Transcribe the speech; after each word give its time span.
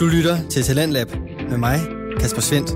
Du 0.00 0.06
lytter 0.06 0.48
til 0.48 0.62
Talentlab 0.62 1.10
med 1.50 1.58
mig, 1.58 1.78
Kasper 2.20 2.40
Svendt. 2.40 2.70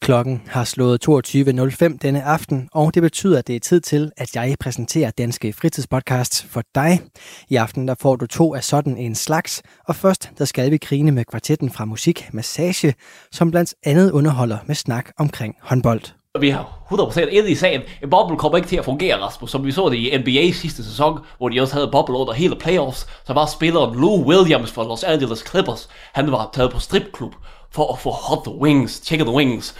Klokken 0.00 0.42
har 0.46 0.64
slået 0.64 1.08
22.05 1.08 1.98
denne 2.02 2.22
aften, 2.22 2.68
og 2.72 2.94
det 2.94 3.02
betyder, 3.02 3.38
at 3.38 3.46
det 3.46 3.56
er 3.56 3.60
tid 3.60 3.80
til, 3.80 4.12
at 4.16 4.34
jeg 4.34 4.56
præsenterer 4.60 5.10
Danske 5.10 5.52
Fritidspodcast 5.52 6.44
for 6.44 6.62
dig. 6.74 7.00
I 7.48 7.56
aften 7.56 7.88
der 7.88 7.94
får 8.00 8.16
du 8.16 8.26
to 8.26 8.54
af 8.54 8.64
sådan 8.64 8.96
en 8.96 9.14
slags, 9.14 9.62
og 9.84 9.96
først 9.96 10.30
der 10.38 10.44
skal 10.44 10.70
vi 10.70 10.76
grine 10.76 11.12
med 11.12 11.24
kvartetten 11.24 11.70
fra 11.70 11.84
Musik 11.84 12.28
Massage, 12.32 12.94
som 13.32 13.50
blandt 13.50 13.74
andet 13.82 14.10
underholder 14.10 14.58
med 14.66 14.74
snak 14.74 15.10
omkring 15.16 15.54
håndbold. 15.60 16.17
Vi 16.40 16.50
har 16.50 16.78
100% 16.92 17.20
inde 17.20 17.50
i 17.50 17.54
sagen. 17.54 17.80
En 18.02 18.10
boble 18.10 18.36
kommer 18.36 18.56
ikke 18.56 18.68
til 18.68 18.76
at 18.76 18.84
fungere, 18.84 19.20
Rasmus, 19.20 19.50
som 19.50 19.66
vi 19.66 19.72
så 19.72 19.88
det 19.88 19.96
i 19.96 20.18
NBA 20.18 20.52
sidste 20.52 20.84
sæson, 20.84 21.18
hvor 21.38 21.48
de 21.48 21.60
også 21.60 21.74
havde 21.74 21.88
boble 21.92 22.16
under 22.16 22.32
hele 22.32 22.56
playoffs. 22.56 23.06
Så 23.26 23.32
var 23.32 23.46
spilleren 23.46 24.00
Lou 24.00 24.24
Williams 24.28 24.72
fra 24.72 24.84
Los 24.84 25.04
Angeles 25.04 25.44
Clippers. 25.50 25.88
Han 26.12 26.32
var 26.32 26.50
taget 26.52 26.72
på 26.72 26.78
stripklub 26.78 27.34
for 27.70 27.92
at 27.92 27.98
få 27.98 28.10
hot 28.10 28.44
the 28.44 28.54
wings, 28.54 29.02
chicken 29.04 29.26
the 29.26 29.36
wings. 29.36 29.74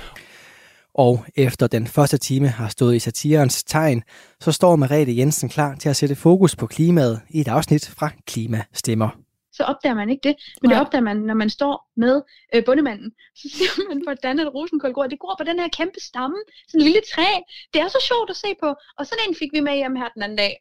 Og 0.95 1.25
efter 1.37 1.67
den 1.67 1.87
første 1.87 2.19
time 2.19 2.49
har 2.49 2.69
stået 2.69 2.97
i 2.97 2.99
satirens 2.99 3.65
tegn, 3.65 4.03
så 4.41 4.53
står 4.53 4.77
Merete 4.77 5.17
Jensen 5.17 5.49
klar 5.49 5.75
til 5.75 5.89
at 5.89 5.97
sætte 5.97 6.17
fokus 6.17 6.57
på 6.57 6.67
klimaet 6.67 7.21
i 7.31 7.41
et 7.41 7.49
afsnit 7.49 7.93
fra 7.99 8.11
Klimastemmer 8.27 9.28
så 9.53 9.63
opdager 9.65 9.95
man 9.95 10.11
ikke 10.11 10.29
det. 10.29 10.35
Men 10.63 10.71
det 10.71 10.81
opdager 10.81 11.03
man, 11.03 11.17
når 11.17 11.35
man 11.35 11.51
står 11.51 11.75
med 11.97 12.23
øh, 12.55 12.65
bundemanden. 12.65 13.11
Så 13.37 13.49
ser 13.57 13.73
man, 13.89 14.03
hvordan 14.07 14.39
et 14.39 14.55
rosenkål 14.55 14.93
går. 14.93 15.07
Det 15.07 15.19
går 15.19 15.35
på 15.39 15.45
den 15.45 15.59
her 15.61 15.69
kæmpe 15.69 16.01
stamme. 16.01 16.37
Sådan 16.69 16.81
en 16.81 16.85
lille 16.85 17.03
træ. 17.15 17.31
Det 17.73 17.81
er 17.81 17.89
så 17.89 18.01
sjovt 18.09 18.31
at 18.31 18.37
se 18.37 18.51
på. 18.63 18.69
Og 18.99 19.07
sådan 19.07 19.25
en 19.29 19.35
fik 19.35 19.51
vi 19.53 19.61
med 19.61 19.77
hjem 19.77 19.97
her 19.97 20.09
den 20.09 20.23
anden 20.23 20.39
dag. 20.39 20.55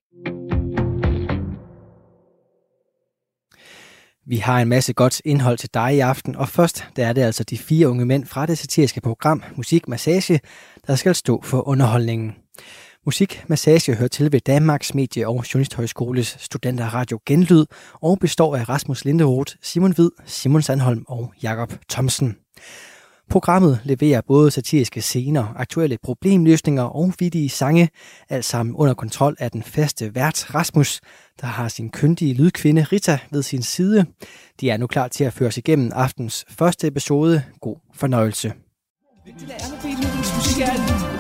Vi 4.30 4.38
har 4.38 4.62
en 4.62 4.68
masse 4.68 4.94
godt 4.94 5.22
indhold 5.26 5.58
til 5.58 5.70
dig 5.74 5.96
i 5.96 6.00
aften, 6.00 6.36
og 6.36 6.50
først 6.50 6.86
der 6.96 7.08
er 7.08 7.14
det 7.14 7.22
altså 7.22 7.44
de 7.44 7.58
fire 7.58 7.90
unge 7.90 8.06
mænd 8.06 8.26
fra 8.26 8.46
det 8.46 8.58
satiriske 8.58 9.02
program 9.02 9.44
Musik 9.56 9.88
Massage, 9.88 10.40
der 10.88 10.96
skal 10.96 11.16
stå 11.16 11.42
for 11.44 11.68
underholdningen. 11.68 12.36
Musikmassage 13.08 13.96
hører 13.96 14.08
til 14.08 14.32
ved 14.32 14.40
Danmarks 14.40 14.94
Medie- 14.96 15.28
og 15.28 15.46
Journalisthøjskoles 15.54 16.38
studenterradio 16.40 17.20
Genlyd 17.26 17.66
og 18.02 18.20
består 18.20 18.56
af 18.56 18.70
Rasmus 18.70 19.06
Linderoth, 19.06 19.54
Simon 19.62 19.94
Vid, 19.98 20.10
Simon 20.26 20.62
Sandholm 20.62 21.06
og 21.08 21.34
Jakob 21.44 21.74
Thomsen. 21.90 22.36
Programmet 23.30 23.80
leverer 23.84 24.22
både 24.28 24.52
satiriske 24.52 25.02
scener, 25.02 25.54
aktuelle 25.56 25.98
problemløsninger 26.04 26.84
og 26.84 27.14
vidige 27.20 27.50
sange, 27.50 27.90
alt 28.30 28.46
sammen 28.46 28.76
under 28.76 28.94
kontrol 28.94 29.36
af 29.40 29.52
den 29.52 29.64
faste 29.64 30.16
vært 30.16 30.56
Rasmus, 30.56 31.02
der 31.42 31.48
har 31.48 31.68
sin 31.68 31.90
kyndige 31.90 32.34
lydkvinde 32.34 32.84
Rita 32.84 33.20
ved 33.32 33.44
sin 33.44 33.64
side. 33.64 34.06
De 34.62 34.70
er 34.70 34.78
nu 34.78 34.88
klar 34.88 35.08
til 35.08 35.24
at 35.24 35.34
føre 35.34 35.52
sig 35.52 35.62
igennem 35.68 35.92
aftens 35.96 36.46
første 36.50 36.88
episode. 36.88 37.44
God 37.62 37.76
fornøjelse. 37.94 38.54
Det 39.26 39.52
er, 40.62 41.17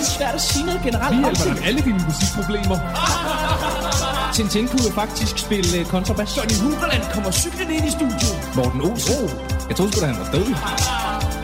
det 0.00 0.06
er 0.06 0.10
skide 0.10 0.18
svært 0.18 0.34
at 0.40 0.44
sige 0.50 0.64
noget 0.68 0.80
generelt 0.88 1.12
Vi 1.16 1.20
hjælper 1.24 1.44
det. 1.44 1.48
dig 1.48 1.54
med 1.58 1.64
alle 1.68 1.80
dine 1.88 2.00
musikproblemer. 2.08 2.78
Tintin 4.36 4.64
kunne 4.70 4.84
jo 4.88 4.92
faktisk 5.02 5.34
spille 5.46 5.70
øh, 5.78 5.84
kontrabas. 5.94 6.30
Johnny 6.36 6.56
Huberland 6.62 7.04
kommer 7.14 7.30
cyklen 7.42 7.68
ind 7.76 7.84
i 7.90 7.92
studiet. 7.98 8.34
Morten 8.58 8.80
Olsen. 8.88 9.24
Jeg 9.68 9.74
troede 9.76 9.90
sgu 9.92 9.98
da, 10.04 10.06
han 10.12 10.18
var 10.24 10.28
død. 10.36 10.48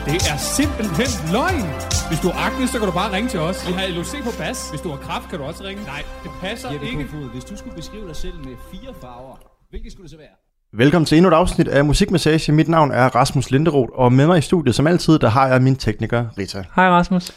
Det 0.09 0.19
er 0.33 0.37
simpelthen 0.59 1.11
løgn. 1.37 1.67
Hvis 2.11 2.21
du 2.25 2.27
har 2.33 2.39
akne, 2.47 2.65
så 2.73 2.77
kan 2.81 2.87
du 2.91 2.95
bare 3.03 3.11
ringe 3.17 3.29
til 3.35 3.41
os. 3.49 3.57
Vi 3.69 3.73
har 3.79 3.83
LOC 3.97 4.13
på 4.29 4.33
bas. 4.43 4.59
Hvis 4.73 4.81
du 4.85 4.89
har 4.95 5.01
kraft, 5.07 5.27
kan 5.31 5.37
du 5.39 5.45
også 5.51 5.63
ringe. 5.69 5.83
Nej, 5.95 6.03
det 6.25 6.31
passer 6.45 6.69
Jeppe 6.73 6.87
ikke. 6.91 7.05
Kofod, 7.05 7.27
hvis 7.35 7.45
du 7.51 7.55
skulle 7.61 7.77
beskrive 7.81 8.07
dig 8.11 8.17
selv 8.25 8.37
med 8.47 8.55
fire 8.73 8.93
farver, 9.03 9.37
hvilke 9.71 9.89
skulle 9.93 10.05
det 10.09 10.11
så 10.17 10.21
være? 10.27 10.35
Velkommen 10.83 11.07
til 11.07 11.17
endnu 11.19 11.29
et 11.29 11.35
afsnit 11.35 11.69
af 11.69 11.85
Musikmassage. 11.85 12.53
Mit 12.53 12.69
navn 12.69 12.91
er 12.93 13.07
Rasmus 13.19 13.51
Linderoth, 13.51 13.93
og 13.95 14.13
med 14.13 14.27
mig 14.27 14.39
i 14.39 14.41
studiet 14.41 14.75
som 14.75 14.87
altid, 14.87 15.19
der 15.19 15.29
har 15.29 15.47
jeg 15.47 15.63
min 15.63 15.77
tekniker 15.77 16.27
Rita. 16.39 16.65
Hej 16.77 16.89
Rasmus. 16.91 17.33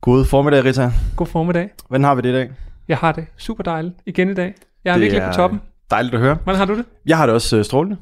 God 0.00 0.24
formiddag, 0.24 0.64
Rita. 0.64 0.90
God 1.16 1.26
formiddag. 1.26 1.70
Hvordan 1.88 2.04
har 2.04 2.14
vi 2.14 2.22
det 2.22 2.28
i 2.28 2.32
dag? 2.32 2.50
Jeg 2.88 2.96
har 2.96 3.12
det 3.12 3.26
super 3.36 3.62
dejligt 3.62 3.94
igen 4.06 4.30
i 4.30 4.34
dag. 4.34 4.54
Jeg 4.84 4.90
er 4.90 4.94
Det 4.94 5.02
virkelig 5.02 5.20
er 5.20 5.30
på 5.30 5.36
toppen. 5.36 5.60
Dejligt 5.90 6.14
at 6.14 6.20
høre. 6.20 6.34
Hvordan 6.44 6.58
har 6.58 6.64
du 6.66 6.76
det? 6.76 6.84
Jeg 7.06 7.16
har 7.16 7.26
det 7.26 7.34
også 7.34 7.56
øh, 7.56 7.64
strålende. 7.64 7.96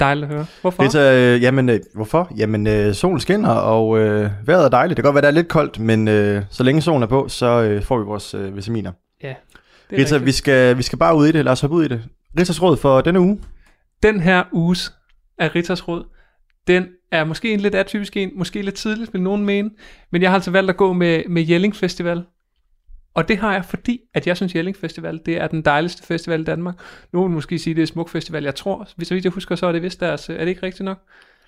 Dejligt 0.00 0.26
at 0.26 0.32
høre. 0.34 0.46
Hvorfor? 0.60 0.82
Rita, 0.82 1.16
øh, 1.16 1.42
jamen, 1.42 1.68
øh, 1.68 1.80
hvorfor? 1.94 2.32
Jamen, 2.36 2.66
øh, 2.66 2.94
solen 2.94 3.20
skinner, 3.20 3.48
og 3.50 3.98
øh, 3.98 4.30
vejret 4.46 4.64
er 4.64 4.68
dejligt. 4.68 4.96
Det 4.96 5.04
kan 5.04 5.12
godt 5.12 5.14
være, 5.14 5.22
det 5.22 5.28
er 5.28 5.40
lidt 5.40 5.48
koldt, 5.48 5.78
men 5.78 6.08
øh, 6.08 6.42
så 6.50 6.62
længe 6.62 6.82
solen 6.82 7.02
er 7.02 7.06
på, 7.06 7.28
så 7.28 7.62
øh, 7.62 7.82
får 7.82 7.98
vi 7.98 8.04
vores 8.04 8.34
øh, 8.34 8.56
vitaminer. 8.56 8.92
Ja, 9.22 9.28
det 9.28 9.34
er 9.96 9.98
Rita, 9.98 10.00
rigtigt. 10.14 10.26
vi 10.26 10.32
skal, 10.32 10.76
vi 10.78 10.82
skal 10.82 10.98
bare 10.98 11.16
ud 11.16 11.26
i 11.26 11.32
det. 11.32 11.44
Lad 11.44 11.52
os 11.52 11.60
hoppe 11.60 11.76
ud 11.76 11.84
i 11.84 11.88
det. 11.88 12.02
Ritas 12.38 12.62
råd 12.62 12.76
for 12.76 13.00
denne 13.00 13.20
uge. 13.20 13.40
Den 14.02 14.20
her 14.20 14.42
uges 14.52 14.92
af 15.38 15.54
Ritters 15.54 15.88
Råd, 15.88 16.04
den 16.66 16.86
er 17.10 17.24
måske 17.24 17.52
en 17.52 17.60
lidt 17.60 17.74
atypisk 17.74 18.16
en, 18.16 18.30
måske 18.34 18.62
lidt 18.62 18.74
tidligt, 18.74 19.12
vil 19.12 19.22
nogen 19.22 19.44
mene, 19.44 19.70
men 20.10 20.22
jeg 20.22 20.30
har 20.30 20.34
altså 20.34 20.50
valgt 20.50 20.70
at 20.70 20.76
gå 20.76 20.92
med, 20.92 21.22
med 21.28 21.42
Jelling 21.42 21.76
Festival. 21.76 22.24
Og 23.14 23.28
det 23.28 23.38
har 23.38 23.52
jeg, 23.52 23.64
fordi 23.64 24.00
at 24.14 24.26
jeg 24.26 24.36
synes, 24.36 24.54
Jelling 24.54 24.76
Festival, 24.76 25.20
det 25.26 25.36
er 25.40 25.46
den 25.46 25.62
dejligste 25.62 26.02
festival 26.02 26.40
i 26.40 26.44
Danmark. 26.44 26.74
Nogen 27.12 27.30
vil 27.30 27.34
måske 27.34 27.58
sige, 27.58 27.74
det 27.74 27.82
er 27.82 27.86
Smuk 27.86 28.08
Festival. 28.08 28.44
Jeg 28.44 28.54
tror, 28.54 28.88
hvis 28.96 29.08
så 29.08 29.14
vidt 29.14 29.24
jeg 29.24 29.32
husker, 29.32 29.54
så 29.54 29.66
er 29.66 29.72
det 29.72 29.82
vist 29.82 30.00
deres, 30.00 30.28
er 30.28 30.38
det 30.38 30.48
ikke 30.48 30.62
rigtigt 30.62 30.84
nok? 30.84 30.98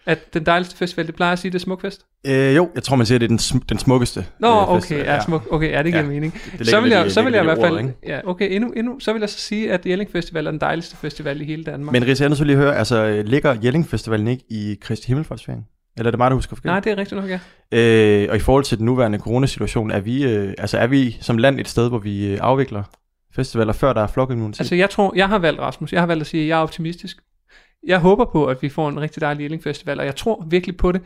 At 0.07 0.35
den 0.35 0.47
dejligste 0.47 0.77
festival, 0.77 1.07
det 1.07 1.15
plejer 1.15 1.33
at 1.33 1.39
sige, 1.39 1.51
det 1.53 1.59
er 1.59 1.61
Smukfest? 1.63 2.07
Øh, 2.27 2.57
jo, 2.57 2.71
jeg 2.75 2.83
tror, 2.83 2.97
man 2.97 3.07
siger, 3.07 3.19
det 3.19 3.25
er 3.25 3.29
den, 3.29 3.39
sm- 3.39 3.65
den 3.69 3.79
smukkeste 3.79 4.27
Nå, 4.39 4.49
øh, 4.49 4.69
okay, 4.69 4.81
festival. 4.81 5.05
ja, 5.05 5.21
smuk. 5.21 5.47
Okay, 5.51 5.71
ja, 5.71 5.79
det 5.83 5.93
giver 5.93 6.03
Ja, 6.05 6.09
mening. 6.09 6.41
det 6.59 6.67
så 6.67 6.81
vil 6.81 6.91
jeg, 6.91 7.07
i- 7.07 7.11
så 7.11 7.23
vil 7.23 7.33
jeg 7.33 7.43
i 7.43 7.45
hvert 7.45 7.59
fald, 7.59 7.73
ordet, 7.75 7.95
ja, 8.07 8.21
okay, 8.25 8.49
endnu, 8.55 8.71
endnu, 8.77 9.01
så 9.01 9.13
vil 9.13 9.21
jeg 9.21 9.29
så 9.29 9.39
sige, 9.39 9.73
at 9.73 9.87
Jelling 9.87 10.11
Festival 10.13 10.47
er 10.47 10.51
den 10.51 10.61
dejligste 10.61 10.97
festival 10.97 11.41
i 11.41 11.45
hele 11.45 11.65
Danmark. 11.65 11.93
Men 11.93 12.07
Rita, 12.07 12.25
jeg 12.29 12.37
til 12.37 12.47
lige 12.47 12.57
høre, 12.57 12.77
altså 12.77 13.23
ligger 13.27 13.57
Jelling 13.65 13.89
Festivalen 13.89 14.27
ikke 14.29 14.45
i 14.51 14.79
Kristi 14.81 15.07
Himmelfartsferien? 15.07 15.63
Eller 15.97 16.09
er 16.09 16.11
det 16.11 16.19
mig, 16.19 16.31
der 16.31 16.35
husker 16.35 16.57
forkert? 16.57 16.71
Nej, 16.71 16.81
det 16.81 16.93
er 16.93 16.97
rigtigt 16.97 17.21
nok, 17.21 17.31
ja. 17.31 17.39
Øh, 17.79 18.29
og 18.31 18.37
i 18.37 18.41
forhold 18.41 18.65
til 18.65 18.79
den 18.79 18.87
nuværende 18.87 19.19
coronasituation, 19.19 19.91
er 19.91 20.01
vi, 20.01 20.25
øh, 20.25 20.55
altså 20.59 20.79
er 20.79 20.87
vi 20.87 21.17
som 21.21 21.39
land 21.39 21.61
et 21.61 21.69
sted, 21.69 21.89
hvor 21.89 21.99
vi 21.99 22.27
øh, 22.27 22.39
afvikler 22.41 22.83
festivaler, 23.35 23.73
før 23.73 23.93
der 23.93 24.01
er 24.03 24.07
flokimmunitet? 24.07 24.61
Altså, 24.61 24.75
jeg 24.75 24.91
tror, 24.91 25.13
jeg 25.17 25.29
har 25.29 25.39
valgt, 25.39 25.61
Rasmus, 25.61 25.93
jeg 25.93 26.01
har 26.03 26.07
valgt 26.07 26.21
at 26.21 26.27
sige, 26.27 26.43
at 26.43 26.49
jeg 26.49 26.59
er 26.59 26.63
optimistisk. 26.63 27.17
Jeg 27.87 27.99
håber 27.99 28.25
på, 28.25 28.47
at 28.47 28.63
vi 28.63 28.69
får 28.69 28.89
en 28.89 29.01
rigtig 29.01 29.21
dejlig 29.21 29.43
Jelling 29.43 29.63
Festival, 29.63 30.01
og 30.01 30.07
jeg 30.07 30.17
tror 30.17 30.47
virkelig 30.51 30.77
på 30.77 30.93
det. 30.93 31.03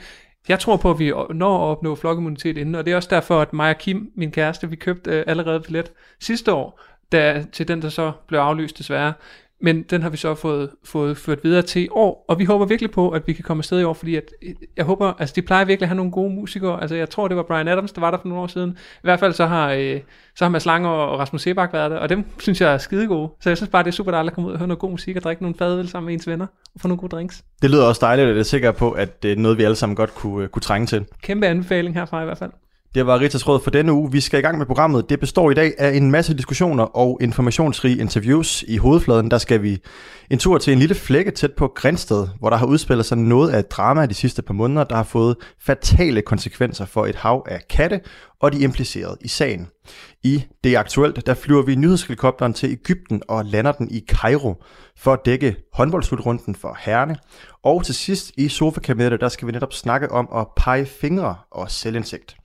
Jeg 0.49 0.59
tror 0.59 0.77
på, 0.77 0.91
at 0.91 0.99
vi 0.99 1.13
når 1.35 1.57
at 1.57 1.71
opnå 1.71 1.95
flokimmunitet 1.95 2.59
inden, 2.59 2.75
og 2.75 2.85
det 2.85 2.93
er 2.93 2.97
også 2.97 3.09
derfor, 3.13 3.41
at 3.41 3.53
mig 3.53 3.71
og 3.71 3.79
Kim, 3.79 4.13
min 4.17 4.31
kæreste, 4.31 4.71
vi 4.71 4.77
købte 4.77 5.11
øh, 5.11 5.25
allerede 5.27 5.61
billet 5.61 5.93
sidste 6.21 6.53
år, 6.53 6.81
da, 7.13 7.45
til 7.53 7.69
den, 7.69 7.83
der 7.83 7.89
så 7.89 8.13
blev 8.29 8.39
aflyst 8.39 8.79
desværre. 8.79 9.13
Men 9.61 9.83
den 9.83 10.03
har 10.03 10.11
vi 10.11 10.17
så 10.17 10.35
fået, 10.35 10.71
fået 10.85 11.17
ført 11.17 11.45
videre 11.45 11.63
til 11.63 11.83
i 11.83 11.89
år, 11.91 12.25
og 12.29 12.39
vi 12.39 12.45
håber 12.45 12.67
virkelig 12.67 12.91
på, 12.91 13.11
at 13.11 13.23
vi 13.27 13.33
kan 13.33 13.45
komme 13.45 13.61
afsted 13.61 13.81
i 13.81 13.85
år, 13.85 13.93
fordi 13.93 14.17
at, 14.17 14.31
jeg 14.77 14.85
håber, 14.85 15.13
altså 15.19 15.33
de 15.37 15.43
plejer 15.43 15.65
virkelig 15.65 15.85
at 15.85 15.89
have 15.89 15.97
nogle 15.97 16.13
gode 16.13 16.35
musikere. 16.35 16.81
Altså 16.81 16.97
jeg 16.97 17.11
tror, 17.11 17.29
det 17.29 17.37
var 17.37 17.43
Brian 17.43 17.69
Adams, 17.69 17.93
der 17.93 18.01
var 18.01 18.11
der 18.11 18.19
for 18.19 18.29
nogle 18.29 18.43
år 18.43 18.47
siden. 18.47 18.71
I 18.71 19.01
hvert 19.03 19.21
fald 19.21 19.33
så 19.33 19.47
har, 19.47 19.73
øh, 19.73 20.01
så 20.37 20.45
har 20.45 20.49
Mads 20.49 20.67
Lange 20.67 20.89
og 20.89 21.19
Rasmus 21.19 21.43
Sebak 21.43 21.73
været 21.73 21.91
der, 21.91 21.97
og 21.97 22.09
dem 22.09 22.25
synes 22.39 22.61
jeg 22.61 22.75
er 22.75 22.79
skide 22.79 23.07
gode. 23.07 23.29
Så 23.41 23.51
jeg 23.51 23.57
synes 23.57 23.71
bare, 23.71 23.83
det 23.83 23.89
er 23.89 23.93
super 23.93 24.11
dejligt 24.11 24.31
at 24.31 24.35
komme 24.35 24.49
ud 24.49 24.53
og 24.53 24.59
høre 24.59 24.69
noget 24.69 24.79
god 24.79 24.91
musik 24.91 25.17
og 25.17 25.23
drikke 25.23 25.43
nogle 25.43 25.55
fadøl 25.59 25.89
sammen 25.89 26.07
med 26.07 26.15
ens 26.15 26.27
venner 26.27 26.47
og 26.75 26.81
få 26.81 26.89
nogle 26.89 27.01
gode 27.01 27.11
drinks. 27.17 27.45
Det 27.63 27.71
lyder 27.71 27.85
også 27.85 27.99
dejligt, 28.01 28.27
og 28.27 28.33
jeg 28.33 28.39
er 28.39 28.43
sikker 28.45 28.73
på, 28.73 28.91
at 28.91 29.23
det 29.23 29.33
er 29.33 29.37
noget, 29.37 29.59
vi 29.59 29.63
alle 29.63 29.77
sammen 29.77 29.97
godt 29.97 30.15
kunne, 30.15 30.45
øh, 30.45 30.49
kunne 30.49 30.63
trænge 30.63 30.87
til. 30.87 31.05
Kæmpe 31.23 31.47
anbefaling 31.47 31.95
herfra 31.95 32.23
i 32.23 32.25
hvert 32.25 32.39
fald. 32.39 32.51
Det 32.95 33.07
var 33.07 33.21
Ritas 33.21 33.49
råd 33.49 33.61
for 33.61 33.71
denne 33.71 33.93
uge. 33.93 34.13
Vi 34.13 34.21
skal 34.21 34.39
i 34.39 34.43
gang 34.43 34.59
med 34.59 34.67
programmet. 34.67 35.09
Det 35.09 35.21
består 35.21 35.51
i 35.51 35.55
dag 35.55 35.75
af 35.79 35.97
en 35.97 36.11
masse 36.11 36.37
diskussioner 36.37 36.85
og 36.85 37.19
informationsrige 37.21 37.99
interviews. 37.99 38.63
I 38.63 38.77
hovedfladen 38.77 39.31
der 39.31 39.39
skal 39.39 39.63
vi 39.63 39.79
en 40.31 40.39
tur 40.39 40.59
til 40.59 40.73
en 40.73 40.79
lille 40.79 40.95
flække 40.95 41.31
tæt 41.31 41.53
på 41.53 41.73
Grænsted, 41.75 42.29
hvor 42.39 42.51
der 42.51 42.57
har 42.57 42.67
udspillet 42.67 43.07
sig 43.07 43.19
noget 43.19 43.51
af 43.51 43.59
et 43.59 43.71
drama 43.71 44.07
de 44.07 44.15
sidste 44.15 44.43
par 44.43 44.55
måneder, 44.55 44.85
der 44.85 44.97
har 44.97 45.03
fået 45.03 45.37
fatale 45.61 46.23
konsekvenser 46.23 46.85
for 46.85 47.07
et 47.07 47.15
hav 47.15 47.47
af 47.49 47.61
katte 47.71 48.01
og 48.41 48.53
de 48.53 48.59
implicerede 48.59 49.17
i 49.21 49.29
sagen. 49.29 49.69
I 50.23 50.45
det 50.65 50.77
aktuelt, 50.77 51.27
der 51.27 51.35
flyver 51.35 51.63
vi 51.63 51.75
nyhedshelikopteren 51.75 52.55
til 52.55 52.71
Ægypten 52.71 53.23
og 53.29 53.45
lander 53.45 53.73
den 53.73 53.91
i 53.91 54.05
Kairo 54.09 54.63
for 54.97 55.13
at 55.13 55.21
dække 55.25 55.57
håndboldslutrunden 55.73 56.55
for 56.55 56.79
herrene. 56.81 57.17
Og 57.63 57.85
til 57.85 57.95
sidst 57.95 58.33
i 58.37 58.49
sofakabinettet, 58.49 59.21
der 59.21 59.29
skal 59.29 59.47
vi 59.47 59.53
netop 59.53 59.73
snakke 59.73 60.13
om 60.13 60.29
at 60.35 60.47
pege 60.57 60.87
fingre 60.87 61.37
og 61.51 61.71
selvindsigt. 61.71 62.37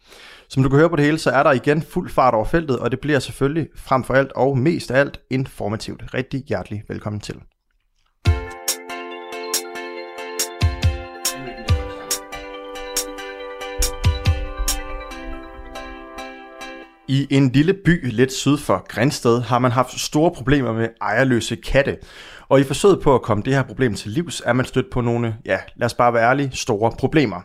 Som 0.51 0.63
du 0.63 0.69
kan 0.69 0.79
høre 0.79 0.89
på 0.89 0.95
det 0.95 1.05
hele, 1.05 1.17
så 1.17 1.29
er 1.29 1.43
der 1.43 1.51
igen 1.51 1.81
fuld 1.81 2.09
fart 2.09 2.33
over 2.33 2.45
feltet, 2.45 2.79
og 2.79 2.91
det 2.91 2.99
bliver 2.99 3.19
selvfølgelig 3.19 3.67
frem 3.75 4.03
for 4.03 4.13
alt 4.13 4.31
og 4.31 4.57
mest 4.57 4.91
af 4.91 4.99
alt 4.99 5.19
informativt. 5.29 6.13
Rigtig 6.13 6.43
hjertelig 6.47 6.83
velkommen 6.87 7.19
til. 7.19 7.35
I 17.11 17.27
en 17.29 17.51
lille 17.51 17.73
by 17.73 18.11
lidt 18.11 18.33
syd 18.33 18.57
for 18.57 18.85
Grænsted 18.87 19.41
har 19.41 19.59
man 19.59 19.71
haft 19.71 19.99
store 19.99 20.31
problemer 20.31 20.73
med 20.73 20.89
ejerløse 21.01 21.55
katte. 21.55 21.97
Og 22.49 22.59
i 22.59 22.63
forsøget 22.63 23.01
på 23.01 23.15
at 23.15 23.21
komme 23.21 23.43
det 23.43 23.53
her 23.53 23.63
problem 23.63 23.95
til 23.95 24.11
livs, 24.11 24.41
er 24.45 24.53
man 24.53 24.65
stødt 24.65 24.89
på 24.91 25.01
nogle, 25.01 25.35
ja, 25.45 25.57
lad 25.75 25.85
os 25.85 25.93
bare 25.93 26.13
være 26.13 26.29
ærlige, 26.29 26.51
store 26.53 26.91
problemer. 26.99 27.41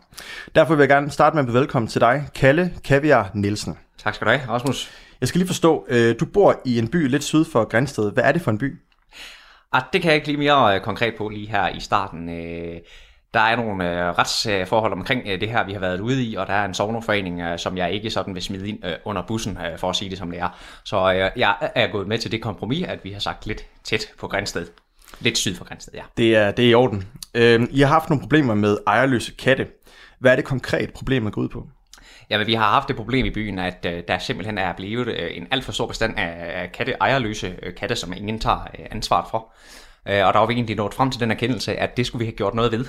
Derfor 0.55 0.75
vil 0.75 0.83
jeg 0.83 0.89
gerne 0.89 1.11
starte 1.11 1.37
med 1.37 1.43
at 1.43 1.47
byde 1.47 1.59
velkommen 1.59 1.89
til 1.89 2.01
dig, 2.01 2.29
Kalle 2.35 2.73
Kaviar 2.85 3.31
Nielsen. 3.35 3.79
Tak 3.99 4.15
skal 4.15 4.27
du 4.27 4.31
have, 4.31 4.49
Rasmus. 4.49 4.91
Jeg 5.21 5.29
skal 5.29 5.39
lige 5.39 5.49
forstå, 5.49 5.87
øh, 5.89 6.15
du 6.21 6.27
bor 6.27 6.61
i 6.65 6.79
en 6.79 6.89
by 6.89 7.09
lidt 7.09 7.25
syd 7.25 7.45
for 7.45 7.65
Grænsted. 7.65 8.13
Hvad 8.13 8.25
er 8.25 8.33
det 8.33 8.43
for 8.43 8.51
en 8.51 8.59
by? 8.59 8.81
Ah, 9.73 9.83
det 9.93 10.03
kan 10.03 10.09
jeg 10.09 10.17
ikke 10.17 10.27
lige 10.27 10.39
mere 10.39 10.75
øh, 10.75 10.81
konkret 10.81 11.15
på 11.19 11.29
lige 11.29 11.49
her 11.49 11.69
i 11.69 11.81
starten. 11.81 12.29
Der 13.35 13.41
er 13.41 13.57
nogle 13.57 13.91
øh, 13.91 14.19
retsforhold 14.19 14.93
omkring 14.93 15.23
øh, 15.27 15.41
det 15.41 15.49
her, 15.49 15.65
vi 15.65 15.73
har 15.73 15.81
været 15.81 16.01
ude 16.01 16.25
i, 16.25 16.35
og 16.35 16.47
der 16.47 16.53
er 16.53 16.65
en 16.65 16.75
sovnerforening, 16.75 17.41
øh, 17.41 17.59
som 17.59 17.77
jeg 17.77 17.93
ikke 17.93 18.11
sådan 18.11 18.35
vil 18.35 18.43
smide 18.43 18.69
ind 18.69 18.87
øh, 18.87 18.93
under 19.05 19.23
bussen, 19.23 19.59
øh, 19.73 19.79
for 19.79 19.91
at 19.91 19.97
sige 19.97 20.11
det 20.11 20.19
som 20.19 20.31
det 20.31 20.41
er. 20.41 20.49
Så 20.85 21.13
øh, 21.13 21.31
jeg 21.37 21.55
er 21.75 21.87
gået 21.87 22.09
med 22.09 22.19
til 22.19 22.33
det 22.33 22.43
kompromis, 22.43 22.87
at 22.87 23.05
vi 23.05 23.13
har 23.13 23.21
sagt 23.21 23.47
lidt 23.47 23.65
tæt 23.85 24.07
på 24.19 24.29
Grænsted. 24.29 24.67
Lidt 25.21 25.39
syd 25.39 25.57
for 25.57 25.65
Grænsted, 25.65 25.95
ja. 25.95 26.03
Det 26.17 26.37
er, 26.37 26.51
det 26.51 26.65
er 26.65 26.71
i 26.71 26.75
orden. 26.75 27.09
Øh, 27.35 27.69
I 27.71 27.81
har 27.81 27.89
haft 27.89 28.11
nogle 28.11 28.21
problemer 28.21 28.55
med 28.55 28.79
ejerløse 28.87 29.33
katte. 29.39 29.67
Hvad 30.19 30.33
er 30.33 30.37
det 30.37 30.45
konkret 30.45 30.93
problemet 30.93 31.33
går 31.33 31.43
ud 31.43 31.49
på? 31.49 31.67
Jamen, 32.31 32.47
vi 32.47 32.55
har 32.55 32.71
haft 32.71 32.89
det 32.89 32.97
problem 32.97 33.27
i 33.27 33.31
byen, 33.31 33.59
at 33.59 33.87
øh, 33.87 34.03
der 34.09 34.19
simpelthen 34.19 34.59
er 34.59 34.73
blevet 34.73 35.09
øh, 35.09 35.37
en 35.37 35.47
alt 35.51 35.65
for 35.65 35.73
stor 35.73 35.87
bestand 35.87 36.19
af, 36.19 36.63
af 36.63 36.73
katte, 36.73 36.93
ejerløse 37.01 37.57
øh, 37.63 37.75
katte, 37.75 37.97
som 37.97 38.13
ingen 38.13 38.39
tager 38.39 38.67
øh, 38.79 38.87
ansvaret 38.91 39.27
for. 39.31 39.53
Øh, 40.09 40.27
og 40.27 40.33
der 40.33 40.39
var 40.39 40.47
vi 40.47 40.55
egentlig 40.55 40.77
nået 40.77 40.95
frem 40.95 41.11
til 41.11 41.21
den 41.21 41.31
erkendelse, 41.31 41.77
at 41.77 41.97
det 41.97 42.07
skulle 42.07 42.21
vi 42.21 42.25
have 42.25 42.37
gjort 42.37 42.55
noget 42.55 42.73
ved. 42.73 42.85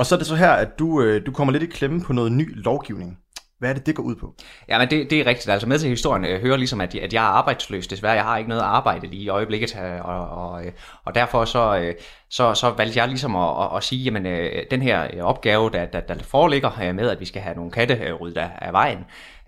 Og 0.00 0.06
så 0.06 0.14
er 0.14 0.18
det 0.18 0.26
så 0.26 0.34
her, 0.34 0.50
at 0.50 0.78
du, 0.78 1.02
øh, 1.02 1.26
du 1.26 1.32
kommer 1.32 1.52
lidt 1.52 1.62
i 1.62 1.66
klemme 1.66 2.00
på 2.00 2.12
noget 2.12 2.32
ny 2.32 2.62
lovgivning. 2.64 3.18
Hvad 3.58 3.70
er 3.70 3.74
det, 3.74 3.86
det 3.86 3.94
går 3.94 4.02
ud 4.02 4.16
på? 4.16 4.34
Ja, 4.68 4.78
men 4.78 4.90
det, 4.90 5.10
det 5.10 5.20
er 5.20 5.26
rigtigt. 5.26 5.48
Altså 5.48 5.68
med 5.68 5.78
til 5.78 5.88
historien 5.88 6.24
jeg 6.24 6.40
hører 6.40 6.56
ligesom, 6.56 6.80
at, 6.80 6.94
at 6.94 7.12
jeg 7.12 7.24
er 7.24 7.28
arbejdsløs. 7.28 7.86
Desværre, 7.86 8.12
jeg 8.12 8.24
har 8.24 8.36
ikke 8.36 8.48
noget 8.48 8.62
arbejde 8.62 9.06
lige 9.06 9.22
i 9.22 9.28
øjeblikket, 9.28 9.76
øh, 9.82 10.04
og, 10.04 10.28
og, 10.28 10.66
øh, 10.66 10.72
og 11.04 11.14
derfor 11.14 11.44
så, 11.44 11.78
øh, 11.78 11.94
så, 12.30 12.54
så 12.54 12.70
valgte 12.70 12.98
jeg 12.98 13.08
ligesom 13.08 13.36
at, 13.36 13.64
at, 13.64 13.76
at 13.76 13.84
sige, 13.84 14.02
jamen 14.02 14.24
den 14.70 14.82
her 14.82 15.22
opgave, 15.22 15.70
der, 15.70 15.84
der, 15.84 16.00
der 16.00 16.14
foreligger 16.22 16.92
med, 16.92 17.10
at 17.10 17.20
vi 17.20 17.24
skal 17.24 17.42
have 17.42 17.56
nogle 17.56 17.70
katte 17.70 18.12
ryddet 18.12 18.38
af, 18.38 18.50
af 18.58 18.72
vejen, 18.72 18.98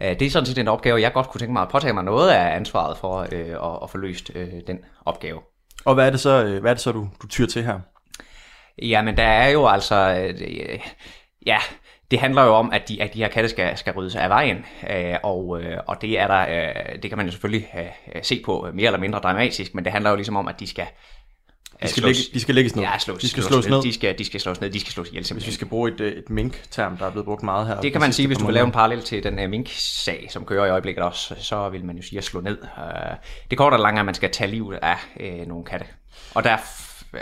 det 0.00 0.22
er 0.22 0.30
sådan 0.30 0.46
set 0.46 0.58
en 0.58 0.68
opgave, 0.68 1.00
jeg 1.00 1.12
godt 1.12 1.28
kunne 1.28 1.38
tænke 1.38 1.52
mig 1.52 1.62
at 1.62 1.68
påtage 1.68 1.92
mig 1.92 2.04
noget 2.04 2.30
af 2.30 2.56
ansvaret 2.56 2.96
for 2.98 3.20
at, 3.20 3.32
at 3.82 3.90
få 3.90 3.98
løst 3.98 4.30
den 4.66 4.78
opgave. 5.04 5.40
Og 5.84 5.94
hvad 5.94 6.06
er 6.06 6.10
det 6.10 6.20
så, 6.20 6.58
hvad 6.60 6.70
er 6.70 6.74
det 6.74 6.82
så 6.82 6.92
du, 6.92 7.08
du 7.22 7.26
tyr 7.26 7.46
til 7.46 7.64
her? 7.64 7.80
Jamen, 8.82 9.16
der 9.16 9.22
er 9.22 9.48
jo 9.48 9.68
altså... 9.68 9.96
Øh, 10.40 10.80
ja, 11.46 11.58
det 12.10 12.20
handler 12.20 12.42
jo 12.42 12.54
om, 12.54 12.72
at 12.72 12.88
de, 12.88 13.02
at 13.02 13.14
de 13.14 13.18
her 13.18 13.28
katte 13.28 13.48
skal, 13.48 13.76
skal 13.76 13.92
ryddes 13.92 14.14
af 14.16 14.28
vejen, 14.28 14.64
øh, 14.90 15.14
og, 15.22 15.62
øh, 15.62 15.78
og 15.86 16.02
det 16.02 16.18
er 16.18 16.26
der, 16.26 16.40
øh, 16.40 17.02
det 17.02 17.10
kan 17.10 17.16
man 17.16 17.26
jo 17.26 17.32
selvfølgelig 17.32 17.68
øh, 17.78 18.22
se 18.22 18.42
på 18.44 18.68
mere 18.74 18.86
eller 18.86 19.00
mindre 19.00 19.18
dramatisk, 19.18 19.74
men 19.74 19.84
det 19.84 19.92
handler 19.92 20.10
jo 20.10 20.16
ligesom 20.16 20.36
om, 20.36 20.48
at 20.48 20.60
de 20.60 20.66
skal 20.66 20.86
de 21.82 21.88
skal, 21.88 22.02
lægge, 22.02 22.20
de 22.34 22.40
skal 22.40 22.54
lægges 22.54 22.76
ned. 22.76 22.84
Ja, 22.84 22.98
slås, 22.98 23.20
de 23.20 23.28
skal 23.28 23.42
slås, 23.42 23.64
slås 23.64 23.70
ned. 23.70 23.82
De 23.82 23.94
skal, 23.94 24.18
de 24.18 24.24
skal 24.24 24.40
slås 24.40 24.60
ned. 24.60 24.70
De 24.70 24.80
skal 24.80 24.92
slås 24.92 25.08
ihjel. 25.08 25.32
Hvis 25.32 25.46
vi 25.46 25.52
skal 25.52 25.66
bruge 25.66 25.92
et, 25.92 26.00
et 26.00 26.30
mink-term, 26.30 26.96
der 26.96 27.06
er 27.06 27.10
blevet 27.10 27.24
brugt 27.24 27.42
meget 27.42 27.66
her. 27.66 27.80
Det 27.80 27.92
kan 27.92 28.00
man 28.00 28.12
sige, 28.12 28.26
hvis 28.26 28.38
du 28.38 28.44
vil 28.44 28.54
lave 28.54 28.66
en 28.66 28.72
parallel 28.72 29.02
til 29.02 29.22
den 29.22 29.38
uh, 29.38 29.50
mink-sag, 29.50 30.26
som 30.30 30.44
kører 30.44 30.66
i 30.66 30.70
øjeblikket 30.70 31.04
også, 31.04 31.34
så 31.38 31.68
vil 31.68 31.84
man 31.84 31.96
jo 31.96 32.02
sige 32.02 32.18
at 32.18 32.24
slå 32.24 32.40
ned. 32.40 32.58
Uh, 32.62 33.16
det 33.50 33.58
går 33.58 33.70
der 33.70 33.76
langt, 33.76 33.98
at 33.98 34.04
man 34.06 34.14
skal 34.14 34.30
tage 34.30 34.50
livet 34.50 34.78
af 34.82 34.96
uh, 35.20 35.48
nogle 35.48 35.64
katte. 35.64 35.86
Og 36.34 36.44
der 36.44 36.56
uh, 37.12 37.18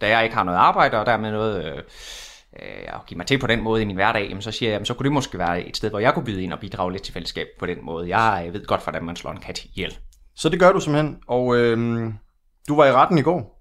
da 0.00 0.08
jeg 0.08 0.24
ikke 0.24 0.36
har 0.36 0.44
noget 0.44 0.58
arbejde, 0.58 1.00
og 1.00 1.06
dermed 1.06 1.30
noget 1.30 1.64
øh, 1.64 1.76
øh, 2.62 2.84
at 2.86 3.06
give 3.06 3.18
mig 3.18 3.26
til 3.26 3.38
på 3.38 3.46
den 3.46 3.62
måde 3.62 3.82
i 3.82 3.84
min 3.84 3.96
hverdag, 3.96 4.28
jamen, 4.28 4.42
så 4.42 4.50
siger 4.50 4.70
jeg, 4.70 4.74
jamen, 4.74 4.86
så 4.86 4.94
kunne 4.94 5.04
det 5.04 5.12
måske 5.12 5.38
være 5.38 5.62
et 5.62 5.76
sted, 5.76 5.90
hvor 5.90 5.98
jeg 5.98 6.14
kunne 6.14 6.24
byde 6.24 6.42
ind 6.42 6.52
og 6.52 6.60
bidrage 6.60 6.92
lidt 6.92 7.02
til 7.02 7.14
fællesskab 7.14 7.46
på 7.58 7.66
den 7.66 7.78
måde. 7.82 8.16
Jeg 8.16 8.48
ved 8.52 8.66
godt, 8.66 8.82
hvordan 8.82 9.04
man 9.04 9.16
slår 9.16 9.30
en 9.30 9.40
kat 9.40 9.64
ihjel. 9.64 9.98
Så 10.36 10.48
det 10.48 10.60
gør 10.60 10.72
du 10.72 10.80
simpelthen, 10.80 11.18
og 11.28 11.56
øh, 11.56 11.78
du 12.68 12.76
var 12.76 12.86
i 12.86 12.92
retten 12.92 13.18
i 13.18 13.22
går. 13.22 13.58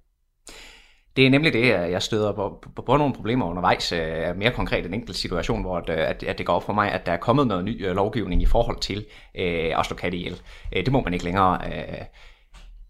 Det 1.15 1.25
er 1.25 1.29
nemlig 1.29 1.53
det, 1.53 1.67
jeg 1.67 2.01
støder 2.01 2.31
på, 2.33 2.63
på, 2.75 2.81
på 2.81 2.97
nogle 2.97 3.13
problemer 3.13 3.45
undervejs. 3.45 3.91
Øh, 3.91 4.35
mere 4.35 4.51
konkret 4.51 4.85
en 4.85 4.93
enkelt 4.93 5.17
situation, 5.17 5.61
hvor 5.61 5.77
at, 5.77 5.89
at, 5.89 6.23
at 6.23 6.37
det 6.37 6.45
går 6.45 6.53
op 6.53 6.63
for 6.63 6.73
mig, 6.73 6.91
at 6.91 7.05
der 7.05 7.11
er 7.11 7.17
kommet 7.17 7.47
noget 7.47 7.65
ny 7.65 7.87
øh, 7.87 7.95
lovgivning 7.95 8.41
i 8.41 8.45
forhold 8.45 8.79
til 8.79 9.05
øh, 9.37 9.79
at 9.79 9.85
slå 9.85 9.95
katte 9.95 10.17
ihjel. 10.17 10.41
Øh, 10.75 10.85
det 10.85 10.93
må 10.93 11.01
man 11.01 11.13
ikke 11.13 11.25
længere. 11.25 11.59
Øh, 11.65 12.05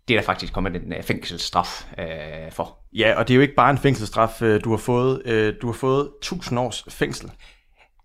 det 0.08 0.16
er 0.16 0.20
der 0.20 0.26
faktisk 0.26 0.54
kommet 0.54 0.76
en 0.76 0.94
uh, 0.98 1.04
fængselsstraf 1.04 1.86
uh, 1.98 2.52
for. 2.52 2.78
Ja, 2.94 3.14
og 3.18 3.28
det 3.28 3.34
er 3.34 3.36
jo 3.36 3.42
ikke 3.42 3.56
bare 3.56 3.70
en 3.70 3.78
fængselsstraf, 3.78 4.42
uh, 4.42 4.56
du 4.64 4.70
har 4.70 4.78
fået. 4.78 5.22
Uh, 5.26 5.62
du 5.62 5.68
har 5.68 5.74
fået 5.74 6.10
1000 6.22 6.60
års 6.60 6.86
fængsel. 6.90 7.32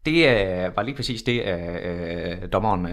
Det 0.06 0.12
uh, 0.12 0.76
var 0.76 0.82
lige 0.82 0.94
præcis 0.94 1.22
det, 1.22 1.42
uh, 1.42 2.48
dommeren 2.52 2.84
uh, 2.84 2.92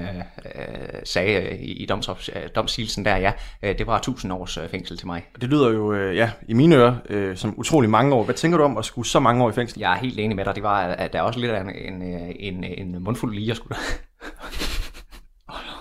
sagde 1.03 1.57
i, 1.57 1.71
i 1.71 1.85
doms, 1.85 2.09
uh, 2.09 2.15
domsigelsen 2.55 3.05
der, 3.05 3.17
ja. 3.17 3.31
Det 3.61 3.87
var 3.87 3.97
1000 3.97 4.33
års 4.33 4.57
uh, 4.57 4.69
fængsel 4.69 4.97
til 4.97 5.07
mig. 5.07 5.25
Det 5.41 5.49
lyder 5.49 5.69
jo, 5.69 6.09
uh, 6.09 6.15
ja, 6.15 6.31
i 6.47 6.53
mine 6.53 6.75
ører, 6.75 6.95
uh, 7.09 7.35
som 7.35 7.53
utrolig 7.57 7.89
mange 7.89 8.15
år. 8.15 8.23
Hvad 8.23 8.35
tænker 8.35 8.57
du 8.57 8.63
om 8.63 8.77
at 8.77 8.85
skulle 8.85 9.07
så 9.07 9.19
mange 9.19 9.43
år 9.43 9.49
i 9.49 9.53
fængsel? 9.53 9.79
Jeg 9.79 9.93
er 9.93 9.97
helt 9.97 10.19
enig 10.19 10.35
med 10.35 10.45
dig. 10.45 10.55
Det 10.55 10.63
var, 10.63 10.81
at 10.81 11.13
der 11.13 11.19
er 11.19 11.23
også 11.23 11.39
lidt 11.39 11.51
af 11.51 11.61
en, 11.61 11.69
en, 11.69 12.03
en, 12.39 12.63
en 12.63 13.03
mundfuld 13.03 13.35
lige 13.35 13.51
at 13.51 13.57
skulle 13.57 13.75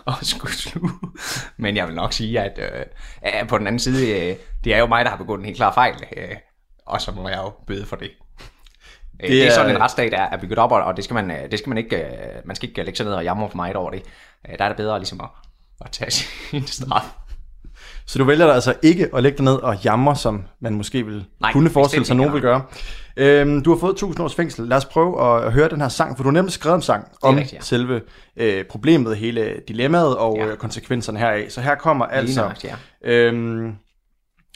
og 0.20 0.26
skulle 0.26 0.54
sluge. 0.54 0.90
Men 1.56 1.76
jeg 1.76 1.86
vil 1.86 1.94
nok 1.94 2.12
sige, 2.12 2.40
at 2.40 2.58
øh, 2.58 3.48
på 3.48 3.58
den 3.58 3.66
anden 3.66 3.80
side, 3.80 4.30
øh, 4.30 4.36
det 4.64 4.74
er 4.74 4.78
jo 4.78 4.86
mig, 4.86 5.04
der 5.04 5.10
har 5.10 5.18
begået 5.18 5.38
en 5.38 5.44
helt 5.44 5.56
klar 5.56 5.72
fejl, 5.72 5.94
øh, 6.16 6.36
og 6.86 7.00
så 7.00 7.12
må 7.12 7.28
jeg 7.28 7.38
jo 7.38 7.52
bøde 7.66 7.86
for 7.86 7.96
det. 7.96 8.10
Det, 9.20 9.24
øh, 9.24 9.30
det 9.30 9.46
er 9.46 9.50
sådan 9.50 9.70
en 9.70 9.80
retsstat 9.80 10.14
er, 10.14 10.22
er 10.22 10.36
bygget 10.36 10.58
op, 10.58 10.72
og 10.72 10.96
det 10.96 11.04
skal 11.04 11.14
man, 11.14 11.30
øh, 11.30 11.50
det 11.50 11.58
skal 11.58 11.68
man 11.68 11.78
ikke, 11.78 11.96
øh, 11.96 12.12
man 12.44 12.56
skal 12.56 12.68
ikke 12.68 12.82
lægge 12.82 12.96
sig 12.96 13.06
ned 13.06 13.14
og 13.14 13.24
jamre 13.24 13.50
for 13.50 13.56
meget 13.56 13.76
over 13.76 13.90
det. 13.90 14.02
Der 14.58 14.64
er 14.64 14.68
det 14.68 14.76
bedre 14.76 14.98
ligesom 14.98 15.20
at, 15.20 15.28
at 15.80 15.90
tage 15.90 16.10
sin 16.50 16.66
straf. 16.66 17.04
Så 18.08 18.18
du 18.18 18.24
vælger 18.24 18.46
altså 18.46 18.74
ikke 18.82 19.08
at 19.14 19.22
lægge 19.22 19.36
dig 19.36 19.44
ned 19.44 19.54
og 19.54 19.84
jamre, 19.84 20.16
som 20.16 20.44
man 20.60 20.74
måske 20.74 21.06
vil 21.06 21.24
Nej, 21.40 21.52
kunne 21.52 21.70
forestille 21.70 22.06
sig, 22.06 22.16
nogen 22.16 22.32
vil 22.32 22.40
gøre. 22.40 22.62
Øhm, 23.16 23.62
du 23.62 23.70
har 23.70 23.78
fået 23.78 23.92
1000 23.92 24.24
års 24.24 24.34
fængsel. 24.34 24.68
Lad 24.68 24.76
os 24.76 24.84
prøve 24.84 25.36
at 25.46 25.52
høre 25.52 25.68
den 25.68 25.80
her 25.80 25.88
sang, 25.88 26.16
for 26.16 26.22
du 26.22 26.28
har 26.28 26.32
nemlig 26.32 26.52
skrevet 26.52 26.76
en 26.76 26.82
sang 26.82 27.08
om 27.22 27.34
rigtigt, 27.34 27.52
ja. 27.52 27.60
selve 27.60 28.00
øh, 28.36 28.64
problemet, 28.64 29.16
hele 29.16 29.54
dilemmaet 29.68 30.16
og 30.16 30.36
ja. 30.38 30.54
konsekvenserne 30.54 31.18
heraf. 31.18 31.50
Så 31.50 31.60
her 31.60 31.74
kommer 31.74 32.04
altså, 32.06 32.42
nok, 32.42 32.64
ja. 32.64 32.76
øhm, 33.04 33.74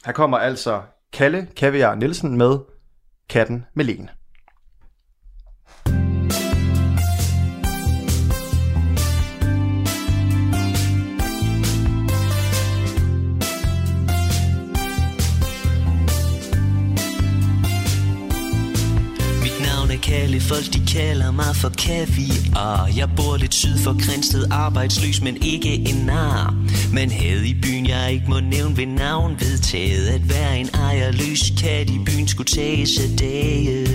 her 0.04 0.12
kommer 0.12 0.38
altså 0.38 0.80
Kalle 1.12 1.46
Kaviar 1.56 1.94
Nielsen 1.94 2.38
med 2.38 2.58
Katten 3.30 3.66
med 3.74 3.84
Lene. 3.84 4.08
Kalle, 20.02 20.40
folk 20.40 20.72
de 20.72 20.86
kalder 20.86 21.30
mig 21.30 21.56
for 21.56 21.68
kaviar. 21.68 22.90
Jeg 22.96 23.08
bor 23.16 23.36
lidt 23.36 23.54
syd 23.54 23.78
for 23.78 24.06
Grænsted, 24.06 24.46
arbejdsløs, 24.50 25.22
men 25.22 25.36
ikke 25.42 25.74
en 25.74 26.06
nar. 26.06 26.54
Men 26.92 27.10
havde 27.10 27.48
i 27.48 27.54
byen, 27.62 27.86
jeg 27.86 28.12
ikke 28.12 28.24
må 28.28 28.40
nævne 28.40 28.76
ved 28.76 28.86
navn 28.86 29.36
Vedtaget 29.40 30.06
at 30.06 30.28
være 30.28 30.58
en 30.58 30.68
ejerløs 30.74 31.52
kat 31.60 31.90
i 31.90 31.98
byen 32.06 32.28
skulle 32.28 32.46
tages 32.46 32.90
af 32.98 33.18
dage. 33.18 33.86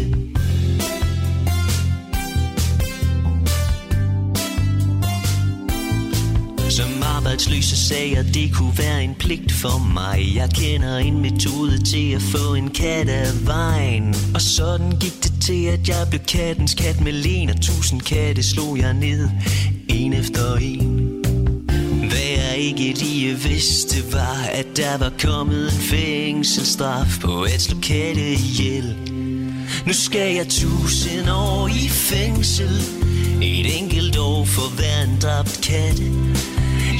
Som 6.69 7.03
arbejdsløse 7.03 7.77
sagde 7.87 8.29
det 8.33 8.53
kunne 8.53 8.77
være 8.77 9.03
en 9.03 9.15
pligt 9.19 9.51
for 9.51 9.77
mig. 9.93 10.31
Jeg 10.35 10.49
kender 10.49 10.97
en 10.97 11.21
metode 11.21 11.83
til 11.83 12.11
at 12.11 12.21
få 12.21 12.53
en 12.53 12.69
kat 12.69 13.09
af 13.09 13.47
vejen. 13.47 14.15
Og 14.33 14.41
sådan 14.41 14.91
gik 14.91 15.23
det 15.23 15.36
til, 15.47 15.65
at 15.65 15.89
jeg 15.89 16.07
blev 16.09 16.21
kattens 16.21 16.73
kat 16.73 17.01
med 17.01 17.11
len 17.11 17.49
Og 17.49 17.61
tusind 17.61 18.01
katte 18.01 18.43
slog 18.43 18.77
jeg 18.79 18.93
ned, 18.93 19.29
en 19.87 20.13
efter 20.13 20.55
en. 20.55 21.11
Hvad 22.09 22.29
jeg 22.37 22.57
ikke 22.57 22.93
lige 22.93 23.35
vidste 23.35 24.13
var, 24.13 24.43
at 24.53 24.65
der 24.77 24.97
var 24.97 25.11
kommet 25.19 25.65
en 25.65 25.79
fængselsstraf 25.79 27.19
På 27.21 27.41
at 27.41 27.61
slå 27.61 27.79
katte 27.79 28.31
ihjel. 28.31 28.95
Nu 29.85 29.93
skal 29.93 30.35
jeg 30.35 30.47
tusind 30.49 31.29
år 31.29 31.67
i 31.67 31.87
fængsel. 31.89 32.81
Et 33.41 33.79
enkelt 33.79 34.17
år 34.17 34.45
for 34.45 34.75
hver 34.75 35.01
en 35.03 35.19
dræbt 35.21 35.59
kat. 35.63 35.99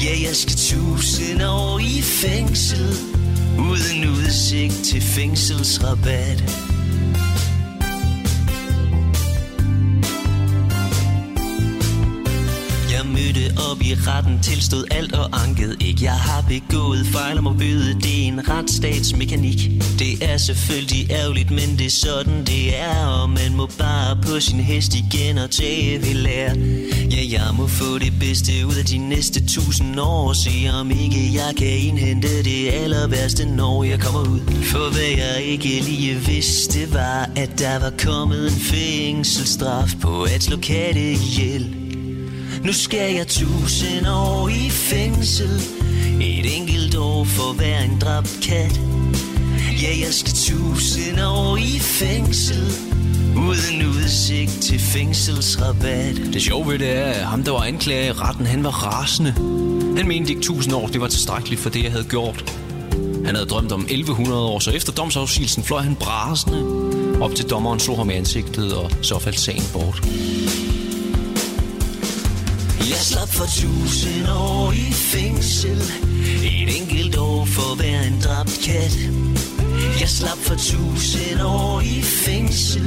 Ja, 0.04 0.26
jeg 0.26 0.36
skal 0.36 0.56
tusind 0.56 1.42
år 1.42 1.78
i 1.78 2.00
fængsel. 2.02 2.86
Uden 3.58 4.08
udsigt 4.08 4.84
til 4.84 5.00
fængselsrabat. 5.00 6.67
I 13.88 13.94
retten 13.94 14.40
Tilstod 14.42 14.84
alt 14.90 15.12
og 15.14 15.26
anket 15.42 15.76
ikke. 15.80 16.04
Jeg 16.04 16.18
har 16.28 16.44
begået 16.48 17.06
fejl 17.06 17.38
om 17.38 17.44
må 17.44 17.52
byde, 17.52 17.94
Det 17.94 18.22
er 18.22 18.28
en 18.28 18.48
retsstatsmekanik. 18.48 19.60
Det 19.98 20.12
er 20.30 20.36
selvfølgelig 20.36 21.10
ærgerligt 21.10 21.50
Men 21.50 21.78
det 21.78 21.86
er 21.86 21.90
sådan 21.90 22.44
det 22.44 22.80
er 22.80 23.06
Og 23.06 23.30
man 23.30 23.56
må 23.56 23.66
bare 23.78 24.16
på 24.16 24.40
sin 24.40 24.60
hest 24.60 24.94
igen 24.94 25.38
Og 25.38 25.50
tage 25.50 25.98
ved 26.00 26.14
lære. 26.14 26.56
Ja, 27.10 27.22
jeg 27.30 27.54
må 27.56 27.66
få 27.66 27.98
det 27.98 28.12
bedste 28.20 28.52
ud 28.66 28.74
af 28.74 28.84
de 28.84 28.98
næste 28.98 29.46
tusind 29.46 30.00
år 30.00 30.32
Se 30.32 30.70
om 30.80 30.90
ikke 30.90 31.30
jeg 31.34 31.52
kan 31.56 31.78
indhente 31.88 32.42
det 32.44 32.68
aller 32.72 33.08
værste 33.08 33.46
Når 33.46 33.84
jeg 33.84 34.00
kommer 34.00 34.20
ud. 34.20 34.40
For 34.64 34.92
hvad 34.92 35.12
jeg 35.24 35.42
ikke 35.44 35.80
lige 35.88 36.14
vidste 36.14 36.94
var 36.94 37.30
At 37.36 37.58
der 37.58 37.78
var 37.78 37.92
kommet 38.04 38.44
en 38.52 38.60
fængselsstraf 38.60 39.88
På 40.00 40.22
at 40.22 40.42
slå 40.42 40.56
katte 40.56 41.12
ihjel 41.12 41.87
nu 42.64 42.72
skal 42.72 43.14
jeg 43.14 43.26
tusind 43.26 44.08
år 44.08 44.48
i 44.48 44.70
fængsel 44.70 45.60
Et 46.20 46.56
enkelt 46.56 46.96
år 46.96 47.24
for 47.24 47.52
hver 47.52 47.80
en 47.80 47.98
dræbt 48.00 48.38
kat 48.42 48.80
Ja, 49.82 49.88
jeg 50.04 50.14
skal 50.14 50.32
tusind 50.34 51.20
år 51.20 51.56
i 51.56 51.78
fængsel 51.78 52.72
Uden 53.36 53.86
udsigt 53.86 54.60
til 54.62 54.78
fængselsrabat 54.78 56.16
Det 56.32 56.42
sjove 56.42 56.68
ved 56.68 56.78
det 56.78 56.96
er, 56.96 57.04
at 57.04 57.26
ham, 57.26 57.42
der 57.42 57.52
var 57.52 57.62
anklager 57.62 58.04
i 58.04 58.12
retten, 58.12 58.46
han 58.46 58.64
var 58.64 58.70
rasende. 58.70 59.32
Han 59.96 60.08
mente 60.08 60.30
ikke 60.30 60.40
1000 60.40 60.74
år, 60.74 60.86
det 60.86 61.00
var 61.00 61.08
tilstrækkeligt 61.08 61.60
for 61.60 61.70
det, 61.70 61.82
jeg 61.82 61.90
havde 61.90 62.04
gjort. 62.04 62.54
Han 63.24 63.34
havde 63.34 63.48
drømt 63.48 63.72
om 63.72 63.80
1100 63.80 64.40
år, 64.40 64.58
så 64.58 64.70
efter 64.70 64.92
domsafsigelsen 64.92 65.62
fløj 65.62 65.80
han 65.80 65.94
brasende. 65.94 66.64
Op 67.20 67.34
til 67.34 67.50
dommeren 67.50 67.80
slog 67.80 67.96
ham 67.96 68.10
i 68.10 68.12
ansigtet, 68.12 68.74
og 68.74 68.90
så 69.02 69.18
faldt 69.18 69.40
sagen 69.40 69.62
bort. 69.72 70.02
Jeg 72.88 72.96
slap 72.96 73.28
for 73.28 73.46
tusind 73.46 74.28
år 74.28 74.72
i 74.72 74.92
fængsel. 74.92 75.82
Et 76.44 76.80
enkelt 76.80 77.16
år 77.16 77.44
for 77.44 77.76
hver 77.76 78.02
en 78.02 78.20
dræbt 78.20 78.60
kat. 78.64 78.98
Jeg 80.00 80.08
slap 80.08 80.38
for 80.38 80.54
tusind 80.54 81.40
år 81.42 81.80
i 81.80 82.02
fængsel. 82.02 82.86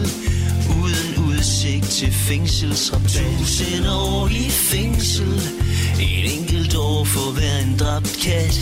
Uden 0.81 1.27
udsigt 1.27 1.85
til 1.85 2.11
fængselsrabat 2.11 3.09
Tusind 3.39 3.87
år 3.87 4.27
i 4.27 4.49
fængsel. 4.49 5.33
Et 5.99 6.37
enkelt 6.37 6.75
år 6.75 7.03
for 7.03 7.31
hver 7.31 7.57
en 7.57 7.77
dræbt 7.79 8.17
kat. 8.23 8.59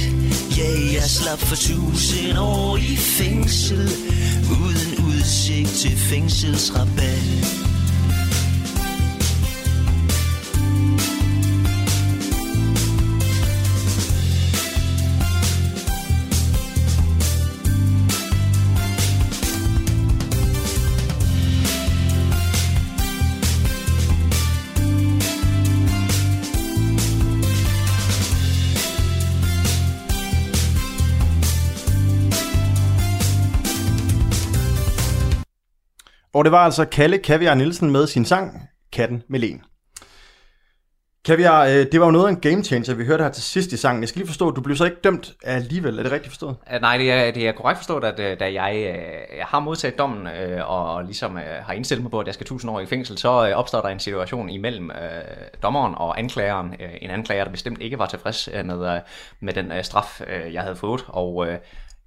Ja, 0.58 0.94
jeg 0.94 1.04
slap 1.04 1.40
for 1.40 1.56
tusind 1.56 2.38
år 2.38 2.78
i 2.78 2.96
fængsel. 2.96 3.90
Uden 4.62 5.06
udsigt 5.08 5.70
til 5.70 5.98
fængselsrabat 5.98 7.69
Og 36.40 36.46
det 36.46 36.52
var 36.52 36.66
altså 36.66 36.86
Kalle 36.86 37.18
Kaviar 37.18 37.54
Nielsen 37.54 37.92
med 37.92 38.08
sin 38.08 38.26
sang, 38.26 38.70
Katten 38.94 39.24
med 39.30 39.40
Len. 39.40 39.62
Kaviar, 41.26 41.66
øh, 41.66 41.86
det 41.92 42.00
var 42.00 42.06
jo 42.06 42.12
noget 42.12 42.26
af 42.26 42.30
en 42.30 42.40
game 42.40 42.64
changer, 42.64 42.94
vi 42.94 43.06
hørte 43.06 43.24
her 43.24 43.32
til 43.32 43.44
sidst 43.44 43.72
i 43.72 43.78
sangen. 43.78 44.02
Jeg 44.02 44.10
skal 44.10 44.20
lige 44.20 44.28
forstå, 44.28 44.52
du 44.52 44.62
blev 44.62 44.76
så 44.76 44.86
ikke 44.86 44.98
dømt 45.04 45.34
alligevel. 45.44 46.00
Er 46.00 46.04
det 46.04 46.12
rigtigt 46.12 46.32
forstået? 46.32 46.56
Uh, 46.76 46.82
nej, 46.82 46.98
det 46.98 47.12
er, 47.12 47.32
det 47.32 47.48
er 47.48 47.52
korrekt 47.52 47.78
forstået, 47.78 48.04
at 48.04 48.20
øh, 48.20 48.40
da 48.40 48.54
jeg, 48.54 48.76
øh, 48.76 49.38
jeg 49.38 49.46
har 49.46 49.60
modtaget 49.60 50.00
dommen 50.00 50.28
øh, 50.28 50.70
og 50.70 51.04
ligesom 51.04 51.36
uh, 51.36 51.42
har 51.42 51.74
indstillet 51.74 52.04
mig 52.04 52.12
på, 52.12 52.20
at 52.20 52.28
jeg 52.28 52.34
skal 52.34 52.44
1000 52.44 52.72
år 52.72 52.80
i 52.80 52.86
fængsel, 52.86 53.18
så 53.18 53.30
opstår 53.30 53.82
der 53.82 53.90
en 53.90 54.00
situation 54.00 54.50
imellem 54.50 54.92
dommeren 55.64 55.96
og 55.96 56.20
anklageren. 56.20 56.76
En 57.02 57.10
anklager, 57.10 57.44
der 57.44 57.52
bestemt 57.52 57.82
ikke 57.82 58.00
var 58.00 58.06
tilfreds 58.06 58.50
med, 58.66 59.02
med 59.40 59.54
den 59.54 59.72
straf, 59.84 60.22
jeg 60.52 60.62
havde 60.62 60.76
fået. 60.76 61.06
Og 61.08 61.48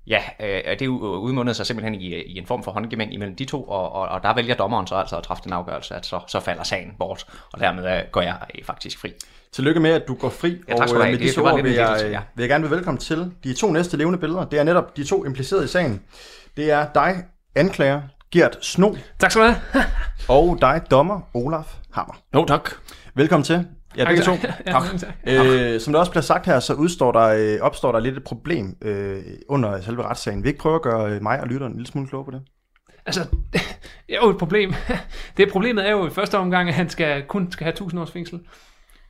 Ja, 0.07 0.23
øh, 0.41 0.79
det 0.79 0.87
udmundede 0.87 1.55
sig 1.55 1.67
simpelthen 1.67 1.95
i, 1.95 2.15
i 2.15 2.39
en 2.39 2.47
form 2.47 2.63
for 2.63 2.71
håndgemæng 2.71 3.15
imellem 3.15 3.37
de 3.37 3.45
to, 3.45 3.63
og, 3.65 3.93
og, 3.93 4.09
og 4.09 4.23
der 4.23 4.35
vælger 4.35 4.55
dommeren 4.55 4.87
så 4.87 4.95
altså 4.95 5.17
at 5.17 5.23
træffe 5.23 5.45
den 5.45 5.53
afgørelse, 5.53 5.95
at 5.95 6.07
så, 6.07 6.21
så 6.29 6.41
falder 6.41 6.63
sagen 6.63 6.95
bort, 6.99 7.27
og 7.53 7.61
dermed 7.61 7.97
øh, 7.97 8.03
går 8.13 8.21
jeg 8.23 8.37
øh, 8.59 8.65
faktisk 8.65 8.99
fri. 9.01 9.13
Tillykke 9.53 9.81
med, 9.81 9.91
at 9.91 10.03
du 10.09 10.15
går 10.15 10.29
fri, 10.29 10.57
Ja, 10.69 10.75
tak 10.75 10.89
skal 10.89 10.97
du 10.97 11.01
og 11.01 11.07
have. 11.07 11.09
øh, 11.09 11.13
med 11.13 11.19
Det- 11.19 11.21
disse 11.27 11.41
ord 11.41 11.63
vil 11.63 11.73
jeg, 11.73 11.99
ja. 12.01 12.21
vil 12.35 12.43
jeg 12.43 12.49
gerne 12.49 12.63
vil 12.69 12.71
velkommen 12.77 12.99
til 12.99 13.31
de 13.45 13.55
to 13.55 13.73
næste 13.73 13.97
levende 13.97 14.19
billeder. 14.19 14.45
Det 14.45 14.59
er 14.59 14.65
netop 14.65 14.97
de 14.97 15.05
to 15.05 15.25
implicerede 15.25 15.65
i 15.65 15.69
sagen. 15.69 16.03
Det 16.57 16.71
er 16.71 16.87
dig, 16.95 17.25
anklager 17.55 18.03
Gert 18.33 18.59
Sno, 18.61 18.95
Tak 19.19 19.31
skal 19.31 19.43
du 19.43 19.47
have. 19.47 19.85
og 20.39 20.59
dig, 20.61 20.83
dommer 20.91 21.21
Olaf 21.35 21.75
Hammer. 21.93 22.15
Jo, 22.35 22.45
tak. 22.45 22.71
Velkommen 23.15 23.45
til. 23.45 23.67
Ja, 23.97 24.05
begge 24.05 24.23
to. 24.23 24.33
Ja. 25.27 25.45
Øh, 25.45 25.81
som 25.81 25.93
der 25.93 26.01
også 26.01 26.11
bliver 26.11 26.23
sagt 26.23 26.47
her, 26.47 26.61
så 26.61 26.75
udstår 26.75 27.13
der, 27.13 27.55
øh, 27.55 27.61
opstår 27.61 27.93
der 27.93 28.01
lidt 28.01 28.17
et 28.17 28.25
problem 28.25 28.77
øh, 28.83 29.23
under 29.49 29.81
selve 29.81 30.03
retssagen. 30.03 30.43
Vi 30.45 30.49
ikke 30.49 30.61
prøve 30.61 30.75
at 30.75 30.83
gøre 30.83 31.13
øh, 31.13 31.23
mig 31.23 31.41
og 31.41 31.47
lytteren 31.47 31.73
en 31.73 31.79
lille 31.79 31.87
smule 31.87 32.09
klogere 32.09 32.25
på 32.25 32.31
det? 32.31 32.43
Altså, 33.07 33.21
det 34.07 34.17
er 34.17 34.19
jo 34.25 34.31
et 34.31 34.39
problem. 34.39 34.75
Det 35.37 35.49
problemet 35.53 35.87
er 35.87 35.91
jo 35.91 36.07
i 36.07 36.11
første 36.11 36.39
omgang, 36.39 36.69
at 36.69 36.75
han 36.75 36.89
skal, 36.89 37.23
kun 37.29 37.53
skal 37.53 37.65
have 37.65 37.73
1000 37.73 38.01
års 38.01 38.11
fængsel. 38.11 38.41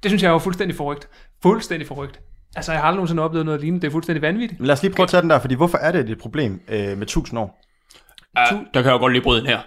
Det 0.03 0.11
synes 0.11 0.23
jeg 0.23 0.29
er 0.29 0.33
jo 0.33 0.39
fuldstændig 0.39 0.77
forrygt. 0.77 1.09
Fuldstændig 1.43 1.89
forrygt. 1.89 2.21
Altså, 2.57 2.73
jeg 2.73 2.81
har 2.81 2.87
aldrig 2.87 2.97
nogensinde 2.97 3.23
oplevet 3.23 3.47
noget 3.47 3.61
lignende. 3.61 3.83
Det 3.83 3.89
er 3.89 3.93
fuldstændig 3.93 4.23
vanvittigt. 4.23 4.61
Men 4.61 4.67
lad 4.67 4.73
os 4.73 4.83
lige 4.83 4.93
prøve 4.95 5.05
at 5.05 5.11
tage 5.11 5.23
den 5.23 5.31
der, 5.31 5.39
fordi 5.39 5.55
hvorfor 5.55 5.79
er 5.79 5.93
det 5.93 6.11
et 6.11 6.19
problem 6.19 6.61
øh, 6.69 6.99
med 6.99 7.03
1000 7.03 7.41
år? 7.41 7.61
Uh, 8.39 8.59
der 8.75 8.83
kan 8.83 8.93
jeg 8.93 9.01
godt 9.01 9.13
lige 9.13 9.23
bryde 9.23 9.41
ind 9.41 9.49
her. 9.49 9.61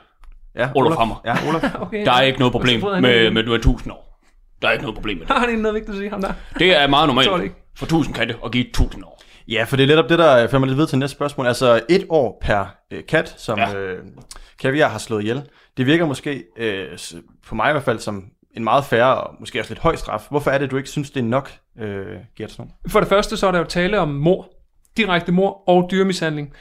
Ja, 0.56 0.70
Olaf 0.76 0.98
Hammer. 0.98 1.22
Ja, 1.26 1.36
Olaf. 1.50 1.76
Okay, 1.80 2.06
Der 2.06 2.12
er 2.12 2.22
ikke 2.22 2.40
noget 2.40 2.52
problem 2.52 2.82
med, 3.02 3.32
med, 3.32 3.44
du 3.44 3.52
er 3.52 3.56
1000 3.56 3.94
år. 3.94 4.15
Der 4.62 4.68
er 4.68 4.72
ikke 4.72 4.84
noget 4.84 4.96
problem 4.96 5.18
med 5.18 5.26
det. 5.26 5.34
Har 5.34 5.40
han 5.40 5.50
ikke 5.50 5.62
noget 5.62 5.76
vigtigt 5.76 5.96
at 5.96 5.98
sige, 5.98 6.10
ham 6.10 6.22
der? 6.22 6.34
Det 6.60 6.76
er 6.76 6.88
meget 6.88 7.08
det 7.10 7.16
normalt 7.16 7.44
ikke. 7.44 7.56
for 7.78 7.86
1000 7.86 8.16
katte 8.16 8.36
at 8.46 8.52
give 8.52 8.66
1000 8.68 9.04
år. 9.04 9.22
Ja, 9.48 9.64
for 9.64 9.76
det 9.78 9.84
er 9.84 9.88
netop 9.88 10.10
det, 10.10 10.20
der 10.20 10.48
fører 10.48 10.60
mig 10.60 10.68
lidt 10.68 10.78
videre 10.78 10.90
til 10.90 10.98
næste 10.98 11.16
spørgsmål. 11.16 11.48
Altså 11.48 11.82
et 11.90 12.06
år 12.10 12.38
per 12.42 12.66
øh, 12.92 13.04
kat, 13.08 13.36
som 13.38 13.60
ja. 13.60 13.76
Øh, 13.76 14.00
Kaviar 14.62 14.90
har 14.90 14.98
slået 14.98 15.22
ihjel. 15.22 15.42
Det 15.78 15.86
virker 15.86 16.06
måske, 16.06 16.44
øh, 16.58 16.88
på 17.48 17.56
mig 17.56 17.70
i 17.70 17.72
hvert 17.72 17.84
fald, 17.84 18.00
som 18.00 18.24
en 18.58 18.64
meget 18.64 18.86
færre 18.86 19.16
og 19.16 19.36
måske 19.40 19.60
også 19.60 19.72
lidt 19.72 19.80
høj 19.80 19.96
straf. 19.96 20.28
Hvorfor 20.30 20.52
er 20.52 20.58
det, 20.58 20.72
du 20.72 20.78
ikke 20.78 20.90
synes, 20.90 21.12
det 21.12 21.20
er 21.20 21.24
nok, 21.26 21.52
øh, 21.80 22.06
Gert 22.38 22.52
Snow? 22.52 22.68
For 22.88 23.00
det 23.00 23.10
første, 23.10 23.38
så 23.38 23.48
er 23.48 23.52
der 23.52 23.60
jo 23.60 23.66
tale 23.66 24.00
om 24.00 24.10
mor. 24.10 24.52
Direkte 24.98 25.32
mor 25.32 25.70
og 25.70 25.88
dyremishandling. 25.92 26.54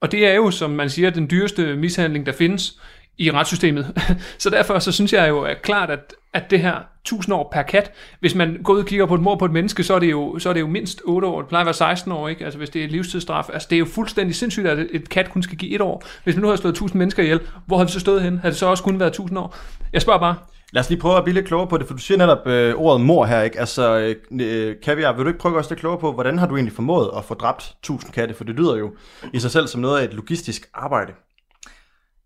Og 0.00 0.12
det 0.12 0.26
er 0.26 0.34
jo, 0.34 0.50
som 0.50 0.70
man 0.70 0.90
siger, 0.90 1.10
den 1.10 1.30
dyreste 1.30 1.76
mishandling, 1.76 2.26
der 2.26 2.32
findes 2.32 2.80
i 3.18 3.30
retssystemet. 3.30 4.00
så 4.38 4.50
derfor 4.50 4.78
så 4.78 4.92
synes 4.92 5.12
jeg 5.12 5.28
jo 5.28 5.42
at 5.42 5.62
klart, 5.62 5.90
at, 5.90 6.14
at 6.34 6.50
det 6.50 6.60
her 6.60 6.74
1000 7.00 7.34
år 7.34 7.48
per 7.52 7.62
kat, 7.62 7.92
hvis 8.20 8.34
man 8.34 8.60
går 8.64 8.72
ud 8.72 8.78
og 8.78 8.86
kigger 8.86 9.06
på 9.06 9.14
et 9.14 9.20
mor 9.20 9.36
på 9.36 9.44
et 9.44 9.52
menneske, 9.52 9.82
så 9.82 9.94
er 9.94 9.98
det 9.98 10.10
jo, 10.10 10.38
så 10.38 10.48
er 10.48 10.52
det 10.52 10.60
jo 10.60 10.66
mindst 10.66 11.00
8 11.04 11.28
år. 11.28 11.40
Det 11.40 11.48
plejer 11.48 11.60
at 11.60 11.66
være 11.66 11.74
16 11.74 12.12
år, 12.12 12.28
ikke? 12.28 12.44
Altså 12.44 12.58
hvis 12.58 12.70
det 12.70 12.84
er 12.84 12.88
livstidsstraf. 12.88 13.48
Altså 13.52 13.66
det 13.70 13.76
er 13.76 13.80
jo 13.80 13.84
fuldstændig 13.84 14.36
sindssygt, 14.36 14.66
at 14.66 14.86
et 14.90 15.08
kat 15.08 15.30
kun 15.30 15.42
skal 15.42 15.58
give 15.58 15.74
et 15.74 15.80
år. 15.80 16.04
Hvis 16.24 16.34
man 16.34 16.42
nu 16.42 16.48
har 16.48 16.56
slået 16.56 16.72
1000 16.72 16.98
mennesker 16.98 17.22
ihjel, 17.22 17.40
hvor 17.66 17.76
har 17.76 17.84
vi 17.84 17.90
så 17.90 18.00
stået 18.00 18.22
hen? 18.22 18.38
Havde 18.38 18.52
det 18.52 18.58
så 18.58 18.66
også 18.66 18.82
kun 18.82 19.00
været 19.00 19.10
1000 19.10 19.38
år? 19.38 19.56
Jeg 19.92 20.02
spørger 20.02 20.20
bare. 20.20 20.36
Lad 20.72 20.80
os 20.80 20.88
lige 20.88 21.00
prøve 21.00 21.16
at 21.16 21.24
blive 21.24 21.34
lidt 21.34 21.46
klogere 21.46 21.68
på 21.68 21.78
det, 21.78 21.86
for 21.86 21.94
du 21.94 22.00
siger 22.00 22.18
netop 22.18 22.46
øh, 22.46 22.74
ordet 22.74 23.00
mor 23.00 23.24
her, 23.24 23.42
ikke? 23.42 23.60
Altså, 23.60 23.98
øh, 23.98 24.16
øh, 24.40 24.76
Kaviar, 24.84 25.12
vil 25.12 25.24
du 25.24 25.28
ikke 25.28 25.40
prøve 25.40 25.50
at 25.50 25.54
gøre 25.54 25.64
os 25.64 25.70
lidt 25.70 25.80
klogere 25.80 26.00
på, 26.00 26.12
hvordan 26.12 26.38
har 26.38 26.46
du 26.46 26.54
egentlig 26.56 26.74
formået 26.74 27.10
at 27.16 27.24
få 27.24 27.34
dræbt 27.34 27.62
1000 27.62 28.12
katte? 28.12 28.34
For 28.34 28.44
det 28.44 28.54
lyder 28.54 28.76
jo 28.76 28.94
i 29.32 29.38
sig 29.38 29.50
selv 29.50 29.66
som 29.66 29.80
noget 29.80 30.00
af 30.00 30.04
et 30.04 30.14
logistisk 30.14 30.68
arbejde. 30.74 31.12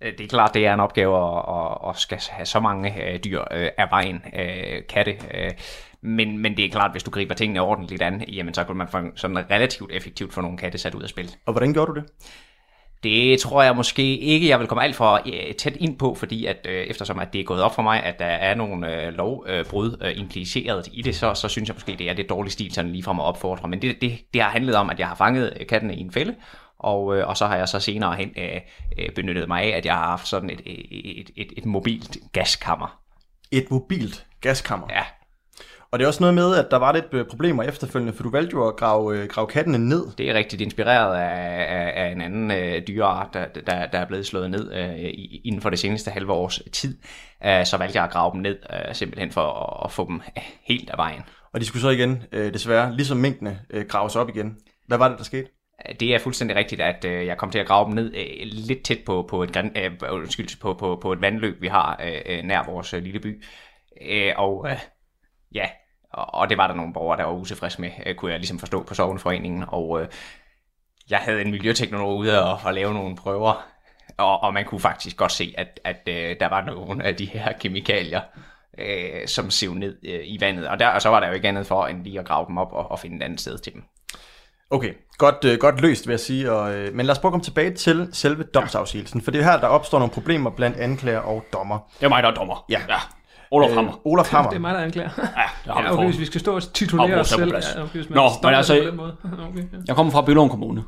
Øh, 0.02 0.12
Det 0.18 0.24
er 0.24 0.28
klart, 0.28 0.54
det 0.54 0.66
er 0.66 0.74
en 0.74 0.80
opgave 0.80 1.16
at, 1.16 1.44
at, 1.48 1.90
at 1.90 1.96
skal 1.96 2.18
have 2.30 2.46
så 2.46 2.60
mange 2.60 3.04
øh, 3.04 3.18
dyr 3.24 3.40
øh, 3.50 3.68
af 3.78 3.86
vejen, 3.90 4.22
øh, 4.38 4.82
katte. 4.88 5.16
Øh, 5.34 5.50
men, 6.00 6.38
men 6.38 6.56
det 6.56 6.64
er 6.64 6.70
klart, 6.70 6.90
hvis 6.92 7.02
du 7.02 7.10
griber 7.10 7.34
tingene 7.34 7.60
ordentligt 7.60 8.02
an, 8.02 8.24
jamen 8.28 8.54
så 8.54 8.64
kan 8.64 8.76
man 8.76 8.88
få 8.88 8.98
sådan 9.14 9.50
relativt 9.50 9.92
effektivt 9.92 10.34
få 10.34 10.40
nogle 10.40 10.58
katte 10.58 10.78
sat 10.78 10.94
ud 10.94 11.02
af 11.02 11.08
spil. 11.08 11.30
Og 11.46 11.52
hvordan 11.52 11.72
gjorde 11.72 11.92
du 11.92 12.00
det? 12.00 12.04
Det 13.02 13.40
tror 13.40 13.62
jeg 13.62 13.76
måske 13.76 14.16
ikke, 14.18 14.48
jeg 14.48 14.58
vil 14.58 14.66
komme 14.68 14.82
alt 14.84 14.96
for 14.96 15.20
tæt 15.58 15.76
ind 15.76 15.98
på, 15.98 16.14
fordi 16.14 16.46
at 16.46 16.66
øh, 16.68 16.84
eftersom 16.84 17.18
at 17.18 17.32
det 17.32 17.40
er 17.40 17.44
gået 17.44 17.62
op 17.62 17.74
for 17.74 17.82
mig, 17.82 18.02
at 18.02 18.18
der 18.18 18.24
er 18.24 18.54
nogle 18.54 19.06
øh, 19.06 19.12
lovbrud 19.12 19.96
øh, 20.02 20.18
impliceret 20.18 20.88
i 20.92 21.02
det, 21.02 21.16
så, 21.16 21.34
så 21.34 21.48
synes 21.48 21.68
jeg 21.68 21.74
måske, 21.74 21.96
det 21.98 22.10
er 22.10 22.14
det 22.14 22.28
dårlige 22.28 22.52
stil, 22.52 22.74
sådan 22.74 22.90
lige 22.90 23.02
fra 23.02 23.12
mig 23.12 23.24
opfordre. 23.24 23.68
Men 23.68 23.82
det, 23.82 24.00
det, 24.00 24.18
det 24.34 24.42
har 24.42 24.50
handlet 24.50 24.74
om, 24.74 24.90
at 24.90 24.98
jeg 24.98 25.08
har 25.08 25.14
fanget 25.14 25.52
øh, 25.60 25.66
katten 25.66 25.90
i 25.90 26.00
en 26.00 26.12
fælde, 26.12 26.34
og, 26.82 27.16
øh, 27.16 27.28
og 27.28 27.36
så 27.36 27.46
har 27.46 27.56
jeg 27.56 27.68
så 27.68 27.80
senere 27.80 28.14
hen 28.14 28.30
øh, 28.36 28.60
øh, 28.98 29.10
benyttet 29.14 29.48
mig 29.48 29.62
af, 29.62 29.76
at 29.76 29.86
jeg 29.86 29.94
har 29.94 30.06
haft 30.06 30.28
sådan 30.28 30.50
et, 30.50 30.60
et, 30.66 31.30
et, 31.36 31.52
et 31.56 31.66
mobilt 31.66 32.16
gaskammer. 32.32 33.00
Et 33.50 33.70
mobilt 33.70 34.26
gaskammer. 34.40 34.86
Ja, 34.90 35.02
Og 35.90 35.98
det 35.98 36.04
er 36.04 36.08
også 36.08 36.22
noget 36.22 36.34
med, 36.34 36.56
at 36.56 36.66
der 36.70 36.76
var 36.76 36.92
lidt 36.92 37.06
øh, 37.12 37.26
problemer 37.26 37.62
efterfølgende, 37.62 38.12
for 38.12 38.22
du 38.22 38.30
valgte 38.30 38.54
jo 38.54 38.68
at 38.68 38.76
grave, 38.76 39.18
øh, 39.18 39.28
grave 39.28 39.46
kattene 39.46 39.78
ned. 39.78 40.06
det 40.18 40.30
er 40.30 40.34
rigtigt 40.34 40.62
inspireret 40.62 41.16
af, 41.16 41.66
af, 41.68 42.04
af 42.04 42.12
en 42.12 42.20
anden 42.20 42.50
øh, 42.50 42.82
dyreart, 42.88 43.28
der, 43.34 43.46
der, 43.66 43.86
der 43.86 43.98
er 43.98 44.06
blevet 44.06 44.26
slået 44.26 44.50
ned 44.50 44.72
øh, 44.72 44.98
i, 44.98 45.40
inden 45.44 45.60
for 45.60 45.70
det 45.70 45.78
seneste 45.78 46.10
halve 46.10 46.32
års 46.32 46.60
tid. 46.72 46.98
Øh, 47.46 47.66
så 47.66 47.76
valgte 47.76 47.96
jeg 47.96 48.04
at 48.04 48.10
grave 48.10 48.32
dem 48.32 48.40
ned, 48.40 48.58
øh, 48.72 48.94
simpelthen 48.94 49.32
for 49.32 49.42
at, 49.42 49.84
at 49.84 49.92
få 49.92 50.06
dem 50.08 50.20
helt 50.62 50.90
af 50.90 50.98
vejen. 50.98 51.22
Og 51.52 51.60
de 51.60 51.64
skulle 51.64 51.82
så 51.82 51.90
igen, 51.90 52.22
øh, 52.32 52.52
desværre, 52.52 52.96
ligesom 52.96 53.16
minkene, 53.16 53.60
øh, 53.70 53.86
graves 53.86 54.16
op 54.16 54.28
igen. 54.28 54.56
Hvad 54.86 54.98
var 54.98 55.08
det, 55.08 55.18
der 55.18 55.24
skete? 55.24 55.48
Det 56.00 56.14
er 56.14 56.18
fuldstændig 56.18 56.56
rigtigt, 56.56 56.80
at 56.80 57.04
øh, 57.04 57.26
jeg 57.26 57.38
kom 57.38 57.50
til 57.50 57.58
at 57.58 57.66
grave 57.66 57.86
dem 57.86 57.94
ned 57.94 58.14
øh, 58.14 58.36
lidt 58.42 58.84
tæt 58.84 58.98
på, 59.06 59.26
på, 59.30 59.42
et, 59.42 59.56
øh, 59.56 59.84
øh, 59.84 60.12
undskyld, 60.12 60.60
på, 60.60 60.74
på, 60.74 60.98
på 61.02 61.12
et 61.12 61.20
vandløb, 61.20 61.62
vi 61.62 61.68
har 61.68 62.00
øh, 62.04 62.20
øh, 62.26 62.44
nær 62.44 62.64
vores 62.64 62.94
øh, 62.94 63.02
lille 63.02 63.20
by. 63.20 63.44
Øh, 64.02 64.32
og 64.36 64.66
øh, 64.70 64.78
ja, 65.54 65.66
og, 66.12 66.34
og 66.34 66.50
det 66.50 66.58
var 66.58 66.66
der 66.66 66.74
nogle 66.74 66.92
borgere, 66.92 67.18
der 67.18 67.24
var 67.24 67.32
utilfredse 67.32 67.80
med, 67.80 67.90
øh, 68.06 68.14
kunne 68.14 68.30
jeg 68.30 68.40
ligesom 68.40 68.58
forstå 68.58 68.82
på 68.82 68.94
Sovnforeningen. 68.94 69.64
Og 69.68 70.00
øh, 70.00 70.08
jeg 71.10 71.18
havde 71.18 71.40
en 71.40 71.50
miljøteknolog 71.50 72.18
ude 72.18 72.44
og, 72.44 72.58
og 72.64 72.74
lave 72.74 72.94
nogle 72.94 73.16
prøver, 73.16 73.66
og, 74.16 74.42
og 74.42 74.54
man 74.54 74.64
kunne 74.64 74.80
faktisk 74.80 75.16
godt 75.16 75.32
se, 75.32 75.54
at, 75.58 75.80
at 75.84 76.08
øh, 76.08 76.36
der 76.40 76.48
var 76.48 76.64
nogle 76.64 77.04
af 77.04 77.16
de 77.16 77.26
her 77.26 77.52
kemikalier, 77.52 78.20
øh, 78.78 79.26
som 79.26 79.50
sev 79.50 79.74
ned 79.74 79.98
øh, 80.04 80.20
i 80.24 80.40
vandet. 80.40 80.68
Og, 80.68 80.78
der, 80.78 80.88
og 80.88 81.02
så 81.02 81.08
var 81.08 81.20
der 81.20 81.26
jo 81.26 81.32
ikke 81.32 81.48
andet 81.48 81.66
for, 81.66 81.86
end 81.86 82.04
lige 82.04 82.20
at 82.20 82.26
grave 82.26 82.46
dem 82.46 82.58
op 82.58 82.72
og, 82.72 82.90
og 82.90 82.98
finde 82.98 83.16
et 83.16 83.22
andet 83.22 83.40
sted 83.40 83.58
til 83.58 83.72
dem. 83.72 83.84
Okay, 84.72 84.92
godt, 85.18 85.44
øh, 85.44 85.58
godt 85.58 85.80
løst, 85.80 86.06
vil 86.06 86.12
jeg 86.12 86.20
sige. 86.20 86.52
Og, 86.52 86.74
øh, 86.74 86.94
men 86.94 87.06
lad 87.06 87.12
os 87.12 87.18
prøve 87.18 87.30
at 87.30 87.32
komme 87.32 87.44
tilbage 87.44 87.74
til 87.74 88.08
selve 88.12 88.42
domsafsigelsen. 88.42 89.22
For 89.22 89.30
det 89.30 89.40
er 89.40 89.44
her, 89.44 89.60
der 89.60 89.66
opstår 89.66 89.98
nogle 89.98 90.12
problemer 90.12 90.50
blandt 90.50 90.76
anklager 90.76 91.18
og 91.18 91.44
dommer. 91.52 91.78
Det 91.98 92.04
er 92.04 92.08
mig, 92.08 92.22
der 92.22 92.28
er 92.28 92.34
dommer. 92.34 92.64
Ja. 92.68 92.80
ja. 92.88 92.96
Olaf 93.50 93.70
Hammer. 93.74 93.92
Øh, 93.92 93.98
Olaf 94.04 94.30
Hammer. 94.30 94.50
Det 94.50 94.56
er 94.56 94.60
mig, 94.60 94.74
der 94.74 94.80
anklager. 94.80 95.10
Ja, 95.18 95.22
det 95.24 95.72
har 95.72 95.80
vi 95.80 95.86
Ja, 95.86 95.92
okay, 95.92 96.04
hvis 96.04 96.18
vi 96.18 96.24
skal 96.24 96.40
stå 96.40 96.54
og 96.54 96.72
titulere 96.72 97.20
os 97.20 97.28
selv. 97.28 97.50
plads. 97.50 97.66
Ja, 97.76 97.82
okay, 97.82 98.04
Nå, 98.10 98.30
men 98.42 98.54
altså- 98.54 98.74
det 98.74 98.82
på 98.82 98.88
den 98.88 98.96
måde. 98.96 99.16
Okay, 99.50 99.58
ja. 99.58 99.78
Jeg 99.86 99.96
kommer 99.96 100.12
fra 100.12 100.22
Billund 100.22 100.50
Kommune. 100.50 100.84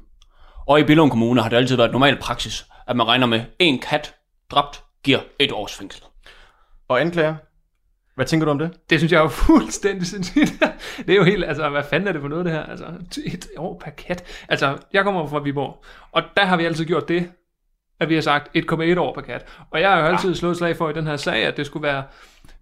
Og 0.66 0.80
i 0.80 0.84
Billund 0.84 1.10
Kommune 1.10 1.42
har 1.42 1.48
det 1.48 1.56
altid 1.56 1.76
været 1.76 1.92
normal 1.92 2.18
praksis, 2.20 2.66
at 2.88 2.96
man 2.96 3.06
regner 3.08 3.26
med, 3.26 3.40
en 3.58 3.78
kat 3.78 4.14
dræbt 4.50 4.82
giver 5.04 5.20
et 5.38 5.52
års 5.52 5.74
fængsel. 5.74 6.02
Og 6.88 7.00
anklager? 7.00 7.34
Hvad 8.14 8.26
tænker 8.26 8.44
du 8.44 8.50
om 8.50 8.58
det? 8.58 8.70
Det 8.90 9.00
synes 9.00 9.12
jeg 9.12 9.18
er 9.18 9.22
jo 9.22 9.28
fuldstændig 9.48 10.06
sindssygt. 10.06 10.52
Det 10.98 11.10
er 11.10 11.16
jo 11.16 11.24
helt, 11.24 11.44
altså, 11.44 11.68
hvad 11.68 11.82
fanden 11.90 12.08
er 12.08 12.12
det 12.12 12.20
for 12.20 12.28
noget, 12.28 12.44
det 12.44 12.52
her? 12.52 12.62
Altså, 12.62 12.84
et 13.24 13.46
år 13.56 13.82
per 13.84 13.90
kat. 13.90 14.24
Altså, 14.48 14.76
jeg 14.92 15.04
kommer 15.04 15.26
fra 15.26 15.38
Viborg, 15.38 15.84
og 16.12 16.22
der 16.36 16.44
har 16.44 16.56
vi 16.56 16.64
altid 16.64 16.84
gjort 16.84 17.08
det, 17.08 17.30
at 18.00 18.08
vi 18.08 18.14
har 18.14 18.22
sagt 18.22 18.56
1,1 18.56 18.98
år 18.98 19.14
per 19.14 19.22
kat. 19.22 19.46
Og 19.70 19.80
jeg 19.80 19.90
har 19.90 19.98
jo 19.98 20.04
altid 20.04 20.34
slået 20.34 20.56
slag 20.56 20.76
for 20.76 20.90
i 20.90 20.92
den 20.92 21.06
her 21.06 21.16
sag, 21.16 21.44
at 21.44 21.56
det 21.56 21.66
skulle 21.66 21.82
være, 21.82 22.02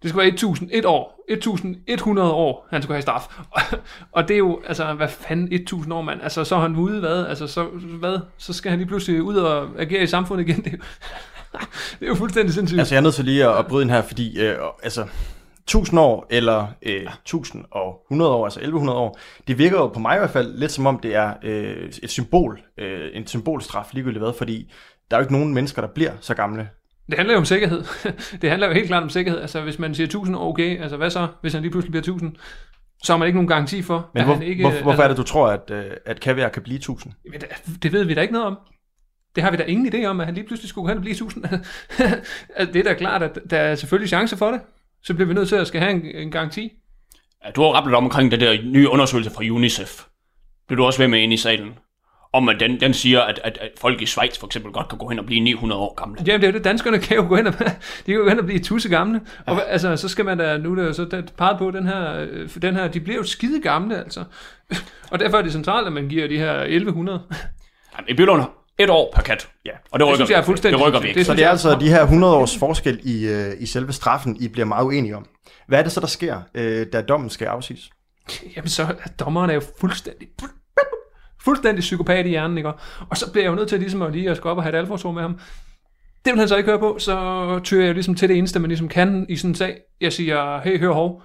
det 0.02 0.10
skulle 0.10 0.22
være 0.22 0.32
1001 0.32 0.84
år. 0.84 1.24
1100 1.28 2.32
år, 2.32 2.66
han 2.70 2.82
skulle 2.82 2.96
have 2.96 3.02
straf. 3.02 3.38
Og 4.12 4.28
det 4.28 4.34
er 4.34 4.38
jo, 4.38 4.60
altså, 4.66 4.94
hvad 4.94 5.08
fanden 5.08 5.52
1000 5.52 5.94
år, 5.94 6.02
mand? 6.02 6.22
Altså, 6.22 6.44
så 6.44 6.56
er 6.56 6.60
han 6.60 6.76
ude, 6.76 7.00
hvad? 7.00 7.26
Altså, 7.26 7.46
så, 7.46 7.64
hvad? 8.00 8.18
Så 8.38 8.52
skal 8.52 8.70
han 8.70 8.78
lige 8.78 8.88
pludselig 8.88 9.22
ud 9.22 9.36
og 9.36 9.68
agere 9.78 10.02
i 10.02 10.06
samfundet 10.06 10.48
igen. 10.48 10.64
Det 10.64 10.66
er 10.66 10.76
jo, 10.76 10.78
det 12.00 12.06
er 12.06 12.06
jo 12.06 12.14
fuldstændig 12.14 12.54
sindssygt. 12.54 12.78
Altså, 12.78 12.94
jeg 12.94 12.98
er 12.98 13.02
nødt 13.02 13.14
til 13.14 13.24
lige 13.24 13.48
at, 13.48 13.58
at 13.58 13.66
bryde 13.66 13.82
ind 13.82 13.90
her, 13.90 14.02
fordi 14.02 14.40
øh, 14.40 14.56
altså, 14.82 15.06
1000 15.62 16.00
år 16.00 16.26
eller 16.30 16.66
øh, 16.82 17.02
1000 17.02 17.64
og 17.70 18.06
100 18.10 18.30
år, 18.32 18.44
altså 18.44 18.60
1100 18.60 18.98
år, 18.98 19.18
det 19.48 19.58
virker 19.58 19.76
jo 19.76 19.88
på 19.88 20.00
mig 20.00 20.16
i 20.16 20.18
hvert 20.18 20.30
fald 20.30 20.58
lidt 20.58 20.72
som 20.72 20.86
om, 20.86 20.98
det 20.98 21.14
er 21.14 21.34
øh, 21.42 21.90
et 22.02 22.10
symbol, 22.10 22.60
øh, 22.78 23.10
en 23.12 23.26
symbolstraf 23.26 23.88
ligegyldigt 23.92 24.22
hvad, 24.22 24.32
fordi 24.38 24.72
der 25.10 25.16
er 25.16 25.20
jo 25.20 25.24
ikke 25.24 25.32
nogen 25.32 25.54
mennesker, 25.54 25.82
der 25.82 25.88
bliver 25.88 26.12
så 26.20 26.34
gamle. 26.34 26.68
Det 27.06 27.18
handler 27.18 27.34
jo 27.34 27.38
om 27.38 27.44
sikkerhed. 27.44 27.84
det 28.42 28.50
handler 28.50 28.66
jo 28.66 28.72
helt 28.72 28.86
klart 28.86 29.02
om 29.02 29.10
sikkerhed. 29.10 29.40
Altså, 29.40 29.60
hvis 29.60 29.78
man 29.78 29.94
siger 29.94 30.06
1000 30.06 30.36
år, 30.36 30.48
okay, 30.48 30.82
altså 30.82 30.96
hvad 30.96 31.10
så, 31.10 31.28
hvis 31.40 31.52
han 31.52 31.62
lige 31.62 31.70
pludselig 31.70 31.90
bliver 31.90 32.02
1000? 32.02 32.36
Så 33.04 33.12
har 33.12 33.18
man 33.18 33.26
ikke 33.26 33.36
nogen 33.36 33.48
garanti 33.48 33.82
for, 33.82 34.10
Men 34.14 34.20
at 34.20 34.26
hvor, 34.26 34.34
han 34.34 34.42
ikke... 34.42 34.62
hvor, 34.62 34.70
hvorfor 34.70 34.90
altså, 34.90 35.02
er 35.02 35.08
det, 35.08 35.16
du 35.16 35.22
tror, 35.22 35.48
at, 35.48 35.70
øh, 35.70 35.84
at 36.06 36.20
kaviar 36.20 36.48
kan 36.48 36.62
blive 36.62 36.76
1000? 36.76 37.12
Jamen, 37.24 37.40
det, 37.82 37.92
ved 37.92 38.04
vi 38.04 38.14
da 38.14 38.20
ikke 38.20 38.32
noget 38.32 38.46
om. 38.46 38.58
Det 39.34 39.42
har 39.42 39.50
vi 39.50 39.56
da 39.56 39.62
ingen 39.62 39.94
idé 39.94 40.06
om, 40.06 40.20
at 40.20 40.26
han 40.26 40.34
lige 40.34 40.46
pludselig 40.46 40.68
skulle 40.68 40.94
og 40.94 41.00
blive 41.00 41.12
1000. 41.12 41.44
Altså, 42.56 42.72
det 42.72 42.76
er 42.76 42.82
da 42.82 42.94
klart, 42.94 43.22
at 43.22 43.38
der 43.50 43.58
er 43.58 43.74
selvfølgelig 43.74 44.08
chance 44.08 44.36
for 44.36 44.50
det. 44.50 44.60
Så 45.04 45.14
bliver 45.14 45.28
vi 45.28 45.34
nødt 45.34 45.48
til 45.48 45.56
at 45.56 45.66
skal 45.66 45.80
have 45.80 45.92
en, 45.92 46.02
en 46.14 46.30
garanti. 46.30 46.72
Ja, 47.44 47.50
du 47.50 47.62
har 47.62 47.68
rapplet 47.68 47.94
om 47.96 48.04
omkring 48.04 48.30
den 48.30 48.40
der 48.40 48.62
nye 48.64 48.88
undersøgelse 48.88 49.30
fra 49.30 49.44
UNICEF. 49.50 50.04
Det 50.68 50.74
er 50.74 50.76
du 50.76 50.84
også 50.84 50.98
ved 50.98 51.08
med 51.08 51.18
ind 51.20 51.32
i 51.32 51.36
salen. 51.36 51.70
Om 52.34 52.48
at 52.48 52.60
den, 52.60 52.80
den 52.80 52.94
siger, 52.94 53.20
at, 53.20 53.40
at, 53.44 53.58
at 53.58 53.70
folk 53.80 54.02
i 54.02 54.06
Schweiz 54.06 54.38
for 54.38 54.46
eksempel 54.46 54.72
godt 54.72 54.88
kan 54.88 54.98
gå 54.98 55.08
hen 55.08 55.18
og 55.18 55.26
blive 55.26 55.40
900 55.40 55.80
år 55.80 55.94
gamle. 55.94 56.20
Jamen, 56.26 56.40
det 56.40 56.48
er 56.48 56.52
det, 56.52 56.64
danskerne 56.64 56.98
kan 56.98 57.16
jo 57.16 57.26
gå 57.28 57.36
hen 57.36 57.46
og, 57.46 57.52
de 57.58 57.64
kan 58.06 58.14
jo 58.14 58.20
gå 58.22 58.28
hen 58.28 58.38
og 58.38 58.44
blive 58.44 58.58
tusse 58.58 58.88
gamle. 58.88 59.20
Og 59.46 59.54
hvad- 59.54 59.64
altså, 59.68 59.96
så 59.96 60.08
skal 60.08 60.24
man 60.24 60.38
da, 60.38 60.58
nu 60.58 60.72
er 60.72 60.76
der 60.82 60.92
så 60.92 61.04
der 61.04 61.22
peget 61.38 61.58
på, 61.58 61.70
den 61.70 61.86
her, 61.86 62.16
øh, 62.30 62.50
den 62.62 62.74
her, 62.76 62.88
de 62.88 63.00
bliver 63.00 63.16
jo 63.16 63.22
skide 63.24 63.60
gamle, 63.62 63.98
altså. 63.98 64.24
Og 65.10 65.18
derfor 65.18 65.38
er 65.38 65.42
det 65.42 65.52
centralt, 65.52 65.86
at 65.86 65.92
man 65.92 66.08
giver 66.08 66.28
de 66.28 66.38
her 66.38 66.52
1100. 66.52 67.22
Jamen, 67.98 68.08
I 68.08 68.14
Billund 68.14 68.42
et 68.84 68.90
år 68.90 69.12
per 69.14 69.22
kat. 69.22 69.48
Ja. 69.64 69.70
Og 69.90 69.98
det 70.00 70.06
rykker, 70.06 70.16
synes 70.16 70.30
jeg 70.30 70.36
er 70.36 70.40
vi. 70.40 70.46
fuldstændig 70.46 70.78
det 70.78 70.86
rykker 70.86 71.00
ikke. 71.00 71.18
Det 71.18 71.26
Så 71.26 71.34
det 71.34 71.44
er 71.44 71.50
altså 71.50 71.78
de 71.80 71.88
her 71.88 72.02
100 72.02 72.36
års 72.36 72.58
forskel 72.58 73.00
i, 73.02 73.26
øh, 73.26 73.52
i 73.58 73.66
selve 73.66 73.92
straffen, 73.92 74.36
I 74.40 74.48
bliver 74.48 74.66
meget 74.66 74.84
uenige 74.84 75.16
om. 75.16 75.26
Hvad 75.68 75.78
er 75.78 75.82
det 75.82 75.92
så, 75.92 76.00
der 76.00 76.06
sker, 76.06 76.40
øh, 76.54 76.86
da 76.92 77.02
dommen 77.02 77.30
skal 77.30 77.46
afsiges? 77.46 77.90
Jamen, 78.56 78.68
så 78.68 78.82
er 78.82 79.08
dommeren 79.20 79.50
er 79.50 79.54
jo 79.54 79.62
fuldstændig, 79.80 80.28
fuldstændig 81.44 81.80
psykopat 81.80 82.26
i 82.26 82.28
hjernen, 82.28 82.58
ikke? 82.58 82.72
Og 83.10 83.16
så 83.16 83.32
bliver 83.32 83.44
jeg 83.44 83.50
jo 83.50 83.56
nødt 83.56 83.68
til 83.68 83.78
ligesom 83.78 84.02
at 84.02 84.12
lige 84.12 84.30
at 84.30 84.40
gå 84.40 84.48
op 84.48 84.56
og 84.56 84.62
have 84.62 84.74
et 84.74 84.78
alforsord 84.78 85.14
med 85.14 85.22
ham. 85.22 85.38
Det 86.24 86.32
vil 86.32 86.38
han 86.38 86.48
så 86.48 86.56
ikke 86.56 86.70
høre 86.70 86.78
på, 86.78 86.96
så 86.98 87.14
tyrer 87.64 87.82
jeg 87.82 87.88
jo 87.88 87.94
ligesom 87.94 88.14
til 88.14 88.28
det 88.28 88.38
eneste, 88.38 88.58
man 88.58 88.68
ligesom 88.68 88.88
kan 88.88 89.26
i 89.28 89.36
sådan 89.36 89.50
en 89.50 89.54
sag. 89.54 89.76
Jeg 90.00 90.12
siger, 90.12 90.60
hey, 90.60 90.80
hør 90.80 90.92
hov, 90.92 91.22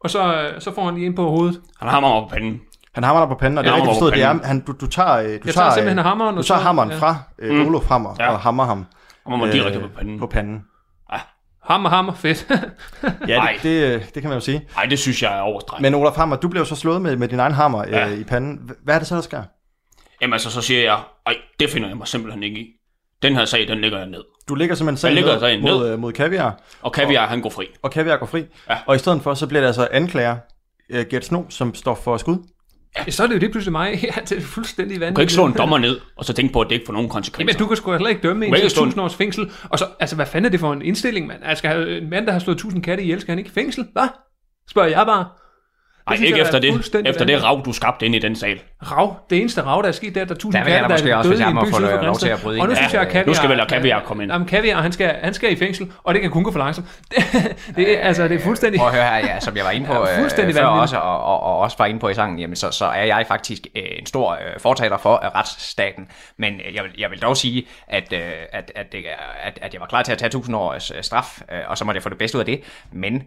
og 0.00 0.10
så, 0.10 0.50
så 0.58 0.74
får 0.74 0.84
han 0.84 0.94
lige 0.94 1.06
ind 1.06 1.16
på 1.16 1.28
hovedet. 1.30 1.60
Han 1.80 1.88
hammer 1.88 2.14
mig 2.14 2.22
på 2.22 2.28
panden. 2.34 2.60
Han 2.98 3.04
hammer 3.04 3.20
dig 3.22 3.28
på 3.28 3.34
panden, 3.34 3.58
og 3.58 3.64
det 3.64 3.70
er 3.70 3.74
rigtigt 3.74 3.90
forstået, 3.90 4.14
det 4.14 4.22
er, 4.22 4.38
han, 4.44 4.60
du, 4.60 4.72
du 4.80 4.86
tager, 4.86 5.16
øh, 5.16 5.24
du 5.24 5.30
Jeg 5.44 5.54
tager 5.54 5.70
simpelthen 5.70 5.98
øh, 5.98 6.04
hammeren, 6.04 6.34
du 6.34 6.38
og 6.38 6.46
tager 6.46 6.58
så- 6.58 6.64
hammeren 6.64 6.90
ja. 6.90 6.96
fra 6.96 7.16
øh, 7.38 7.54
Mm. 7.54 7.66
Olof 7.66 7.88
Hammer 7.88 8.14
Ja. 8.18 8.30
og 8.32 8.40
hammer 8.40 8.64
ham 8.64 8.86
Hammer 9.26 9.46
mig 9.46 9.52
direkte 9.54 9.80
på 9.80 9.88
panden. 9.98 10.18
på 10.18 10.26
panden. 10.26 10.60
Hammer, 11.64 11.90
hammer, 11.90 12.12
fedt. 12.14 12.46
Ja, 13.28 13.42
det, 13.54 13.62
det, 13.62 13.94
øh, 13.94 14.04
det 14.14 14.22
kan 14.22 14.24
man 14.24 14.32
jo 14.34 14.40
sige. 14.40 14.68
Nej, 14.76 14.84
det 14.84 14.98
synes 14.98 15.22
jeg 15.22 15.36
er 15.38 15.40
overstrengt. 15.40 15.82
Men 15.82 15.94
Olaf 15.94 16.14
Hammer, 16.16 16.36
du 16.36 16.48
blev 16.48 16.64
så 16.66 16.76
slået 16.76 17.02
med, 17.02 17.16
med 17.16 17.28
din 17.28 17.40
egen 17.40 17.52
hammer 17.52 17.80
øh, 17.86 17.90
Ja. 17.92 18.06
i 18.08 18.24
panden. 18.24 18.70
Hvad 18.84 18.94
er 18.94 18.98
det 18.98 19.08
så, 19.08 19.14
der 19.14 19.20
sker? 19.20 19.42
Jamen 20.22 20.32
altså, 20.32 20.50
så 20.50 20.60
siger 20.62 20.82
jeg, 20.82 20.98
ej, 21.26 21.34
det 21.60 21.70
finder 21.70 21.88
jeg 21.88 21.96
mig 21.96 22.06
simpelthen 22.08 22.42
ikke 22.42 22.60
i. 22.60 22.66
Den 23.22 23.36
her 23.36 23.44
sag, 23.44 23.68
den 23.68 23.78
ligger 23.80 23.98
jeg 23.98 24.06
ned. 24.06 24.24
Du 24.48 24.54
ligger 24.54 24.74
simpelthen 24.74 24.96
sagen 25.00 25.14
ligger 25.14 25.32
ned 25.32 25.40
sagen 25.40 25.62
mod, 25.62 25.78
ned. 25.84 25.92
øh, 25.92 25.98
mod 25.98 26.12
kaviar, 26.12 26.60
Og 26.82 26.92
Kaviar, 26.92 27.26
han 27.26 27.40
går 27.40 27.50
fri. 27.50 27.66
og 27.82 27.90
kaviar 27.90 28.16
går 28.16 28.26
fri. 28.26 28.44
Ja. 28.70 28.76
Og 28.86 28.96
i 28.96 28.98
stedet 28.98 29.22
for, 29.22 29.34
så 29.34 29.46
bliver 29.46 29.60
det 29.60 29.66
altså 29.66 29.88
anklager, 29.92 30.36
øh, 30.90 31.06
Gert 31.10 31.24
Sno, 31.24 31.42
som 31.48 31.74
står 31.74 31.94
for 31.94 32.16
skud. 32.16 32.36
Ja, 32.96 33.10
så 33.10 33.22
er 33.22 33.26
det 33.26 33.34
jo 33.34 33.38
lige 33.40 33.50
pludselig 33.50 33.72
mig. 33.72 33.98
Ja, 34.16 34.20
det 34.20 34.32
er 34.38 34.40
fuldstændig 34.40 35.00
vanvittigt. 35.00 35.10
Du 35.10 35.14
kan 35.16 35.22
ikke 35.22 35.32
slå 35.32 35.46
en 35.46 35.52
dommer 35.52 35.78
ned, 35.78 36.00
og 36.16 36.24
så 36.24 36.32
tænke 36.32 36.52
på, 36.52 36.60
at 36.60 36.66
det 36.68 36.74
ikke 36.74 36.86
får 36.86 36.92
nogen 36.92 37.08
konsekvenser. 37.08 37.52
Jamen, 37.54 37.58
du 37.58 37.66
kan 37.66 37.76
sgu 37.76 37.92
heller 37.92 38.08
ikke 38.08 38.20
dømme 38.22 38.46
en 38.46 38.52
til 38.52 38.62
ikke 38.62 38.70
slå 38.70 38.82
en- 38.82 38.88
1000 38.88 39.02
års 39.04 39.14
fængsel. 39.14 39.50
Og 39.68 39.78
så, 39.78 39.86
altså, 40.00 40.16
hvad 40.16 40.26
fanden 40.26 40.46
er 40.46 40.50
det 40.50 40.60
for 40.60 40.72
en 40.72 40.82
indstilling, 40.82 41.26
mand? 41.26 41.40
Altså, 41.44 41.68
en 42.00 42.10
mand, 42.10 42.26
der 42.26 42.32
har 42.32 42.38
slået 42.38 42.56
1000 42.56 42.82
katte 42.82 43.02
ihjel, 43.02 43.20
skal 43.20 43.32
han 43.32 43.38
ikke 43.38 43.48
i 43.48 43.52
fængsel? 43.52 43.86
Hvad? 43.92 44.08
Spørger 44.70 44.88
jeg 44.88 45.06
bare. 45.06 45.26
Nej, 46.10 46.24
ikke 46.24 46.38
jeg 46.38 46.42
er 46.42 46.44
efter 46.46 46.58
det. 46.58 47.06
Efter 47.08 47.24
det 47.24 47.44
rav, 47.44 47.62
du 47.64 47.72
skabte 47.72 48.06
ind 48.06 48.14
i 48.14 48.18
den 48.18 48.36
sal. 48.36 48.60
Rav. 48.82 49.16
Det 49.30 49.38
eneste 49.40 49.62
rav, 49.62 49.82
der 49.82 49.88
er 49.88 49.92
sket, 49.92 50.14
det 50.14 50.16
er, 50.16 50.22
at 50.22 50.28
der 50.28 50.34
er 50.34 50.36
1000 50.36 50.52
Der 50.52 50.68
katte, 50.70 50.88
måske 50.94 51.08
der 51.08 51.16
er 51.16 51.22
døde 51.22 51.38
i 51.40 51.42
en 51.42 51.54
må 51.54 51.60
by 51.60 51.66
syd 51.66 51.72
for 51.72 52.02
lov 52.04 52.16
til 52.18 52.28
at 52.28 52.40
bryde 52.42 52.60
Og 52.60 52.66
nu 52.66 52.70
ind. 52.70 52.76
synes 52.76 52.92
Ja, 52.94 52.98
jeg, 52.98 53.06
at 53.06 53.12
kaviar... 53.12 53.26
nu 53.26 53.34
skal 53.34 53.48
vel 53.50 53.66
Kaviar 53.68 54.02
komme 54.02 54.22
ind. 54.22 54.32
Jamen, 54.32 54.46
kaviar, 54.48 54.82
han 54.82 54.92
skal, 54.92 55.14
han 55.22 55.34
skal 55.34 55.52
i 55.52 55.56
fængsel, 55.56 55.92
og 56.04 56.14
det 56.14 56.22
kan 56.22 56.30
kun 56.30 56.44
gå 56.44 56.52
for 56.52 56.58
langsomt. 56.58 56.86
Det, 57.12 57.76
det, 57.76 57.98
er, 57.98 58.00
altså, 58.00 58.28
det 58.28 58.36
er 58.36 58.40
fuldstændig... 58.40 58.78
Prøv 58.80 58.88
at 58.88 58.94
høre 58.94 59.04
her, 59.04 59.16
ja, 59.34 59.40
som 59.40 59.56
jeg 59.56 59.64
var 59.64 59.70
inde 59.70 59.86
på 59.86 59.92
Ja, 60.06 60.12
øh, 60.12 60.18
fuldstændig 60.18 60.54
før 60.54 60.62
vanvittigt. 60.62 60.82
også, 60.82 60.96
og, 60.96 61.24
og, 61.24 61.40
og 61.42 61.58
også 61.58 61.76
var 61.78 61.86
inde 61.86 62.00
på 62.00 62.08
i 62.08 62.14
sangen, 62.14 62.38
jamen, 62.38 62.56
så, 62.56 62.70
så 62.70 62.84
er 62.84 63.04
jeg 63.04 63.24
faktisk 63.28 63.62
øh, 63.76 63.82
en 63.98 64.06
stor 64.06 64.32
øh, 64.32 64.38
fortaler 64.60 64.98
for 64.98 65.14
øh, 65.24 65.30
retsstaten. 65.34 66.08
Men 66.36 66.54
øh, 66.68 66.74
jeg 66.74 66.82
vil, 66.84 66.92
jeg 66.98 67.10
vil 67.10 67.22
dog 67.22 67.36
sige, 67.36 67.66
at, 67.88 68.12
øh, 68.12 68.20
at, 68.52 68.72
at, 68.76 68.92
det, 68.92 69.04
at, 69.42 69.58
at 69.62 69.72
jeg 69.72 69.80
var 69.80 69.86
klar 69.86 70.02
til 70.02 70.12
at 70.12 70.18
tage 70.18 70.26
1000 70.26 70.56
års 70.56 70.90
øh, 70.90 71.02
straf, 71.02 71.40
øh, 71.52 71.58
og 71.68 71.78
så 71.78 71.84
måtte 71.84 71.96
jeg 71.96 72.02
få 72.02 72.08
det 72.08 72.18
bedste 72.18 72.36
ud 72.38 72.40
af 72.40 72.46
det. 72.46 72.60
Men 72.92 73.22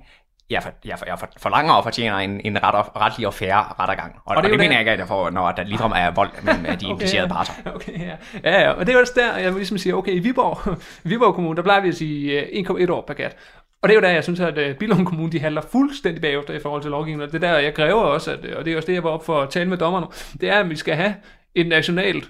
jeg, 0.52 0.64
for, 0.64 0.72
jeg, 0.86 1.00
for, 1.00 1.06
jeg 1.06 1.20
for, 1.20 1.28
forlanger 1.38 1.74
og 1.74 1.84
fortjener 1.84 2.18
en, 2.18 2.42
en 2.46 2.64
ret, 2.64 2.86
retlig 2.96 3.28
og 3.28 3.34
færre 3.34 3.66
rettergang. 3.80 4.16
Og, 4.16 4.22
og, 4.26 4.36
det 4.36 4.44
og 4.44 4.50
det 4.50 4.60
mener 4.60 4.72
jeg 4.72 4.80
ikke, 4.80 4.92
at 4.92 5.00
jeg 5.00 5.08
får, 5.08 5.30
når 5.30 5.52
der 5.52 5.64
ligefrem 5.64 5.92
er 5.96 6.12
vold 6.12 6.30
mellem 6.44 6.66
øh, 6.66 6.80
de 6.80 6.88
implicerede 6.92 7.28
ja. 7.28 7.34
parter. 7.34 7.54
Okay, 7.76 8.00
ja. 8.00 8.16
ja, 8.44 8.62
ja. 8.62 8.72
Og 8.72 8.80
det 8.80 8.90
er 8.90 8.94
jo 8.94 9.00
også 9.00 9.14
der, 9.16 9.38
jeg 9.38 9.52
vil 9.52 9.56
ligesom 9.56 9.78
sige, 9.78 9.96
okay, 9.96 10.12
i 10.12 10.20
Viborg, 10.20 10.78
Viborg 11.10 11.36
Kommune, 11.36 11.56
der 11.56 11.62
plejer 11.62 11.82
vi 11.82 11.88
at 11.88 11.96
sige 11.96 12.42
øh, 12.42 12.66
1,1 12.70 12.92
år 12.92 13.04
per 13.08 13.14
kat. 13.14 13.38
Og 13.82 13.90
det 13.90 13.96
er 13.96 14.00
jo 14.00 14.02
der, 14.02 14.10
jeg 14.10 14.24
synes, 14.24 14.40
at 14.40 14.58
uh, 14.58 14.78
Billund 14.78 15.06
Kommune, 15.06 15.32
de 15.32 15.40
handler 15.40 15.62
fuldstændig 15.62 16.22
bagefter 16.22 16.54
i 16.54 16.60
forhold 16.60 16.82
til 16.82 16.92
lovgivningen. 16.92 17.28
Og 17.28 17.34
det 17.34 17.44
er 17.44 17.52
der, 17.52 17.60
jeg 17.60 17.74
kræver 17.74 18.02
også, 18.02 18.32
at, 18.32 18.46
øh, 18.46 18.58
og 18.58 18.66
det 18.66 18.74
er 18.74 18.78
også 18.78 18.88
det, 18.88 18.94
jeg 18.94 19.04
var 19.04 19.10
op 19.10 19.26
for 19.26 19.42
at 19.42 19.50
tale 19.50 19.70
med 19.70 19.78
dommerne, 19.78 20.08
det 20.42 20.50
er, 20.50 20.60
at 20.60 20.70
vi 20.70 20.76
skal 20.76 20.96
have 20.96 21.16
en 21.56 21.66
national, 21.66 22.24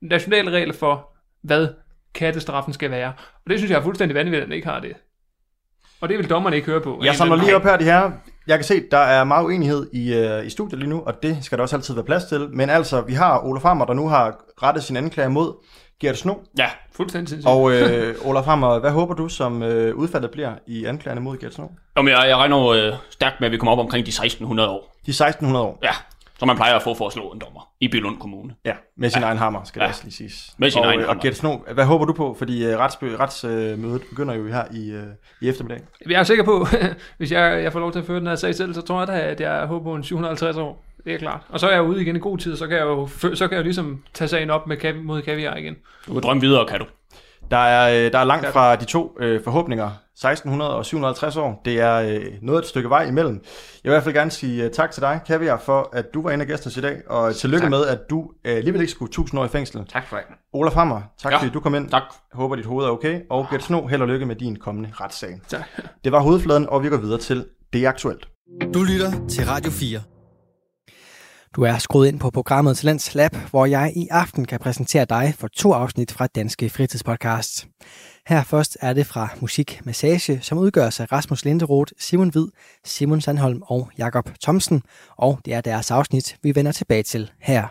national 0.00 0.48
regel 0.48 0.72
for, 0.72 1.08
hvad 1.42 1.68
kattestraffen 2.14 2.72
skal 2.72 2.90
være. 2.90 3.12
Og 3.44 3.50
det 3.50 3.58
synes 3.58 3.70
jeg 3.70 3.78
er 3.78 3.82
fuldstændig 3.82 4.14
vanvittigt, 4.14 4.42
at 4.42 4.46
den 4.46 4.54
ikke 4.54 4.68
har 4.68 4.80
det. 4.80 4.92
Og 6.02 6.08
det 6.08 6.18
vil 6.18 6.30
dommerne 6.30 6.56
ikke 6.56 6.66
høre 6.66 6.80
på. 6.80 7.00
Jeg 7.04 7.14
samler 7.14 7.36
lige 7.36 7.56
op 7.56 7.62
her, 7.62 7.76
de 7.76 7.84
her. 7.84 8.10
Jeg 8.46 8.58
kan 8.58 8.64
se, 8.64 8.82
der 8.90 8.98
er 8.98 9.24
meget 9.24 9.44
uenighed 9.44 9.86
i, 9.92 10.14
øh, 10.14 10.46
i 10.46 10.50
studiet 10.50 10.78
lige 10.78 10.90
nu, 10.90 11.02
og 11.06 11.22
det 11.22 11.38
skal 11.42 11.58
der 11.58 11.62
også 11.62 11.76
altid 11.76 11.94
være 11.94 12.04
plads 12.04 12.24
til. 12.24 12.48
Men 12.52 12.70
altså, 12.70 13.00
vi 13.00 13.12
har 13.12 13.44
Olaf 13.44 13.62
Hammer, 13.62 13.84
der 13.84 13.94
nu 13.94 14.08
har 14.08 14.36
rettet 14.62 14.84
sin 14.84 14.96
anklage 14.96 15.30
mod 15.30 15.52
Gert 16.00 16.18
Sno. 16.18 16.34
Ja, 16.58 16.66
Fuldstændig 16.96 17.28
sindssygt. 17.28 17.50
Og 17.50 17.72
øh, 17.72 18.14
Olaf 18.24 18.44
Hammer, 18.44 18.78
hvad 18.78 18.90
håber 18.90 19.14
du, 19.14 19.28
som 19.28 19.62
øh, 19.62 19.94
udfaldet 19.94 20.30
bliver 20.30 20.52
i 20.66 20.84
anklagerne 20.84 21.20
mod 21.20 21.36
Gert 21.38 21.54
Sno? 21.54 21.66
Jamen, 21.96 22.12
jeg, 22.12 22.28
jeg 22.28 22.36
regner 22.36 22.58
jo 22.58 22.74
øh, 22.74 22.94
stærkt 23.10 23.40
med, 23.40 23.46
at 23.48 23.52
vi 23.52 23.56
kommer 23.56 23.72
op 23.72 23.78
omkring 23.78 24.06
de 24.06 24.10
1600 24.10 24.68
år. 24.68 24.96
De 25.06 25.10
1600 25.10 25.64
år. 25.64 25.78
Ja, 25.82 25.92
som 26.42 26.46
man 26.46 26.56
plejer 26.56 26.74
at 26.74 26.82
få 26.82 26.94
for 26.94 27.06
at 27.06 27.12
slå 27.12 27.22
en 27.22 27.38
dommer 27.38 27.68
i 27.80 27.88
Billund 27.88 28.18
Kommune. 28.18 28.54
Ja, 28.64 28.72
med 28.96 29.10
sin 29.10 29.20
ja. 29.22 29.26
Egen 29.26 29.38
hammer, 29.38 29.64
skal 29.64 29.80
ja. 29.80 29.84
Det 29.84 29.90
også 29.90 30.04
lige 30.04 30.14
siges. 30.14 30.54
Med 30.58 30.70
sin 30.70 30.80
og, 30.80 30.86
egen 30.86 31.00
øh, 31.00 31.06
Og 31.06 31.10
hammer. 31.10 31.22
Gert 31.22 31.36
Sno, 31.36 31.56
hvad 31.74 31.84
håber 31.84 32.04
du 32.04 32.12
på? 32.12 32.34
Fordi 32.38 32.64
øh, 32.64 32.78
retsmødet 32.78 33.20
rets, 33.20 33.44
øh, 33.44 33.78
mødet 33.78 34.02
begynder 34.10 34.34
jo 34.34 34.46
her 34.46 34.64
i, 34.72 34.90
øh, 34.90 35.02
i 35.40 35.48
eftermiddag. 35.48 35.82
Jeg 36.08 36.20
er 36.20 36.22
sikker 36.22 36.44
på, 36.44 36.66
hvis 37.18 37.32
jeg, 37.32 37.62
jeg 37.62 37.72
får 37.72 37.80
lov 37.80 37.92
til 37.92 37.98
at 37.98 38.04
føre 38.06 38.18
den 38.18 38.26
her 38.26 38.34
sag 38.34 38.54
selv, 38.54 38.74
så 38.74 38.82
tror 38.82 38.98
jeg 38.98 39.08
da, 39.08 39.20
at 39.20 39.40
jeg 39.40 39.66
håber 39.66 39.84
på 39.84 39.94
en 39.94 40.04
750 40.04 40.56
år. 40.56 40.84
Det 41.04 41.14
er 41.14 41.18
klart. 41.18 41.40
Og 41.48 41.60
så 41.60 41.66
er 41.68 41.72
jeg 41.72 41.82
ude 41.82 42.02
igen 42.02 42.16
i 42.16 42.18
god 42.18 42.38
tid, 42.38 42.56
så 42.56 42.66
kan 42.66 42.76
jeg 42.76 42.84
jo, 42.84 43.06
så 43.34 43.48
kan 43.48 43.50
jeg 43.50 43.58
jo 43.58 43.64
ligesom 43.64 44.02
tage 44.14 44.28
sagen 44.28 44.50
op 44.50 44.66
med 44.66 44.76
kav- 44.76 45.02
mod 45.02 45.22
kaviar 45.22 45.56
igen. 45.56 45.76
Du 46.06 46.12
kan 46.12 46.22
drømme 46.22 46.40
videre, 46.40 46.66
kan 46.66 46.78
du. 46.78 46.84
Der 47.52 47.58
er, 47.58 48.06
øh, 48.06 48.12
der 48.12 48.18
er 48.18 48.24
langt 48.24 48.46
fra 48.46 48.76
de 48.76 48.84
to 48.84 49.16
øh, 49.20 49.44
forhåbninger, 49.44 49.90
1600 50.14 50.74
og 50.76 50.86
750 50.86 51.36
år. 51.36 51.60
Det 51.64 51.80
er 51.80 51.94
øh, 51.94 52.24
noget 52.42 52.58
et 52.62 52.66
stykke 52.68 52.88
vej 52.90 53.04
imellem. 53.04 53.34
Jeg 53.34 53.90
vil 53.90 53.90
i 53.90 53.94
hvert 53.94 54.02
fald 54.02 54.14
gerne 54.14 54.30
sige 54.30 54.64
øh, 54.64 54.70
tak 54.70 54.90
til 54.90 55.02
dig, 55.02 55.20
Kaviar, 55.26 55.58
for 55.58 55.90
at 55.92 56.14
du 56.14 56.22
var 56.22 56.30
en 56.30 56.40
af 56.40 56.46
gæsterne 56.46 56.88
i 56.88 56.90
dag, 56.92 57.10
og 57.10 57.34
tillykke 57.34 57.62
Tak. 57.64 57.70
med, 57.70 57.86
at 57.86 57.98
du 58.10 58.30
øh, 58.44 58.56
alligevel 58.56 58.80
ikke 58.80 58.90
skulle 58.92 59.08
1000 59.10 59.40
år 59.40 59.44
i 59.44 59.48
fængsel. 59.48 59.84
Tak 59.88 60.06
for 60.08 60.16
det. 60.16 60.24
Olaf 60.52 60.72
Hammer, 60.74 61.00
tak 61.22 61.32
Ja, 61.32 61.38
fordi 61.38 61.50
du 61.50 61.60
kom 61.60 61.74
ind. 61.74 61.90
tak. 61.90 62.02
Jeg 62.32 62.36
håber, 62.36 62.56
dit 62.56 62.66
hoved 62.66 62.84
er 62.86 62.90
okay. 62.90 63.20
Og 63.30 63.46
Gert 63.50 63.62
Sno, 63.62 63.86
held 63.86 64.02
og 64.02 64.08
lykke 64.08 64.26
med 64.26 64.36
din 64.36 64.56
kommende 64.56 64.90
retssag. 65.00 65.40
Tak. 65.48 65.62
Det 66.04 66.12
var 66.12 66.20
hovedfladen, 66.20 66.68
og 66.68 66.82
vi 66.82 66.88
går 66.88 66.96
videre 66.96 67.18
til 67.18 67.44
Det 67.72 67.86
Aktuelt. 67.86 68.28
Du 68.74 68.82
lytter 68.82 69.10
til 69.28 69.46
Radio 69.46 69.70
4. 69.70 70.00
Du 71.56 71.62
er 71.62 71.78
skruet 71.78 72.08
ind 72.08 72.20
på 72.20 72.30
programmet 72.30 72.76
Talents 72.76 73.14
Lab, 73.14 73.36
hvor 73.50 73.66
jeg 73.66 73.92
i 73.96 74.08
aften 74.10 74.44
kan 74.44 74.60
præsentere 74.60 75.04
dig 75.04 75.34
for 75.38 75.48
to 75.48 75.72
afsnit 75.72 76.12
fra 76.12 76.26
Danske 76.26 76.70
Fritidspodcasts. 76.70 77.66
Her 78.26 78.42
først 78.42 78.76
er 78.80 78.92
det 78.92 79.06
fra 79.06 79.28
Musik 79.40 79.80
Massage, 79.84 80.40
som 80.42 80.58
udgøres 80.58 81.00
af 81.00 81.12
Rasmus 81.12 81.44
Linderoth, 81.44 81.92
Simon 81.98 82.28
Hvid, 82.28 82.46
Simon 82.84 83.20
Sandholm 83.20 83.62
og 83.66 83.90
Jakob 83.98 84.30
Thomsen, 84.42 84.82
og 85.18 85.38
det 85.44 85.54
er 85.54 85.60
deres 85.60 85.90
afsnit, 85.90 86.36
vi 86.42 86.54
vender 86.54 86.72
tilbage 86.72 87.02
til 87.02 87.30
her. 87.40 87.68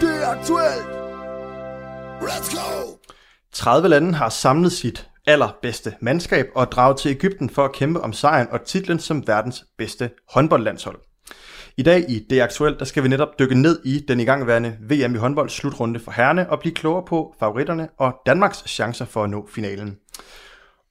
Det 0.00 0.22
er 0.22 0.26
aktuelt! 0.26 0.86
Let's 2.20 2.54
go! 2.54 2.99
30 3.52 3.88
lande 3.88 4.14
har 4.14 4.28
samlet 4.28 4.72
sit 4.72 5.08
allerbedste 5.26 5.94
mandskab 6.00 6.46
og 6.54 6.72
draget 6.72 6.96
til 6.96 7.10
Ægypten 7.10 7.50
for 7.50 7.64
at 7.64 7.72
kæmpe 7.72 8.00
om 8.00 8.12
sejren 8.12 8.48
og 8.50 8.64
titlen 8.64 8.98
som 8.98 9.26
verdens 9.26 9.64
bedste 9.78 10.10
håndboldlandshold. 10.28 11.00
I 11.76 11.82
dag 11.82 12.04
i 12.08 12.26
Det 12.30 12.40
Aktuelt, 12.40 12.78
der 12.78 12.84
skal 12.84 13.02
vi 13.02 13.08
netop 13.08 13.38
dykke 13.38 13.54
ned 13.54 13.80
i 13.84 14.04
den 14.08 14.20
igangværende 14.20 14.76
VM 14.80 15.14
i 15.14 15.18
håndbold 15.18 15.48
slutrunde 15.48 16.00
for 16.00 16.10
herrene 16.10 16.50
og 16.50 16.60
blive 16.60 16.74
klogere 16.74 17.04
på 17.08 17.34
favoritterne 17.40 17.88
og 17.98 18.14
Danmarks 18.26 18.64
chancer 18.66 19.04
for 19.04 19.24
at 19.24 19.30
nå 19.30 19.48
finalen. 19.54 19.96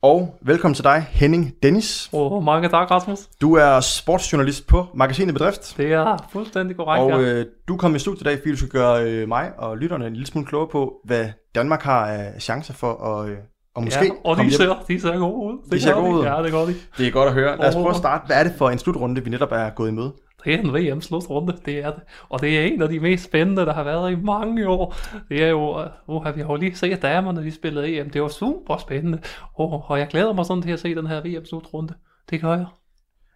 Og 0.04 0.40
velkommen 0.42 0.76
til 0.76 0.84
dig, 0.84 1.06
Henning 1.10 1.54
Dennis. 1.64 2.10
Oh, 2.14 2.44
mange 2.44 2.70
tak, 2.70 2.92
Rasmus. 2.92 3.20
Du 3.42 3.54
er 3.54 3.80
sportsjournalist 3.80 4.68
på 4.68 4.86
Magasinet 4.94 5.34
Bedrift. 5.34 5.78
Det 5.78 5.94
er 5.94 6.28
fuldstændig 6.32 6.78
korrekt, 6.78 7.14
Og 7.14 7.22
ja. 7.22 7.28
øh, 7.28 7.46
du 7.68 7.78
kom 7.78 7.96
i 7.96 8.00
studiet 8.00 8.22
i 8.22 8.24
dag, 8.24 8.38
fordi 8.38 8.52
du 8.52 8.58
skal 8.58 8.70
gøre 8.70 9.04
øh, 9.04 9.28
mig 9.28 9.52
og 9.58 9.78
lytterne 9.78 10.08
en 10.08 10.14
lille 10.14 10.28
smule 10.28 10.48
klogere 10.48 10.68
på, 10.72 10.94
hvad 11.06 11.26
Danmark 11.56 11.82
har 11.82 12.06
af 12.06 12.42
chancer 12.42 12.74
for 12.74 13.06
at, 13.06 13.30
øh, 13.30 13.38
og 13.76 13.84
måske 13.84 14.06
ja, 14.06 14.12
og 14.24 14.38
de 14.38 14.52
ser, 14.52 14.84
de 14.88 15.02
ser 15.02 15.18
gode 15.18 15.36
ud. 15.54 15.72
De 15.72 15.82
ser 15.82 15.94
gode 15.94 16.16
ud. 16.16 16.24
Ja, 16.24 16.44
det 16.44 16.52
gør 16.52 16.66
de. 16.66 16.76
Det 16.98 17.08
er 17.08 17.12
godt 17.12 17.28
at 17.28 17.34
høre. 17.34 17.58
Lad 17.58 17.68
os 17.68 17.76
prøve 17.76 17.90
at 17.90 17.96
starte. 17.96 18.26
Hvad 18.26 18.36
er 18.40 18.44
det 18.44 18.54
for 18.58 18.70
en 18.70 18.80
slutrunde, 18.80 19.24
vi 19.24 19.30
netop 19.30 19.52
er 19.52 19.70
gået 19.70 19.90
i 19.90 19.92
møde? 19.92 20.14
Det 20.44 20.54
er 20.54 20.58
en 20.58 20.74
VM-slutrunde, 20.74 21.58
det 21.66 21.80
er 21.80 21.92
det. 21.92 22.02
Og 22.30 22.42
det 22.42 22.60
er 22.60 22.64
en 22.64 22.82
af 22.82 22.90
de 22.90 23.00
mest 23.00 23.24
spændende, 23.24 23.66
der 23.66 23.74
har 23.74 23.84
været 23.84 24.12
i 24.12 24.16
mange 24.16 24.68
år. 24.68 24.96
Det 25.30 25.44
er 25.44 25.50
jo, 25.50 25.86
uh, 26.08 26.36
vi 26.36 26.42
har 26.42 26.50
jo 26.50 26.56
lige 26.56 26.76
set 26.76 27.02
damerne, 27.02 27.44
de 27.44 27.52
spillede 27.52 28.00
EM. 28.00 28.10
Det 28.10 28.22
var 28.22 28.28
super 28.28 28.78
spændende. 28.78 29.20
Og, 29.56 29.86
og 29.88 30.00
jeg 30.00 30.08
glæder 30.08 30.34
mig 30.34 30.46
sådan 30.46 30.64
til 30.64 30.72
at 30.72 30.80
se 30.80 30.96
den 30.96 31.08
her 31.08 31.22
VM-slutrunde. 31.22 31.94
Det 32.30 32.42
gør 32.42 32.54
jeg. 32.54 32.66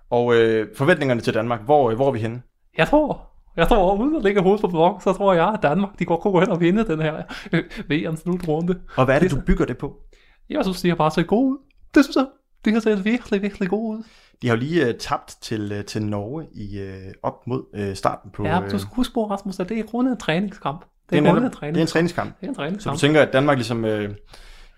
Og 0.10 0.36
øh, 0.36 0.68
forventningerne 0.76 1.22
til 1.22 1.34
Danmark, 1.34 1.62
hvor, 1.62 1.90
øh, 1.90 1.96
hvor 1.96 2.08
er 2.08 2.12
vi 2.12 2.20
henne? 2.20 2.42
Jeg 2.78 2.88
tror, 2.88 3.30
jeg 3.58 3.68
tror, 3.68 3.96
uden 3.96 4.16
at 4.16 4.24
lægge 4.24 4.42
hovedet 4.42 4.62
på 4.62 4.68
blok, 4.68 5.02
så 5.02 5.14
tror 5.14 5.34
jeg, 5.34 5.48
at 5.48 5.60
Danmark, 5.64 6.00
de 6.00 6.06
går 6.06 6.18
kunne 6.18 6.34
gå 6.34 6.40
hen 6.40 6.50
og 6.50 6.60
vinde 6.62 6.88
den 6.88 7.02
her 7.02 7.24
øh, 7.52 7.64
VM-slutrunde. 7.90 8.80
Og 8.98 9.06
hvad 9.06 9.16
er 9.16 9.20
det, 9.20 9.32
du 9.32 9.42
bygger 9.48 9.66
det 9.66 9.78
på? 9.78 9.98
Jeg 10.50 10.64
synes, 10.64 10.82
de 10.82 10.90
har 10.90 10.96
bare 10.96 11.12
set 11.12 11.28
gode 11.28 11.52
ud. 11.52 11.58
Det 11.96 12.06
synes 12.06 12.16
jeg. 12.16 12.26
De 12.66 12.74
har 12.74 12.80
set 12.80 13.06
virkelig, 13.06 13.42
virkelig 13.42 13.70
gode 13.70 13.98
ud. 13.98 14.04
De 14.44 14.48
har 14.48 14.56
jo 14.56 14.60
lige 14.60 14.88
øh, 14.88 14.96
tabt 15.00 15.36
til, 15.42 15.72
øh, 15.72 15.86
til 15.86 16.04
Norge 16.04 16.48
i 16.52 16.80
øh, 16.80 17.14
op 17.24 17.48
mod 17.48 17.64
øh, 17.74 17.96
starten 17.96 18.32
på... 18.32 18.46
Ja, 18.46 18.62
øh, 18.62 18.72
du 18.72 18.78
skal 18.80 18.96
huske 18.96 19.14
på, 19.14 19.30
Rasmus, 19.30 19.60
at 19.60 19.70
det 19.70 19.80
er 19.80 19.84
grundet 19.84 20.12
en 20.12 20.18
træningskamp. 20.18 20.86
det, 21.10 21.18
er 21.18 21.22
grundet 21.24 21.44
netop, 21.44 21.62
det 21.62 21.78
er 21.78 21.82
en 21.82 21.88
træningskamp. 21.88 22.40
Det 22.40 22.46
er 22.46 22.50
en 22.50 22.56
Så 22.56 22.60
træningskamp. 22.60 22.96
du 22.96 23.00
tænker, 23.00 23.22
at 23.22 23.34
Danmark 23.34 23.58
ligesom 23.58 23.86
øh, 23.86 24.16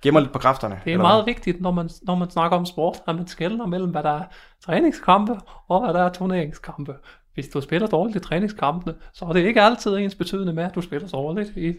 gemmer 0.01 0.19
lidt 0.19 0.31
på 0.31 0.39
kræfterne? 0.39 0.79
Det 0.85 0.93
er 0.93 0.97
meget 0.97 1.25
vigtigt, 1.25 1.61
når 1.61 1.71
man, 1.71 1.89
når 2.03 2.15
man 2.15 2.29
snakker 2.29 2.57
om 2.57 2.65
sport, 2.65 2.97
at 3.07 3.15
man 3.15 3.27
skældner 3.27 3.65
mellem, 3.65 3.91
hvad 3.91 4.03
der 4.03 4.09
er 4.09 4.23
træningskampe 4.65 5.35
og 5.67 5.83
hvad 5.83 5.93
der 5.93 6.03
er 6.03 6.09
turneringskampe. 6.09 6.93
Hvis 7.33 7.47
du 7.47 7.61
spiller 7.61 7.87
dårligt 7.87 8.15
i 8.15 8.19
træningskampene, 8.19 8.95
så 9.13 9.25
er 9.25 9.33
det 9.33 9.39
ikke 9.39 9.61
altid 9.61 9.97
ens 9.97 10.15
betydende 10.15 10.53
med, 10.53 10.63
at 10.63 10.75
du 10.75 10.81
spiller 10.81 11.07
dårligt 11.07 11.57
i 11.57 11.73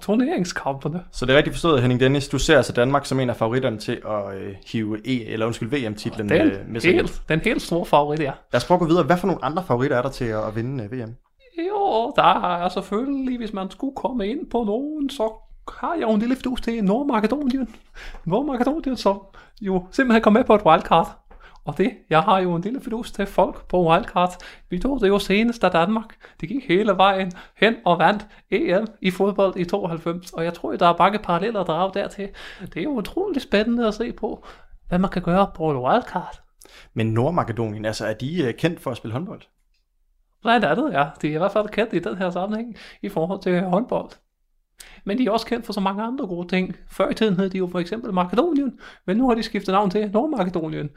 turneringskampene. 0.00 1.04
Så 1.12 1.26
det 1.26 1.32
er 1.32 1.36
rigtigt 1.36 1.54
forstået, 1.54 1.80
Henning 1.80 2.00
Dennis. 2.00 2.28
Du 2.28 2.38
ser 2.38 2.56
altså 2.56 2.72
Danmark 2.72 3.06
som 3.06 3.20
en 3.20 3.30
af 3.30 3.36
favoritterne 3.36 3.78
til 3.78 3.92
at 3.92 4.38
øh, 4.38 4.54
hive 4.66 5.08
e, 5.08 5.24
eller 5.24 5.46
undskyld, 5.46 5.70
VM-titlen 5.70 6.28
Den, 6.28 6.40
øh, 6.40 6.68
med 6.68 6.80
sig 6.80 6.94
helt, 6.94 7.22
den 7.28 7.40
helt 7.40 7.62
store 7.62 7.86
favorit, 7.86 8.20
ja. 8.20 8.32
Lad 8.52 8.60
os 8.60 8.64
prøve 8.64 8.76
at 8.76 8.80
gå 8.80 8.86
videre. 8.86 9.04
Hvad 9.04 9.16
for 9.16 9.26
nogle 9.26 9.44
andre 9.44 9.64
favoritter 9.66 9.96
er 9.96 10.02
der 10.02 10.10
til 10.10 10.24
at, 10.24 10.46
at 10.46 10.56
vinde 10.56 10.84
øh, 10.84 10.92
VM? 10.92 11.14
Jo, 11.68 12.12
der 12.16 12.56
er 12.64 12.68
selvfølgelig, 12.68 13.38
hvis 13.38 13.52
man 13.52 13.70
skulle 13.70 13.96
komme 13.96 14.28
ind 14.28 14.50
på 14.50 14.64
nogen, 14.64 15.10
så 15.10 15.32
har 15.80 15.94
jeg 15.94 16.02
jo 16.02 16.10
en 16.10 16.20
lille 16.20 16.36
fidus 16.36 16.60
til 16.60 16.84
Nordmakedonien. 16.84 17.68
Nordmakedonien, 18.24 18.96
som 18.96 19.20
jo 19.60 19.86
simpelthen 19.90 20.22
kom 20.22 20.32
med 20.32 20.44
på 20.44 20.54
et 20.54 20.62
wildcard. 20.66 21.19
Og 21.64 21.78
det, 21.78 21.92
jeg 22.10 22.20
har 22.20 22.38
jo 22.38 22.54
en 22.54 22.62
lille 22.62 22.80
fidus 22.80 23.12
til 23.12 23.26
folk 23.26 23.68
på 23.68 23.90
wildcard. 23.90 24.42
Vi 24.70 24.78
tog 24.78 25.00
det 25.00 25.08
jo 25.08 25.18
senest 25.18 25.64
af 25.64 25.70
Danmark. 25.70 26.16
Det 26.40 26.48
gik 26.48 26.68
hele 26.68 26.96
vejen 26.96 27.32
hen 27.56 27.76
og 27.84 27.98
vandt 27.98 28.26
EM 28.50 28.86
i 29.00 29.10
fodbold 29.10 29.56
i 29.56 29.64
92. 29.64 30.32
Og 30.32 30.44
jeg 30.44 30.54
tror, 30.54 30.76
der 30.76 30.86
er 30.86 30.98
mange 30.98 31.18
paralleller 31.18 31.60
at 31.60 31.66
drage 31.66 31.90
dertil. 31.94 32.28
Det 32.60 32.76
er 32.76 32.82
jo 32.82 32.90
utroligt 32.90 33.42
spændende 33.42 33.88
at 33.88 33.94
se 33.94 34.12
på, 34.12 34.46
hvad 34.88 34.98
man 34.98 35.10
kan 35.10 35.22
gøre 35.22 35.50
på 35.54 35.70
et 35.70 35.76
wildcard. 35.76 36.40
Men 36.94 37.06
Nordmakedonien, 37.06 37.84
altså 37.84 38.06
er 38.06 38.12
de 38.12 38.42
øh, 38.44 38.54
kendt 38.54 38.80
for 38.80 38.90
at 38.90 38.96
spille 38.96 39.12
håndbold? 39.12 39.40
Blandt 40.42 40.64
andet, 40.64 40.92
ja. 40.92 41.08
Det 41.22 41.30
er 41.30 41.34
i 41.34 41.38
hvert 41.38 41.52
fald 41.52 41.68
kendt 41.68 41.92
i 41.92 41.98
den 41.98 42.16
her 42.16 42.30
sammenhæng 42.30 42.76
i 43.02 43.08
forhold 43.08 43.42
til 43.42 43.60
håndbold. 43.60 44.10
Men 45.04 45.18
de 45.18 45.26
er 45.26 45.30
også 45.30 45.46
kendt 45.46 45.66
for 45.66 45.72
så 45.72 45.80
mange 45.80 46.02
andre 46.02 46.26
gode 46.26 46.48
ting. 46.48 46.76
Før 46.90 47.10
i 47.10 47.14
tiden 47.14 47.36
hed 47.36 47.50
de 47.50 47.58
jo 47.58 47.66
for 47.66 47.78
eksempel 47.78 48.12
Makedonien, 48.12 48.80
men 49.06 49.16
nu 49.16 49.28
har 49.28 49.34
de 49.34 49.42
skiftet 49.42 49.72
navn 49.72 49.90
til 49.90 50.10
Nordmakedonien. 50.10 50.90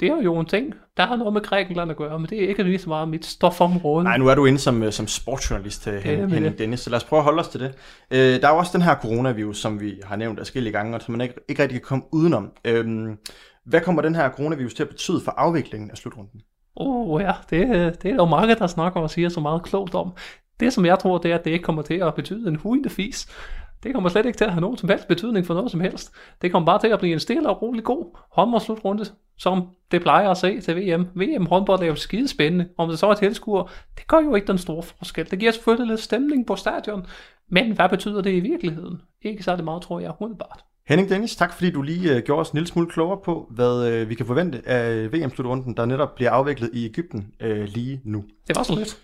Det 0.00 0.08
er 0.08 0.22
jo 0.22 0.38
en 0.38 0.46
ting, 0.46 0.74
der 0.96 1.06
har 1.06 1.16
noget 1.16 1.32
med 1.32 1.40
Grækenland 1.40 1.90
at 1.90 1.96
gøre, 1.96 2.18
men 2.18 2.28
det 2.30 2.44
er 2.44 2.48
ikke 2.48 2.62
lige 2.62 2.78
så 2.78 2.88
meget 2.88 3.08
mit 3.08 3.26
stofområde. 3.26 4.04
Nej, 4.04 4.18
nu 4.18 4.28
er 4.28 4.34
du 4.34 4.46
inde 4.46 4.58
som, 4.58 4.82
øh, 4.82 4.92
som 4.92 5.06
sportsjournalist, 5.06 5.86
øh, 5.86 5.94
Henning, 5.94 6.32
Henning. 6.32 6.58
Dennis, 6.58 6.80
så 6.80 6.90
lad 6.90 6.96
os 6.96 7.04
prøve 7.04 7.20
at 7.20 7.24
holde 7.24 7.40
os 7.40 7.48
til 7.48 7.60
det. 7.60 7.74
Øh, 8.10 8.40
der 8.40 8.48
er 8.48 8.52
jo 8.52 8.58
også 8.58 8.72
den 8.72 8.82
her 8.82 8.94
coronavirus, 8.94 9.58
som 9.58 9.80
vi 9.80 10.00
har 10.04 10.16
nævnt 10.16 10.38
forskellige 10.38 10.72
gange, 10.72 10.96
og 10.96 11.02
som 11.02 11.12
man 11.12 11.20
ikke, 11.20 11.34
ikke 11.48 11.62
rigtig 11.62 11.80
kan 11.80 11.86
komme 11.86 12.04
udenom. 12.12 12.52
Øhm, 12.64 13.18
hvad 13.64 13.80
kommer 13.80 14.02
den 14.02 14.14
her 14.14 14.30
coronavirus 14.30 14.74
til 14.74 14.82
at 14.82 14.88
betyde 14.88 15.20
for 15.24 15.30
afviklingen 15.30 15.90
af 15.90 15.96
slutrunden? 15.96 16.40
Åh 16.76 17.10
oh, 17.10 17.22
ja, 17.22 17.32
det, 17.50 18.02
det 18.02 18.10
er 18.10 18.14
jo 18.14 18.24
mange, 18.24 18.54
der 18.54 18.66
snakker 18.66 19.00
og 19.00 19.10
siger 19.10 19.28
så 19.28 19.40
meget 19.40 19.62
klogt 19.62 19.94
om. 19.94 20.12
Det 20.60 20.72
som 20.72 20.86
jeg 20.86 20.98
tror, 20.98 21.18
det 21.18 21.30
er, 21.30 21.34
at 21.34 21.44
det 21.44 21.50
ikke 21.50 21.62
kommer 21.62 21.82
til 21.82 21.94
at 21.94 22.14
betyde 22.14 22.48
en 22.48 22.56
hujende 22.56 22.90
fis. 22.90 23.28
Det 23.84 23.94
kommer 23.94 24.10
slet 24.10 24.26
ikke 24.26 24.36
til 24.36 24.44
at 24.44 24.52
have 24.52 24.60
nogen 24.60 24.76
som 24.76 24.88
helst 24.88 25.08
betydning 25.08 25.46
for 25.46 25.54
noget 25.54 25.70
som 25.70 25.80
helst. 25.80 26.12
Det 26.42 26.52
kommer 26.52 26.66
bare 26.66 26.80
til 26.80 26.88
at 26.88 26.98
blive 26.98 27.12
en 27.12 27.20
stille 27.20 27.48
og 27.48 27.62
rolig 27.62 27.84
god 27.84 28.18
håndboldslutrunde, 28.32 29.04
som 29.38 29.68
det 29.90 30.02
plejer 30.02 30.30
at 30.30 30.36
se 30.36 30.60
til 30.60 30.76
VM. 30.76 31.06
VM 31.14 31.46
håndbold 31.46 31.82
er 31.82 31.86
jo 31.86 31.94
skidespændende. 31.94 32.68
Om 32.78 32.88
det 32.88 32.98
så 32.98 33.06
er 33.06 33.14
tilskuer, 33.14 33.70
det 33.98 34.06
gør 34.06 34.20
jo 34.20 34.34
ikke 34.34 34.46
den 34.46 34.58
store 34.58 34.82
forskel. 34.82 35.30
Det 35.30 35.38
giver 35.38 35.52
selvfølgelig 35.52 35.88
lidt 35.88 36.00
stemning 36.00 36.46
på 36.46 36.56
stadion, 36.56 37.06
men 37.50 37.72
hvad 37.72 37.88
betyder 37.88 38.22
det 38.22 38.32
i 38.32 38.40
virkeligheden? 38.40 39.00
Ikke 39.22 39.42
særlig 39.42 39.64
meget, 39.64 39.82
tror 39.82 40.00
jeg, 40.00 40.12
umiddelbart. 40.20 40.64
Henning 40.88 41.08
Dennis, 41.08 41.36
tak 41.36 41.52
fordi 41.52 41.70
du 41.70 41.82
lige 41.82 42.16
øh, 42.16 42.22
gjorde 42.22 42.40
os 42.40 42.50
en 42.50 42.56
lille 42.56 42.66
smule 42.66 42.90
klogere 42.90 43.18
på, 43.24 43.48
hvad 43.50 43.88
øh, 43.88 44.08
vi 44.08 44.14
kan 44.14 44.26
forvente 44.26 44.62
af 44.68 45.12
VM-slutrunden, 45.12 45.76
der 45.76 45.84
netop 45.84 46.14
bliver 46.14 46.30
afviklet 46.30 46.70
i 46.72 46.84
Ægypten 46.84 47.32
øh, 47.40 47.64
lige 47.64 48.00
nu. 48.04 48.24
Det 48.48 48.56
var 48.56 48.62
så 48.62 48.74
lidt. 48.74 48.98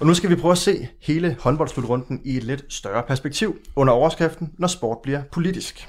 Og 0.00 0.06
nu 0.06 0.14
skal 0.14 0.30
vi 0.30 0.36
prøve 0.36 0.52
at 0.52 0.58
se 0.58 0.88
hele 1.02 1.36
håndboldslutrunden 1.40 2.20
i 2.24 2.36
et 2.36 2.42
lidt 2.44 2.64
større 2.68 3.02
perspektiv 3.02 3.58
under 3.76 3.92
overskriften, 3.92 4.52
når 4.58 4.68
sport 4.68 4.98
bliver 5.02 5.22
politisk. 5.32 5.88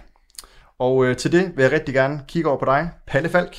Og 0.79 1.05
øh, 1.05 1.17
til 1.17 1.31
det 1.31 1.51
vil 1.55 1.63
jeg 1.63 1.71
rigtig 1.71 1.93
gerne 1.93 2.21
kigge 2.27 2.49
over 2.49 2.59
på 2.59 2.65
dig, 2.65 2.89
Palle 3.07 3.29
Falk. 3.29 3.57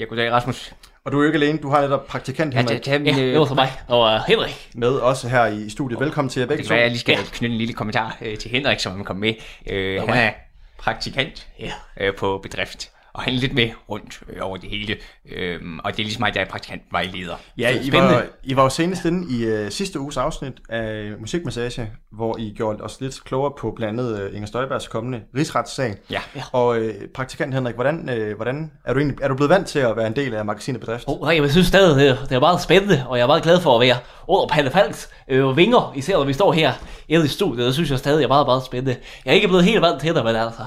Ja, 0.00 0.04
goddag 0.04 0.32
Rasmus. 0.32 0.74
Og 1.04 1.12
du 1.12 1.18
er 1.18 1.22
jo 1.22 1.26
ikke 1.26 1.36
alene, 1.44 1.58
du 1.58 1.70
har 1.70 1.80
netop 1.80 2.06
praktikant 2.06 2.54
Ja, 2.54 2.58
Henrik 2.58 2.84
det, 2.84 3.00
det, 3.00 3.06
Ja, 3.06 3.22
det 3.22 3.38
var 3.40 3.46
så 3.46 3.54
mig. 3.54 3.72
Og 3.88 4.14
uh, 4.14 4.20
Henrik. 4.28 4.70
med 4.74 4.88
også 4.88 5.28
her 5.28 5.46
i 5.46 5.70
studiet. 5.70 6.00
Velkommen 6.00 6.28
til 6.30 6.40
jer 6.40 6.46
begge 6.46 6.62
Det 6.62 6.68
to. 6.68 6.74
være, 6.74 6.82
jeg 6.82 6.90
lige 6.90 7.00
skal 7.00 7.12
Ja. 7.18 7.24
knytte 7.32 7.52
en 7.52 7.58
lille 7.58 7.74
kommentar 7.74 8.16
øh, 8.22 8.38
til 8.38 8.50
Henrik, 8.50 8.80
som 8.80 9.04
kommet 9.04 9.20
med. 9.66 9.74
Øh, 9.74 10.02
han 10.02 10.08
er 10.18 10.30
praktikant 10.78 11.48
Ja. 11.58 11.72
øh, 12.00 12.16
på 12.16 12.38
bedrift, 12.42 12.90
og 13.14 13.22
han 13.22 13.34
lidt 13.34 13.54
med 13.54 13.70
rundt 13.88 14.20
øh, 14.28 14.36
over 14.40 14.56
det 14.56 14.70
hele. 14.70 14.96
Øhm, 15.32 15.78
og 15.78 15.92
det 15.92 15.98
er 15.98 16.04
ligesom 16.04 16.20
mig, 16.20 16.34
der 16.34 16.40
er 16.40 16.44
praktikantvejleder. 16.44 17.34
Ja, 17.58 17.80
I 17.82 17.92
var, 17.92 18.22
I 18.44 18.56
var 18.56 18.62
jo 18.62 18.68
senest 18.68 19.04
inde 19.04 19.36
i 19.36 19.64
uh, 19.64 19.70
sidste 19.70 20.00
uges 20.00 20.16
afsnit 20.16 20.52
af 20.68 21.12
Musikmassage, 21.20 21.90
hvor 22.12 22.38
I 22.38 22.54
gjorde 22.56 22.82
os 22.82 23.00
lidt 23.00 23.24
klogere 23.24 23.52
på 23.58 23.72
blandt 23.76 24.00
andet 24.00 24.28
uh, 24.28 24.34
Inger 24.34 24.46
Støjbergs 24.46 24.88
kommende 24.88 25.20
rigsretssag. 25.36 25.94
Ja. 26.10 26.20
Og 26.52 26.68
uh, 26.68 26.88
praktikant 27.14 27.54
Henrik, 27.54 27.74
hvordan, 27.74 28.10
uh, 28.12 28.36
hvordan 28.36 28.70
er, 28.84 28.92
du 28.92 28.98
egentlig, 28.98 29.18
er 29.22 29.28
du 29.28 29.34
blevet 29.34 29.50
vant 29.50 29.66
til 29.66 29.78
at 29.78 29.96
være 29.96 30.06
en 30.06 30.16
del 30.16 30.34
af 30.34 30.44
magasinet 30.44 30.80
Bedrift? 30.80 31.04
Oh, 31.06 31.20
nej, 31.20 31.40
jeg 31.40 31.50
synes 31.50 31.66
stadig, 31.66 31.96
det 31.96 32.08
er, 32.08 32.16
det 32.24 32.32
er 32.32 32.40
meget 32.40 32.60
spændende, 32.60 33.04
og 33.08 33.16
jeg 33.16 33.22
er 33.22 33.26
meget 33.26 33.42
glad 33.42 33.60
for 33.60 33.74
at 33.74 33.80
være 33.80 33.96
under 34.28 34.46
Palle 34.46 34.70
Falks 34.70 35.08
øh, 35.28 35.56
vinger, 35.56 35.92
især 35.96 36.16
når 36.16 36.24
vi 36.24 36.32
står 36.32 36.52
her 36.52 36.72
i 37.08 37.26
studiet. 37.26 37.66
Det 37.66 37.74
synes 37.74 37.90
jeg 37.90 37.98
stadig 37.98 38.24
er 38.24 38.28
meget, 38.28 38.46
meget 38.46 38.62
spændende. 38.64 38.96
Jeg 39.24 39.30
er 39.30 39.34
ikke 39.34 39.48
blevet 39.48 39.64
helt 39.64 39.82
vant 39.82 40.00
til 40.00 40.14
det, 40.14 40.24
men 40.24 40.36
altså, 40.36 40.62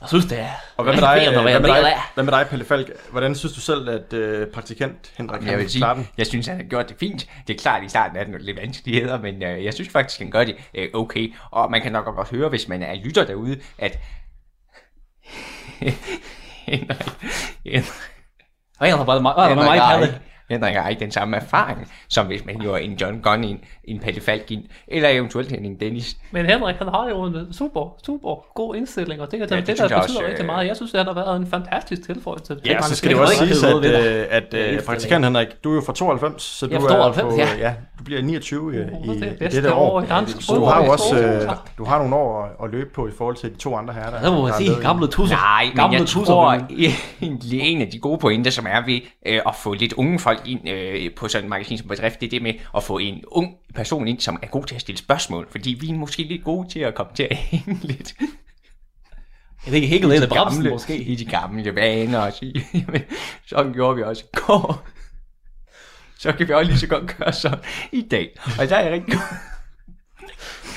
jeg 0.00 0.08
synes, 0.08 0.24
det 0.26 0.40
er 0.40 0.48
Og 0.76 0.84
hvad 0.84 0.94
med 0.94 1.02
dig, 1.02 1.32
hvad 1.32 1.42
med 1.60 1.68
dig, 1.82 1.94
hvad 2.14 2.24
med 2.24 2.32
dig 2.32 2.46
Pelle 2.50 2.64
Falk? 2.64 2.90
Hvordan 3.10 3.34
synes 3.34 3.52
du 3.54 3.60
selv, 3.60 3.88
at 3.88 4.12
uh, 4.12 4.46
praktikant 4.54 5.12
Henrik 5.16 5.46
Jeg 5.46 5.58
vil 5.58 5.70
sige, 5.70 5.84
den? 5.94 6.08
jeg 6.18 6.26
synes, 6.26 6.46
han 6.46 6.56
har 6.56 6.64
gjort 6.64 6.88
det 6.88 6.96
fint. 7.00 7.26
Det 7.46 7.54
er 7.54 7.58
klart, 7.58 7.84
i 7.84 7.88
starten 7.88 8.16
er 8.16 8.20
det 8.20 8.30
nogle 8.30 8.46
lidt 8.46 8.56
vanskeligheder, 8.60 9.18
men 9.20 9.42
øh, 9.42 9.64
jeg 9.64 9.74
synes 9.74 9.88
faktisk, 9.90 10.20
han 10.20 10.30
gør 10.30 10.44
det 10.44 10.56
øh, 10.74 10.88
okay. 10.94 11.34
Og 11.50 11.70
man 11.70 11.82
kan 11.82 11.92
nok 11.92 12.04
godt 12.04 12.30
høre, 12.30 12.48
hvis 12.48 12.68
man 12.68 12.82
er 12.82 12.94
lytter 12.94 13.24
derude, 13.26 13.60
at... 13.78 13.98
Henrik, 16.66 16.98
Henrik, 17.64 17.84
Henrik 19.48 19.80
Palle. 19.80 20.06
ikke- 20.06 20.20
Henrik 20.50 20.74
har 20.74 20.88
ikke 20.88 21.00
den 21.00 21.10
samme 21.12 21.36
erfaring, 21.36 21.92
som 22.08 22.26
hvis 22.26 22.44
man 22.44 22.58
gjorde 22.58 22.82
en 22.82 22.92
John 22.94 23.22
Gunn, 23.22 23.60
en 23.88 23.98
Palle 23.98 24.20
Falkin, 24.20 24.66
eller 24.88 25.08
eventuelt 25.08 25.52
en 25.52 25.80
Dennis. 25.80 26.16
Men 26.30 26.46
Henrik, 26.46 26.76
han 26.76 26.88
har 26.88 27.08
jo 27.08 27.22
en 27.22 27.52
super, 27.52 27.96
super 28.06 28.54
god 28.54 28.76
indstilling, 28.76 29.20
og 29.20 29.30
det, 29.30 29.40
det, 29.40 29.50
Ja, 29.50 29.56
ja, 29.56 29.60
det 29.60 29.66
det, 29.66 29.78
der 29.78 29.82
betyder 29.84 29.98
også, 29.98 30.22
rigtig 30.26 30.40
øh, 30.40 30.46
meget. 30.46 30.66
Jeg 30.66 30.76
synes, 30.76 30.92
det 30.92 31.04
har 31.04 31.14
været 31.14 31.36
en 31.36 31.46
fantastisk 31.46 32.02
tilføjelse 32.02 32.44
til 32.54 32.60
Ja, 32.66 32.82
så 32.82 32.96
skal 32.96 33.10
det 33.10 33.16
jo 33.16 33.22
også 33.22 33.34
siges, 33.34 33.64
at, 33.64 33.84
øh, 33.84 34.26
at 34.30 34.54
øh, 34.54 34.82
praktikant 34.82 35.24
Henrik, 35.24 35.48
du 35.64 35.70
er 35.70 35.74
jo 35.74 35.80
fra 35.80 35.92
92, 35.92 36.42
så 36.42 36.66
du 36.66 36.74
er 36.74 36.80
fra 36.80 36.88
92, 36.88 37.18
er 37.18 37.28
på, 37.28 37.36
ja. 37.36 37.68
ja. 37.68 37.74
du 37.98 38.04
bliver 38.04 38.22
29 38.22 38.74
i, 38.74 38.78
i, 38.78 39.20
det 39.20 39.36
er 39.40 39.48
dette 39.48 39.72
år. 39.74 39.90
år 39.90 40.02
i 40.02 40.06
dansk 40.06 40.42
Så 40.42 40.54
du 40.54 40.64
har 40.64 40.84
jo 40.84 40.90
også 40.90 41.54
du 41.78 41.84
har 41.84 41.98
nogle 41.98 42.14
år 42.14 42.44
at, 42.44 42.64
at 42.64 42.70
løbe 42.70 42.90
på 42.94 43.08
i 43.08 43.10
forhold 43.18 43.36
til 43.36 43.50
de 43.50 43.56
to 43.56 43.76
andre 43.76 43.94
herrer. 43.94 44.10
Der, 44.10 44.20
Der 44.20 44.30
må 44.30 44.42
man 44.42 44.46
der 44.46 44.54
er 44.54 44.58
sige, 44.58 44.80
gamle 44.82 45.06
tusser. 45.06 45.36
Nej, 45.36 45.64
men 45.64 45.76
gamle 45.76 45.98
jeg 45.98 46.06
tusser, 46.06 46.32
tror 46.32 46.52
egentlig 47.22 47.60
en 47.70 47.82
af 47.82 47.88
de 47.88 47.98
gode 47.98 48.18
pointer, 48.18 48.50
som 48.50 48.66
er 48.68 48.84
ved 48.86 49.00
at 49.46 49.54
få 49.54 49.74
lidt 49.74 49.92
unge 49.92 50.18
folk 50.18 50.42
ind 50.46 50.60
på 51.16 51.28
sådan 51.28 51.44
et 51.44 51.50
magasin 51.50 51.78
som 51.78 51.88
bedrift, 51.88 52.20
det 52.20 52.26
er 52.26 52.30
det 52.30 52.42
med 52.42 52.52
at 52.76 52.82
få 52.82 52.98
en 52.98 53.24
ung 53.26 53.54
person 53.78 54.08
ind, 54.08 54.20
som 54.20 54.38
er 54.42 54.46
god 54.46 54.64
til 54.64 54.74
at 54.74 54.80
stille 54.80 54.98
spørgsmål, 54.98 55.48
fordi 55.50 55.76
vi 55.80 55.88
er 55.90 55.94
måske 55.94 56.22
lidt 56.22 56.44
gode 56.44 56.68
til 56.68 56.80
at 56.80 56.94
komme 56.94 57.12
til 57.14 57.28
at 57.30 57.36
hænge 57.50 57.78
lidt 57.82 58.14
Jeg 59.66 59.72
tænker 59.72 59.88
helt 59.88 60.04
ind 60.04 60.12
i 60.12 60.16
de 60.20 60.26
bremsen 60.26 60.56
gamle, 60.62 60.70
måske. 60.70 60.96
i 60.96 61.14
de 61.14 61.24
gamle 61.24 61.74
vaner 61.74 62.18
og 62.18 62.32
sige, 62.32 62.66
jamen, 62.74 63.02
sådan 63.46 63.72
gjorde 63.72 63.96
vi 63.96 64.02
også 64.02 64.24
i 64.24 64.36
går. 64.36 64.86
Så 66.18 66.32
kan 66.32 66.48
vi 66.48 66.52
også 66.52 66.70
lige 66.70 66.78
så 66.80 66.86
godt 66.86 67.16
gøre 67.16 67.32
sådan 67.32 67.58
i 67.92 68.02
dag. 68.10 68.30
Og 68.60 68.68
der 68.68 68.76
er 68.76 68.82
jeg 68.82 68.92
rigtig 68.92 69.14
godt. 69.14 69.24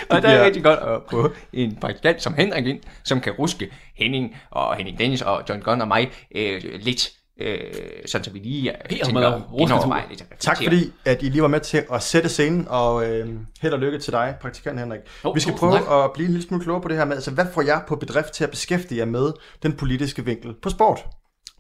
Og 0.10 0.22
der 0.22 0.30
er 0.30 0.34
bliver- 0.34 0.46
rigtig 0.46 0.64
godt 0.64 0.80
at 0.80 1.02
få 1.12 1.32
en 1.54 1.76
praktikant 1.76 2.22
som 2.22 2.34
Henrik 2.34 2.66
ind, 2.68 2.80
som 3.04 3.22
kan 3.22 3.34
ruske 3.34 3.72
Henning 3.96 4.36
og 4.50 4.76
Henning 4.76 5.00
Dennis 5.00 5.22
og 5.22 5.44
John 5.50 5.62
Gunn 5.62 5.82
og 5.82 5.88
mig 5.88 6.12
øh, 6.36 6.62
lidt, 6.80 7.10
øh, 7.38 7.58
sådan 8.06 8.26
så 8.26 8.32
vi 8.32 8.40
lige 8.40 8.72
øh, 8.72 8.78
Helt 8.90 9.06
tænker, 9.06 9.58
genovervejer 9.58 10.10
lidt. 10.10 10.24
Tak 10.40 10.58
fordi, 10.64 10.92
at 11.06 11.24
I 11.24 11.26
lige 11.26 11.42
var 11.42 11.48
med 11.48 11.60
til 11.60 11.84
at 11.94 12.04
sætte 12.04 12.30
scenen, 12.30 12.68
og 12.70 13.10
øh, 13.10 13.30
held 13.62 13.74
og 13.74 13.80
lykke 13.80 14.00
til 14.00 14.14
dig, 14.14 14.36
praktikant 14.42 14.80
Henrik. 14.80 15.00
Jo, 15.26 15.32
Vi 15.32 15.40
skal 15.40 15.54
prøve 15.54 15.74
tak. 15.74 15.84
at 15.92 16.14
blive 16.14 16.26
en 16.26 16.32
lille 16.32 16.48
smule 16.48 16.64
klogere 16.64 16.82
på 16.82 16.88
det 16.88 16.98
her 16.98 17.06
med, 17.06 17.16
altså 17.16 17.32
hvad 17.32 17.46
får 17.54 17.62
jeg 17.62 17.82
på 17.88 17.96
bedrift 17.96 18.34
til 18.34 18.44
at 18.44 18.50
beskæftige 18.50 19.00
jer 19.00 19.06
med 19.06 19.32
den 19.64 19.74
politiske 19.74 20.26
vinkel 20.26 20.54
på 20.62 20.70
sport? 20.70 21.00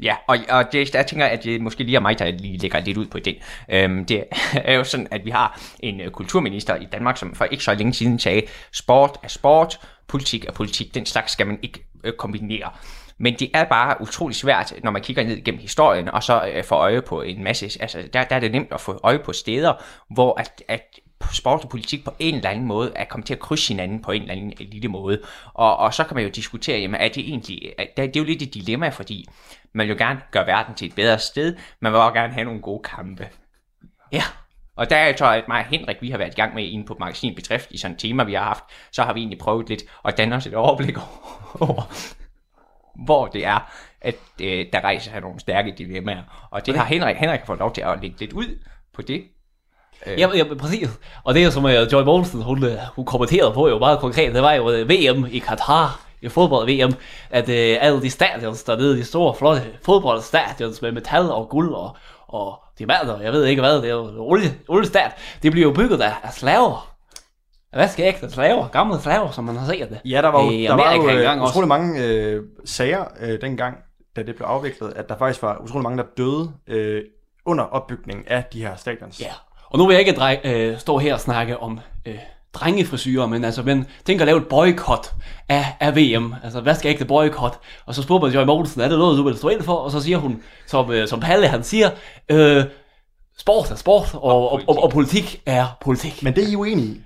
Ja, 0.01 0.15
og, 0.27 0.37
og 0.49 0.65
det, 0.71 0.93
jeg 0.95 1.07
tænker, 1.07 1.25
at 1.25 1.43
det 1.43 1.61
måske 1.61 1.83
lige 1.83 1.95
er 1.95 1.99
mig, 1.99 2.19
der 2.19 2.31
lige 2.31 2.57
lægger 2.57 2.79
lidt 2.79 2.97
ud 2.97 3.05
på 3.05 3.19
den. 3.19 3.35
Øhm, 3.69 4.05
det 4.05 4.23
er 4.53 4.73
jo 4.73 4.83
sådan, 4.83 5.07
at 5.11 5.25
vi 5.25 5.29
har 5.29 5.59
en 5.79 6.01
øh, 6.01 6.11
kulturminister 6.11 6.75
i 6.75 6.85
Danmark, 6.91 7.17
som 7.17 7.35
for 7.35 7.45
ikke 7.45 7.63
så 7.63 7.73
længe 7.73 7.93
siden 7.93 8.19
sagde, 8.19 8.41
sport 8.73 9.17
er 9.23 9.27
sport, 9.27 9.79
politik 10.07 10.45
er 10.45 10.51
politik, 10.51 10.95
den 10.95 11.05
slags 11.05 11.31
skal 11.31 11.47
man 11.47 11.59
ikke 11.61 11.85
øh, 12.03 12.13
kombinere. 12.13 12.71
Men 13.21 13.35
det 13.39 13.51
er 13.53 13.63
bare 13.63 14.01
utrolig 14.01 14.35
svært, 14.35 14.73
når 14.83 14.91
man 14.91 15.01
kigger 15.01 15.23
ned 15.23 15.43
gennem 15.43 15.61
historien, 15.61 16.09
og 16.09 16.23
så 16.23 16.51
øh, 16.53 16.63
får 16.63 16.75
øje 16.75 17.01
på 17.01 17.21
en 17.21 17.43
masse, 17.43 17.65
altså 17.79 18.03
der, 18.13 18.23
der 18.23 18.35
er 18.35 18.39
det 18.39 18.51
nemt 18.51 18.71
at 18.71 18.81
få 18.81 18.99
øje 19.03 19.19
på 19.19 19.33
steder, 19.33 19.73
hvor 20.09 20.39
at, 20.39 20.63
at 20.67 20.99
sport 21.33 21.63
og 21.63 21.69
politik 21.69 22.05
på 22.05 22.13
en 22.19 22.35
eller 22.35 22.49
anden 22.49 22.65
måde 22.65 22.91
er 22.95 23.05
kommet 23.05 23.27
til 23.27 23.33
at 23.33 23.39
krydse 23.39 23.73
hinanden 23.73 24.01
på 24.01 24.11
en 24.11 24.21
eller 24.21 24.33
anden 24.33 24.53
lille 24.59 24.87
måde. 24.87 25.21
Og, 25.53 25.77
og 25.77 25.93
så 25.93 26.03
kan 26.03 26.15
man 26.15 26.23
jo 26.23 26.29
diskutere, 26.29 26.79
jamen 26.79 27.01
er 27.01 27.07
det 27.07 27.29
egentlig, 27.29 27.73
er, 27.77 27.85
det 27.95 28.15
er 28.15 28.19
jo 28.19 28.25
lidt 28.25 28.41
et 28.41 28.53
dilemma, 28.53 28.89
fordi 28.89 29.27
man 29.73 29.87
vil 29.87 29.97
jo 29.97 30.05
gerne 30.05 30.21
gøre 30.31 30.47
verden 30.47 30.75
til 30.75 30.87
et 30.87 30.95
bedre 30.95 31.19
sted, 31.19 31.55
man 31.79 31.91
vil 31.91 31.99
også 31.99 32.13
gerne 32.13 32.33
have 32.33 32.45
nogle 32.45 32.61
gode 32.61 32.83
kampe. 32.83 33.29
Ja, 34.11 34.23
og 34.75 34.89
der 34.89 35.13
tror 35.13 35.27
jeg, 35.27 35.37
at 35.37 35.47
mig 35.47 35.59
og 35.59 35.65
Henrik, 35.65 35.97
vi 36.01 36.09
har 36.09 36.17
været 36.17 36.33
i 36.33 36.35
gang 36.35 36.55
med 36.55 36.63
inde 36.63 36.85
på 36.85 36.97
magasin 36.99 37.35
Bedrift 37.35 37.71
i 37.71 37.77
sådan 37.77 37.95
et 37.95 37.99
tema, 37.99 38.23
vi 38.23 38.33
har 38.33 38.43
haft, 38.43 38.63
så 38.91 39.03
har 39.03 39.13
vi 39.13 39.19
egentlig 39.19 39.39
prøvet 39.39 39.69
lidt 39.69 39.83
at 40.05 40.17
danne 40.17 40.35
os 40.35 40.45
et 40.45 40.53
overblik 40.53 40.97
over, 41.59 41.81
hvor 42.95 43.27
det 43.27 43.45
er, 43.45 43.71
at 44.01 44.15
øh, 44.41 44.65
der 44.73 44.81
rejser 44.81 45.11
sig 45.11 45.21
nogle 45.21 45.39
stærke 45.39 45.73
dilemmaer. 45.77 46.47
Og 46.51 46.65
det 46.65 46.77
har 46.77 46.85
Henrik, 46.85 47.15
Henrik 47.15 47.39
fået 47.45 47.59
lov 47.59 47.73
til 47.73 47.81
at 47.81 48.01
lægge 48.01 48.19
lidt 48.19 48.33
ud 48.33 48.59
på 48.93 49.01
det. 49.01 49.23
Øh, 50.05 50.19
Ja, 50.19 50.29
ja, 50.35 50.43
præcis. 50.59 50.89
Og 51.23 51.33
det, 51.33 51.53
som 51.53 51.65
uh, 51.65 51.71
Joy 51.71 52.03
Mogensen, 52.03 52.41
hun, 52.41 52.63
uh, 52.63 52.71
hun 52.95 53.05
kommenterede 53.05 53.53
på 53.53 53.69
jo 53.69 53.79
meget 53.79 53.99
konkret, 53.99 54.33
det 54.33 54.41
var 54.41 54.53
jo 54.53 54.81
uh, 54.81 54.89
VM 54.89 55.25
i 55.31 55.39
Katar, 55.39 56.01
i 56.21 56.29
fodbold-VM, 56.29 56.93
at 57.29 57.49
uh, 57.49 57.85
alle 57.85 58.01
de 58.01 58.09
stadions 58.09 58.63
dernede, 58.63 58.97
de 58.97 59.05
store, 59.05 59.35
flotte 59.35 59.63
fodboldstadions 59.85 60.81
med 60.81 60.91
metal 60.91 61.31
og 61.31 61.49
guld 61.49 61.73
og, 61.73 61.95
og 62.27 62.59
diamanter, 62.79 63.21
jeg 63.21 63.33
ved 63.33 63.45
ikke 63.45 63.61
hvad, 63.61 63.75
det 63.75 63.85
er 63.85 63.93
jo 63.93 64.25
olie, 64.31 64.53
oliestat, 64.67 65.11
det 65.43 65.51
bliver 65.51 65.67
jo 65.67 65.73
bygget 65.73 66.01
af, 66.01 66.13
af 66.23 66.33
slaver. 66.33 66.90
Hvad 67.73 67.87
skal 67.87 68.05
ægte 68.05 68.31
slaver? 68.31 68.67
Gamle 68.67 68.99
slaver, 69.01 69.31
som 69.31 69.43
man 69.43 69.55
har 69.55 69.65
set 69.65 69.89
det. 69.89 69.99
Ja, 70.05 70.21
der 70.21 70.27
var 70.27 70.43
jo, 70.43 70.49
I 70.49 70.63
der 70.63 70.75
var 70.75 70.93
jo 70.93 71.09
øh, 71.09 71.43
utrolig 71.43 71.67
mange 71.67 72.03
øh, 72.03 72.43
sager 72.65 73.03
øh, 73.21 73.41
dengang, 73.41 73.77
da 74.15 74.23
det 74.23 74.35
blev 74.35 74.47
afviklet, 74.47 74.93
at 74.95 75.09
der 75.09 75.17
faktisk 75.17 75.41
var 75.41 75.57
utrolig 75.63 75.83
mange, 75.83 75.97
der 75.97 76.03
døde 76.17 76.51
øh, 76.67 77.01
under 77.45 77.63
opbygningen 77.63 78.25
af 78.27 78.43
de 78.53 78.61
her 78.61 78.75
stadions. 78.75 79.21
Ja, 79.21 79.31
og 79.69 79.77
nu 79.77 79.87
vil 79.87 79.93
jeg 79.93 79.99
ikke 79.99 80.19
drej, 80.19 80.39
øh, 80.43 80.79
stå 80.79 80.97
her 80.97 81.13
og 81.13 81.19
snakke 81.19 81.57
om 81.57 81.79
øh, 82.05 82.15
drengefrisyrer, 82.53 83.25
men 83.25 83.43
altså, 83.43 83.63
men 83.63 83.87
tænk 84.05 84.21
at 84.21 84.27
lave 84.27 84.37
et 84.37 84.47
boykot 84.47 85.13
af, 85.49 85.65
af 85.79 85.95
VM. 85.95 86.35
Altså, 86.43 86.61
hvad 86.61 86.75
skal 86.75 86.89
ikke 86.89 86.99
det 86.99 87.07
boykot? 87.07 87.59
Og 87.85 87.95
så 87.95 88.01
spurgte 88.01 88.25
man 88.25 88.35
Joy 88.35 88.45
Mogensen, 88.45 88.81
er 88.81 88.87
det 88.87 88.97
noget, 88.97 89.17
du 89.17 89.23
vil 89.23 89.37
stå 89.37 89.49
ind 89.49 89.61
for? 89.61 89.73
Og 89.73 89.91
så 89.91 90.01
siger 90.01 90.17
hun, 90.17 90.41
som, 90.67 90.91
øh, 90.91 91.07
som 91.07 91.19
Palle 91.19 91.47
han 91.47 91.63
siger, 91.63 91.89
øh, 92.29 92.63
sport 93.37 93.71
er 93.71 93.75
sport, 93.75 94.09
og, 94.13 94.51
og, 94.51 94.61
og, 94.67 94.83
og 94.83 94.91
politik 94.91 95.41
er 95.45 95.77
politik. 95.81 96.23
Men 96.23 96.35
det 96.35 96.43
er 96.43 96.51
I 96.51 96.55
uenige 96.55 96.87
i? 96.87 97.01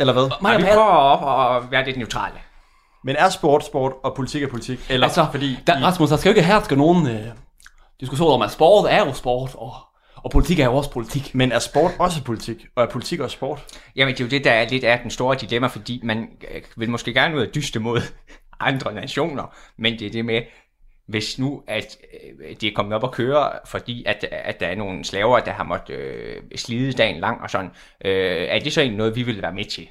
Eller 0.00 0.12
hvad? 0.12 0.22
Og 0.22 0.38
og 0.42 0.58
vi 0.58 0.64
prøver 0.64 0.86
op 0.86 1.56
at 1.56 1.70
være 1.70 1.84
lidt 1.84 1.96
neutrale. 1.96 2.34
Men 3.04 3.16
er 3.16 3.28
sport 3.28 3.64
sport, 3.64 3.92
og 4.02 4.14
politik 4.14 4.42
er 4.42 4.48
politik? 4.48 4.86
Eller 4.90 5.06
altså, 5.06 5.26
fordi 5.30 5.58
der, 5.66 5.78
I, 5.78 5.82
Rasmus, 5.82 6.08
der 6.08 6.16
skal 6.16 6.30
jo 6.30 6.36
ikke 6.36 6.46
herske 6.46 6.76
nogen 6.76 7.06
øh, 7.06 7.26
diskussion 8.00 8.32
om, 8.32 8.42
at 8.42 8.50
sport 8.50 8.90
er 8.90 9.06
jo 9.06 9.12
sport, 9.12 9.54
og, 9.54 9.74
og 10.16 10.30
politik 10.30 10.58
er 10.58 10.64
jo 10.64 10.74
også 10.74 10.90
politik. 10.90 11.34
Men 11.34 11.52
er 11.52 11.58
sport 11.58 11.90
også 11.98 12.24
politik? 12.24 12.66
Og 12.76 12.82
er 12.82 12.88
politik 12.88 13.20
også 13.20 13.34
sport? 13.34 13.64
Jamen, 13.96 14.14
det 14.14 14.20
er 14.20 14.24
jo 14.24 14.30
det, 14.30 14.44
der 14.44 14.52
er 14.52 14.68
lidt 14.68 14.84
af 14.84 14.98
den 15.02 15.10
store 15.10 15.36
dilemma, 15.36 15.66
fordi 15.66 16.00
man 16.02 16.28
øh, 16.50 16.62
vil 16.76 16.90
måske 16.90 17.14
gerne 17.14 17.36
ud 17.36 17.40
af 17.42 17.48
dyste 17.48 17.80
mod 17.80 18.00
andre 18.60 18.94
nationer, 18.94 19.54
men 19.78 19.98
det 19.98 20.06
er 20.06 20.10
det 20.10 20.24
med, 20.24 20.42
hvis 21.10 21.38
nu 21.38 21.62
at 21.66 21.98
øh, 22.12 22.56
det 22.60 22.64
er 22.64 22.72
kommet 22.74 22.94
op 22.94 23.04
at 23.04 23.12
køre, 23.12 23.52
fordi 23.66 24.04
at, 24.06 24.24
at 24.30 24.60
der 24.60 24.66
er 24.66 24.74
nogle 24.74 25.04
slaver, 25.04 25.40
der 25.40 25.52
har 25.52 25.64
måttet 25.64 25.94
øh, 25.94 26.42
slide 26.56 26.92
dagen 26.92 27.20
lang 27.20 27.40
og 27.40 27.50
sådan, 27.50 27.70
øh, 28.04 28.46
er 28.48 28.58
det 28.58 28.72
så 28.72 28.80
egentlig 28.80 28.98
noget, 28.98 29.16
vi 29.16 29.22
vil 29.22 29.42
være 29.42 29.52
med 29.52 29.64
til? 29.64 29.88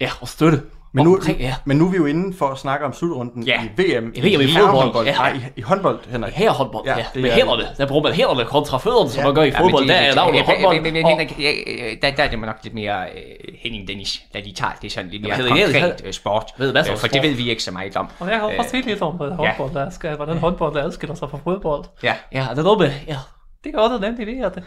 Ja, 0.00 0.10
og 0.20 0.28
støtte. 0.28 0.62
Men 0.92 1.04
nu, 1.04 1.14
Omkring, 1.14 1.40
ja. 1.40 1.54
men 1.64 1.76
nu 1.76 1.86
er 1.86 1.90
vi 1.90 1.96
jo 1.96 2.06
inde 2.06 2.36
for 2.36 2.46
at 2.48 2.58
snakke 2.58 2.86
om 2.86 2.92
slutrunden 2.92 3.42
Ja. 3.42 3.62
i 3.64 3.66
VM. 3.66 4.12
I 4.14 4.20
VM 4.20 4.40
i 4.40 4.44
herrehåndbold. 4.46 4.82
fodbold, 4.84 5.06
ja. 5.06 5.12
Nej, 5.14 5.32
i, 5.32 5.40
i 5.56 5.60
håndbold, 5.60 5.98
Henrik. 6.10 6.32
Her 6.34 6.50
håndbold, 6.50 6.84
ja, 6.86 6.90
Ja, 6.92 6.98
ja 6.98 7.04
det 7.14 7.22
med 7.22 7.30
er- 7.30 7.34
hænderne. 7.34 7.62
Der 7.76 7.86
bruger 7.86 8.02
man 8.02 8.12
hænderne 8.12 8.44
kontra 8.44 8.78
fødderne, 8.78 9.10
som 9.10 9.24
man 9.24 9.34
gør 9.34 9.42
i 9.42 9.46
Ja, 9.48 9.60
fodbold. 9.60 9.82
men 9.82 9.88
Der 9.88 10.00
det- 10.00 10.18
er 10.18 10.24
men- 10.32 10.44
håndbold. 10.44 10.80
men- 10.80 10.92
men- 10.92 11.06
Henrik, 11.06 11.38
ja, 11.40 11.50
øh, 11.66 11.96
der, 12.02 12.10
der 12.10 12.22
er 12.22 12.28
det 12.30 12.38
nok 12.38 12.56
lidt 12.62 12.74
mere 12.74 13.00
øh, 13.02 13.54
Henning 13.62 13.88
Dennis, 13.88 14.22
da 14.34 14.40
de 14.40 14.52
tager 14.52 14.72
det 14.82 14.86
er 14.86 14.90
sådan 14.90 15.10
lidt 15.10 15.22
mere 15.22 15.36
konkret 15.36 16.02
øh, 16.04 16.12
sport, 16.12 16.44
ved 16.58 16.76
øh, 16.90 16.96
for 16.96 17.06
det 17.08 17.22
ved 17.22 17.34
vi 17.34 17.50
ikke 17.50 17.62
så 17.62 17.70
meget 17.72 17.96
om. 17.96 18.08
Og 18.18 18.28
jeg 18.30 18.36
Øh, 18.52 18.58
også 18.58 18.70
sige 18.70 18.82
lidt 18.82 19.02
om, 19.02 19.14
hvad 19.14 19.30
håndbold 19.30 19.74
der 19.74 19.90
skal, 19.90 20.16
hvordan 20.16 20.38
håndbold 20.38 20.76
adskiller 20.76 21.14
sig 21.14 21.30
fra 21.30 21.38
fodbold. 21.44 21.84
Ja, 22.02 22.14
Ja, 22.32 22.46
det 22.50 22.58
er 22.58 22.62
noget 22.62 22.78
med, 22.78 22.90
ja. 23.08 23.16
Det 23.64 23.72
kan 23.72 23.80
også 23.80 23.98
nemlig 23.98 24.26
ved, 24.26 24.44
at 24.44 24.58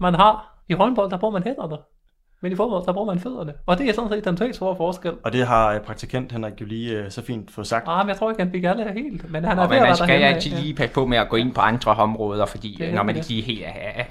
man 0.00 0.14
har, 0.14 0.58
i 0.68 0.72
håndbold, 0.72 1.10
der 1.10 1.18
bruger 1.18 1.32
man 1.32 1.42
hænderne. 1.42 1.76
Men 2.42 2.52
i 2.52 2.56
fodbold, 2.56 2.86
der 2.86 2.92
bruger 2.92 3.06
man 3.06 3.20
fødderne. 3.20 3.52
Og 3.66 3.78
det 3.78 3.88
er 3.88 3.92
sådan 3.92 4.10
set 4.10 4.24
den 4.24 4.38
helt 4.38 4.56
store 4.56 4.76
forskel. 4.76 5.12
Og 5.24 5.32
det 5.32 5.46
har 5.46 5.78
praktikant 5.78 6.32
Henrik 6.32 6.60
jo 6.60 6.66
lige 6.66 6.92
øh, 6.92 7.10
så 7.10 7.22
fint 7.22 7.50
fået 7.50 7.66
sagt. 7.66 7.84
Ah, 7.88 8.06
men 8.06 8.08
jeg 8.08 8.18
tror 8.18 8.30
ikke, 8.30 8.42
han 8.42 8.52
fik 8.52 8.64
alle 8.64 8.92
helt. 8.92 9.32
Men 9.32 9.44
han 9.44 9.58
er 9.58 9.62
Og 9.62 9.70
ved 9.70 9.80
man 9.80 9.96
skal 9.96 10.22
af, 10.22 10.28
altid 10.28 10.50
lige 10.50 10.74
passe 10.74 10.94
på 10.94 11.06
med 11.06 11.18
at 11.18 11.28
gå 11.28 11.36
ind 11.36 11.54
på 11.54 11.60
andre 11.60 11.94
områder, 11.94 12.46
fordi 12.46 12.76
Det 12.80 12.94
når 12.94 13.02
man 13.02 13.16
ikke 13.16 13.28
lige 13.28 13.42
helt 13.42 13.62
er, 13.64 14.04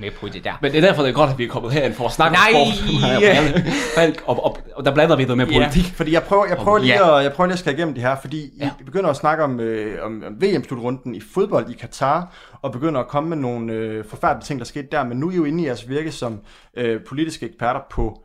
med 0.00 0.10
på 0.20 0.28
det 0.28 0.44
der. 0.44 0.52
Men 0.62 0.72
det 0.72 0.84
er 0.84 0.86
derfor, 0.88 1.02
det 1.02 1.10
er 1.10 1.14
godt, 1.14 1.30
at 1.30 1.38
vi 1.38 1.44
er 1.44 1.48
kommet 1.48 1.72
herind 1.72 1.94
for 1.94 2.04
at 2.04 2.12
snakke 2.12 2.36
Nej! 2.36 2.60
om 2.60 2.72
sport. 2.72 4.22
Og, 4.26 4.44
og, 4.44 4.58
og, 4.76 4.84
der 4.84 4.94
blander 4.94 5.16
vi 5.16 5.22
noget 5.24 5.38
med 5.38 5.46
politik. 5.46 5.84
Ja, 5.84 5.90
fordi 5.94 6.12
jeg 6.12 6.22
prøver, 6.22 6.46
jeg 6.46 6.56
prøver, 6.56 6.78
lige, 6.78 7.04
at, 7.04 7.22
jeg 7.22 7.32
prøver 7.32 7.46
lige 7.46 7.52
at 7.52 7.58
skære 7.58 7.74
igennem 7.74 7.94
det 7.94 8.02
her, 8.02 8.16
fordi 8.20 8.50
ja. 8.58 8.64
Ja. 8.64 8.70
I 8.80 8.84
begynder 8.84 9.10
at 9.10 9.16
snakke 9.16 9.44
om, 9.44 9.60
øh, 9.60 10.06
om, 10.06 10.22
om 10.26 10.42
VM-slutrunden 10.42 11.14
i 11.14 11.20
fodbold 11.34 11.70
i 11.70 11.72
Katar, 11.72 12.34
og 12.62 12.72
begynder 12.72 13.00
at 13.00 13.08
komme 13.08 13.28
med 13.28 13.36
nogle 13.36 13.72
øh, 13.72 14.04
forfærdelige 14.04 14.44
ting, 14.44 14.60
der 14.60 14.64
skete 14.64 14.88
der, 14.92 15.04
men 15.04 15.18
nu 15.18 15.28
er 15.28 15.32
I 15.32 15.36
jo 15.36 15.44
inde 15.44 15.62
i 15.62 15.66
jeres 15.66 15.88
virke 15.88 16.12
som 16.12 16.40
øh, 16.76 17.04
politiske 17.04 17.46
eksperter 17.46 17.80
på 17.90 18.24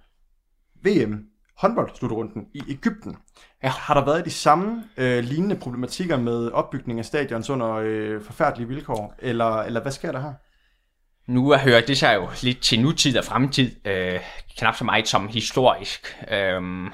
VM 0.83 1.25
håndboldslutrunden 1.57 2.47
i 2.53 2.61
Ægypten. 2.69 3.17
Ja. 3.63 3.69
Har 3.69 3.93
der 3.93 4.05
været 4.05 4.25
de 4.25 4.31
samme 4.31 4.83
øh, 4.97 5.23
lignende 5.23 5.55
problematikker 5.55 6.17
med 6.17 6.51
opbygning 6.51 6.99
af 6.99 7.05
stadions 7.05 7.49
under 7.49 7.73
øh, 7.73 8.21
forfærdelige 8.21 8.67
vilkår, 8.67 9.15
eller, 9.19 9.61
eller 9.61 9.81
hvad 9.81 9.91
sker 9.91 10.11
der 10.11 10.21
her? 10.21 10.33
Nu 11.27 11.55
hører 11.55 11.81
det 11.81 11.97
sig 11.97 12.15
jo 12.15 12.29
lidt 12.43 12.61
til 12.61 12.81
nutid 12.81 13.17
og 13.17 13.25
fremtid, 13.25 13.87
øh, 13.87 14.19
knap 14.57 14.75
så 14.75 14.83
meget 14.83 15.07
som 15.07 15.27
historisk. 15.27 16.17
Øhm, 16.31 16.87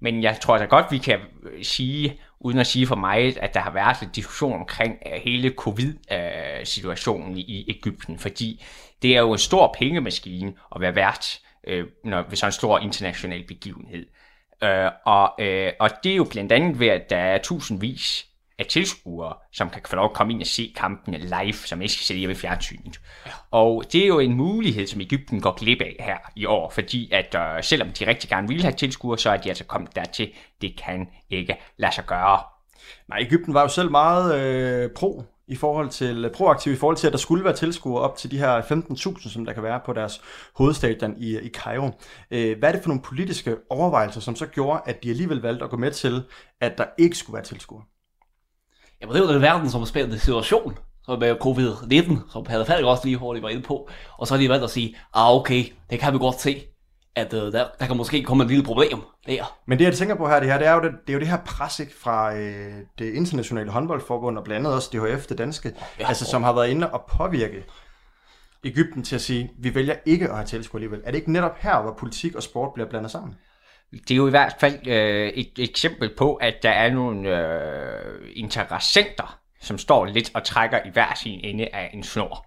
men 0.00 0.22
jeg 0.22 0.38
tror 0.42 0.58
da 0.58 0.64
godt, 0.64 0.86
vi 0.90 0.98
kan 0.98 1.18
øh, 1.42 1.64
sige, 1.64 2.20
uden 2.40 2.58
at 2.58 2.66
sige 2.66 2.86
for 2.86 2.96
mig, 2.96 3.42
at 3.42 3.54
der 3.54 3.60
har 3.60 3.70
været 3.70 3.96
lidt 4.00 4.16
diskussion 4.16 4.60
omkring 4.60 4.96
øh, 5.06 5.12
hele 5.12 5.50
covid-situationen 5.50 7.36
i, 7.36 7.40
i 7.40 7.70
Ægypten, 7.70 8.18
fordi 8.18 8.64
det 9.02 9.16
er 9.16 9.20
jo 9.20 9.32
en 9.32 9.38
stor 9.38 9.74
pengemaskine 9.78 10.52
at 10.74 10.80
være 10.80 10.94
vært 10.94 11.40
øh, 11.66 11.86
når, 12.04 12.24
ved 12.28 12.36
sådan 12.36 12.48
en 12.48 12.52
stor 12.52 12.78
international 12.78 13.46
begivenhed. 13.46 14.06
Øh, 14.62 14.90
og, 15.06 15.34
øh, 15.38 15.72
og 15.80 15.90
det 16.04 16.12
er 16.12 16.16
jo 16.16 16.26
blandt 16.30 16.52
andet 16.52 16.80
ved, 16.80 16.88
at 16.88 17.10
der 17.10 17.16
er 17.16 17.38
tusindvis 17.38 18.27
af 18.58 18.66
tilskuere, 18.66 19.34
som 19.52 19.70
kan 19.70 19.82
få 19.86 19.96
lov 19.96 20.04
at 20.04 20.12
komme 20.12 20.32
ind 20.32 20.40
og 20.40 20.46
se 20.46 20.74
kampene 20.76 21.18
live, 21.18 21.52
som 21.52 21.82
ikke 21.82 21.94
skal 21.94 22.04
se 22.04 22.14
hjemme 22.14 22.32
i 22.32 22.36
fjernsynet. 22.36 23.00
Ja. 23.26 23.30
Og 23.50 23.84
det 23.92 24.02
er 24.02 24.06
jo 24.06 24.18
en 24.18 24.34
mulighed, 24.34 24.86
som 24.86 25.00
Ægypten 25.00 25.40
går 25.40 25.52
glip 25.52 25.80
af 25.80 25.96
her 26.00 26.18
i 26.36 26.46
år, 26.46 26.70
fordi 26.70 27.10
at 27.12 27.34
øh, 27.34 27.62
selvom 27.62 27.88
de 27.90 28.06
rigtig 28.06 28.30
gerne 28.30 28.48
vil 28.48 28.62
have 28.62 28.72
tilskuere, 28.72 29.18
så 29.18 29.30
er 29.30 29.36
de 29.36 29.48
altså 29.48 29.64
kommet 29.64 29.96
dertil. 29.96 30.32
Det 30.60 30.80
kan 30.84 31.08
ikke 31.30 31.56
lade 31.76 31.94
sig 31.94 32.06
gøre. 32.06 32.40
Nej, 33.08 33.18
Ægypten 33.20 33.54
var 33.54 33.62
jo 33.62 33.68
selv 33.68 33.90
meget 33.90 34.40
øh, 34.40 34.90
pro 34.90 35.24
i 35.48 35.56
forhold 35.56 35.88
til 35.88 36.30
proaktiv 36.34 36.72
i 36.72 36.76
forhold 36.76 36.96
til, 36.96 37.06
at 37.06 37.12
der 37.12 37.18
skulle 37.18 37.44
være 37.44 37.56
tilskuere 37.56 38.02
op 38.02 38.16
til 38.16 38.30
de 38.30 38.38
her 38.38 38.60
15.000, 38.62 39.30
som 39.30 39.44
der 39.44 39.52
kan 39.52 39.62
være 39.62 39.80
på 39.86 39.92
deres 39.92 40.22
hovedstadion 40.54 41.14
i, 41.18 41.38
i 41.38 41.48
Cairo. 41.48 41.90
Øh, 42.30 42.58
hvad 42.58 42.68
er 42.68 42.72
det 42.72 42.82
for 42.82 42.88
nogle 42.88 43.02
politiske 43.02 43.56
overvejelser, 43.70 44.20
som 44.20 44.36
så 44.36 44.46
gjorde, 44.46 44.80
at 44.86 45.02
de 45.02 45.10
alligevel 45.10 45.40
valgte 45.40 45.64
at 45.64 45.70
gå 45.70 45.76
med 45.76 45.90
til, 45.90 46.22
at 46.60 46.78
der 46.78 46.84
ikke 46.98 47.16
skulle 47.16 47.34
være 47.34 47.44
tilskuere? 47.44 47.82
Jamen, 49.00 49.14
det 49.14 49.22
er 49.22 49.26
jo 49.26 49.32
den 49.32 49.42
verdensomspændende 49.42 50.18
situation, 50.18 50.78
som 51.04 51.18
med 51.18 51.36
covid-19, 51.44 52.32
som 52.32 52.44
Palle 52.44 52.66
Falk 52.66 52.86
også 52.86 53.04
lige 53.04 53.16
hurtigt 53.16 53.42
var 53.42 53.48
inde 53.48 53.62
på. 53.62 53.88
Og 54.18 54.26
så 54.26 54.34
har 54.34 54.42
de 54.42 54.48
valgt 54.48 54.64
at 54.64 54.70
sige, 54.70 54.96
ah 55.14 55.36
okay, 55.36 55.64
det 55.90 56.00
kan 56.00 56.12
vi 56.12 56.18
godt 56.18 56.40
se, 56.40 56.62
at 57.16 57.32
uh, 57.32 57.40
der, 57.40 57.66
der 57.80 57.86
kan 57.86 57.96
måske 57.96 58.22
komme 58.22 58.42
et 58.44 58.48
lille 58.48 58.64
problem 58.64 58.98
der. 59.26 59.58
Men 59.66 59.78
det, 59.78 59.84
jeg 59.84 59.94
tænker 59.94 60.14
på 60.14 60.28
her, 60.28 60.40
det, 60.40 60.48
her, 60.48 60.58
det, 60.58 60.66
er, 60.66 60.74
jo 60.74 60.80
det, 60.80 60.90
det 61.06 61.12
er 61.12 61.14
jo 61.14 61.20
det 61.20 61.28
her 61.28 61.38
pres 61.46 61.80
ikke, 61.80 61.94
fra 62.00 62.36
øh, 62.36 62.74
det 62.98 63.14
internationale 63.14 63.70
håndboldforbund, 63.70 64.38
og 64.38 64.44
blandt 64.44 64.58
andet 64.58 64.74
også 64.74 64.90
DHF, 64.92 65.26
det 65.26 65.38
danske, 65.38 65.72
ja, 66.00 66.08
altså, 66.08 66.24
som 66.24 66.42
har 66.42 66.52
været 66.52 66.68
inde 66.68 66.90
og 66.90 67.04
påvirke 67.16 67.64
Ægypten 68.64 69.02
til 69.02 69.14
at 69.14 69.20
sige, 69.20 69.50
vi 69.58 69.74
vælger 69.74 69.94
ikke 70.06 70.28
at 70.28 70.34
have 70.34 70.46
tilskuere 70.46 70.78
alligevel. 70.78 71.02
Er 71.04 71.10
det 71.10 71.18
ikke 71.18 71.32
netop 71.32 71.58
her, 71.58 71.82
hvor 71.82 71.94
politik 71.98 72.34
og 72.34 72.42
sport 72.42 72.74
bliver 72.74 72.88
blandet 72.88 73.10
sammen? 73.10 73.36
Det 73.92 74.10
er 74.10 74.16
jo 74.16 74.26
i 74.26 74.30
hvert 74.30 74.56
fald 74.60 74.86
øh, 74.86 75.28
et 75.28 75.58
eksempel 75.58 76.14
på, 76.16 76.34
at 76.34 76.54
der 76.62 76.70
er 76.70 76.92
nogle 76.92 77.38
øh, 77.38 78.32
interessenter, 78.34 79.40
som 79.60 79.78
står 79.78 80.04
lidt 80.04 80.30
og 80.34 80.44
trækker 80.44 80.80
i 80.86 80.90
hver 80.90 81.14
sin 81.14 81.40
ende 81.44 81.68
af 81.72 81.90
en 81.94 82.02
snor. 82.02 82.46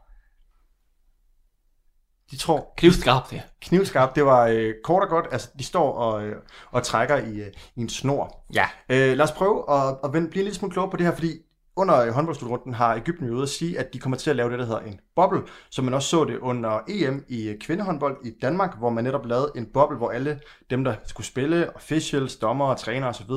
De 2.32 2.38
tror... 2.38 2.73
Knivskarpt, 2.77 3.34
ja. 3.34 3.41
Knivskarpt, 3.62 4.15
det 4.15 4.25
var 4.25 4.47
øh, 4.47 4.73
kort 4.84 5.04
og 5.04 5.10
godt. 5.10 5.25
Altså, 5.32 5.49
de 5.60 5.63
står 5.63 5.91
og, 5.93 6.23
øh, 6.23 6.36
og 6.71 6.84
trækker 6.84 7.17
i, 7.17 7.39
øh, 7.39 7.47
i 7.75 7.82
en 7.82 7.89
snor. 7.89 8.45
Ja. 8.54 8.65
Øh, 8.89 9.17
lad 9.17 9.21
os 9.21 9.32
prøve 9.32 9.71
at, 9.71 9.97
at 10.04 10.13
vende, 10.13 10.30
blive 10.30 10.45
lidt 10.45 10.56
smule 10.56 10.73
klogere 10.73 10.91
på 10.91 10.97
det 10.97 11.06
her, 11.06 11.13
fordi 11.13 11.34
under 11.81 12.11
håndboldslutrunden 12.11 12.73
har 12.73 12.95
Ægypten 12.95 13.27
jo 13.27 13.33
ude 13.33 13.43
at 13.43 13.49
sige, 13.49 13.79
at 13.79 13.93
de 13.93 13.99
kommer 13.99 14.17
til 14.17 14.29
at 14.29 14.35
lave 14.35 14.51
det, 14.51 14.59
der 14.59 14.65
hedder 14.65 14.79
en 14.79 14.99
boble, 15.15 15.41
som 15.69 15.85
man 15.85 15.93
også 15.93 16.09
så 16.09 16.25
det 16.25 16.37
under 16.37 16.79
EM 16.89 17.25
i 17.27 17.55
kvindehåndbold 17.61 18.17
i 18.25 18.31
Danmark, 18.41 18.77
hvor 18.77 18.89
man 18.89 19.03
netop 19.03 19.25
lavede 19.25 19.51
en 19.55 19.65
boble, 19.65 19.97
hvor 19.97 20.09
alle 20.09 20.39
dem, 20.69 20.83
der 20.83 20.95
skulle 21.05 21.27
spille, 21.27 21.75
officials, 21.75 22.35
dommer, 22.35 22.75
trænere 22.75 23.09
osv., 23.09 23.29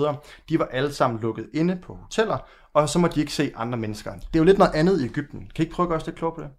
de 0.48 0.58
var 0.58 0.64
alle 0.64 0.92
sammen 0.92 1.20
lukket 1.20 1.48
inde 1.54 1.76
på 1.82 1.94
hoteller, 1.94 2.38
og 2.74 2.88
så 2.88 2.98
må 2.98 3.08
de 3.08 3.20
ikke 3.20 3.32
se 3.32 3.52
andre 3.56 3.78
mennesker. 3.78 4.12
Det 4.12 4.34
er 4.34 4.38
jo 4.38 4.44
lidt 4.44 4.58
noget 4.58 4.74
andet 4.74 5.00
i 5.00 5.04
Ægypten. 5.04 5.40
Kan 5.40 5.62
I 5.62 5.62
ikke 5.62 5.74
prøve 5.74 5.84
at 5.84 5.88
gøre 5.88 5.98
os 5.98 6.06
lidt 6.06 6.16
klogere 6.16 6.34
på 6.34 6.42
det? 6.42 6.50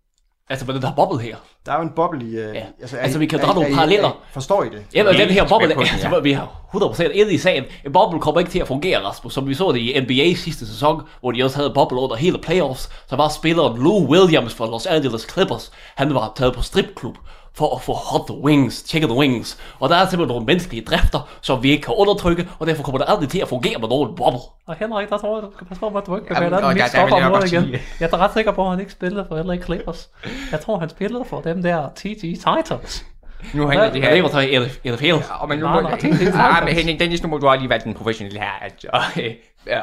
Altså, 0.50 0.66
den 0.66 0.82
der 0.82 0.92
boble 0.96 1.20
her. 1.20 1.36
Der 1.66 1.72
er 1.72 1.76
jo 1.76 1.84
en 1.84 1.92
boble 1.96 2.26
i... 2.26 2.30
Uh, 2.30 2.56
ja. 2.56 2.64
altså, 2.82 2.98
altså, 2.98 3.20
vi 3.20 3.26
kan 3.26 3.40
drage 3.40 3.56
nogle 3.56 3.76
paralleller. 3.76 4.24
Forstår 4.34 4.64
I 4.64 4.70
det? 4.70 4.86
Ja, 4.94 5.04
men 5.04 5.16
den 5.16 5.30
her 5.30 5.48
boble, 5.48 5.80
altså, 5.80 6.20
vi 6.20 6.32
har 6.32 6.62
100% 6.76 7.04
inde 7.04 7.34
i 7.34 7.38
sagen. 7.38 7.64
En 7.86 7.94
boble 7.94 8.20
kommer 8.20 8.40
ikke 8.40 8.52
til 8.52 8.60
at 8.60 8.68
fungere, 8.68 9.04
Rasmus, 9.04 9.34
som 9.34 9.48
vi 9.48 9.54
så 9.54 9.72
det 9.72 9.80
i 9.80 10.00
NBA 10.00 10.36
sidste 10.36 10.68
sæson, 10.68 11.02
hvor 11.20 11.32
de 11.32 11.44
også 11.44 11.58
havde 11.58 11.72
boble 11.76 12.00
under 12.00 12.16
hele 12.16 12.38
playoffs. 12.38 12.90
Så 13.10 13.16
var 13.16 13.30
spilleren 13.30 13.84
Lou 13.84 14.08
Williams 14.12 14.54
fra 14.54 14.66
Los 14.66 14.86
Angeles 14.86 15.28
Clippers, 15.32 15.72
han 15.96 16.14
var 16.14 16.34
taget 16.36 16.54
på 16.54 16.62
stripklub 16.62 17.18
for 17.56 17.76
at 17.76 17.82
få 17.82 17.94
hot 17.94 18.30
wings, 18.30 18.90
chicken 18.90 19.12
wings. 19.12 19.58
Og 19.80 19.90
der 19.90 19.96
er 19.96 20.10
simpelthen 20.10 20.28
nogle 20.28 20.46
menneskelige 20.46 20.86
drifter, 20.86 21.30
som 21.42 21.64
vi 21.64 21.72
ikke 21.72 21.84
kan 21.84 21.94
undertrykke, 21.98 22.50
og 22.60 22.68
derfor 22.68 22.84
kommer 22.84 23.00
det 23.00 23.06
aldrig 23.10 23.30
til 23.30 23.40
at 23.40 23.48
fungere 23.48 23.80
med 23.80 23.90
nogen 23.90 24.16
boble. 24.16 24.40
Og 24.68 24.76
Henrik, 24.80 25.10
der 25.10 25.18
tror 25.18 25.38
jeg, 25.38 25.44
du 25.44 25.52
skal 25.56 25.68
passe 25.68 25.80
på, 25.80 25.88
at 25.88 26.06
du 26.06 26.16
ikke 26.16 26.28
bevæger 26.28 26.50
dig 26.50 26.76
den 26.76 26.88
stofområde 26.90 27.46
igen. 27.46 27.82
Jeg 28.00 28.10
er 28.12 28.18
ret 28.18 28.34
sikker 28.34 28.52
på, 28.52 28.64
at 28.64 28.70
han 28.70 28.80
ikke 28.80 28.92
spillede 28.92 29.26
for 29.30 29.44
LA 29.44 29.58
Clippers. 29.58 30.10
Jeg 30.52 30.60
tror, 30.60 30.80
han 30.80 30.90
spillede 30.90 31.26
for 31.30 31.42
dem 31.42 31.64
der 31.64 31.90
TG 31.96 32.22
Titans. 32.22 33.06
Nu 33.54 33.68
handler 33.68 33.92
det 33.92 34.02
her... 34.04 34.14
Det 34.14 34.34
var 34.34 34.42
i 34.42 34.90
NFL. 34.90 35.06
Ja, 35.06 35.46
men 35.48 35.60
nu 35.60 35.68
må... 35.68 35.82
Nej, 35.82 36.66
men 36.66 36.74
Henrik, 36.74 37.00
Dennis, 37.00 37.24
nu 37.24 37.30
må 37.30 37.38
du 37.38 37.56
lige 37.60 37.70
være 37.70 37.80
den 37.84 37.94
professionelle 37.94 38.40
her. 38.40 38.52
At, 38.62 38.86
og, 38.90 39.02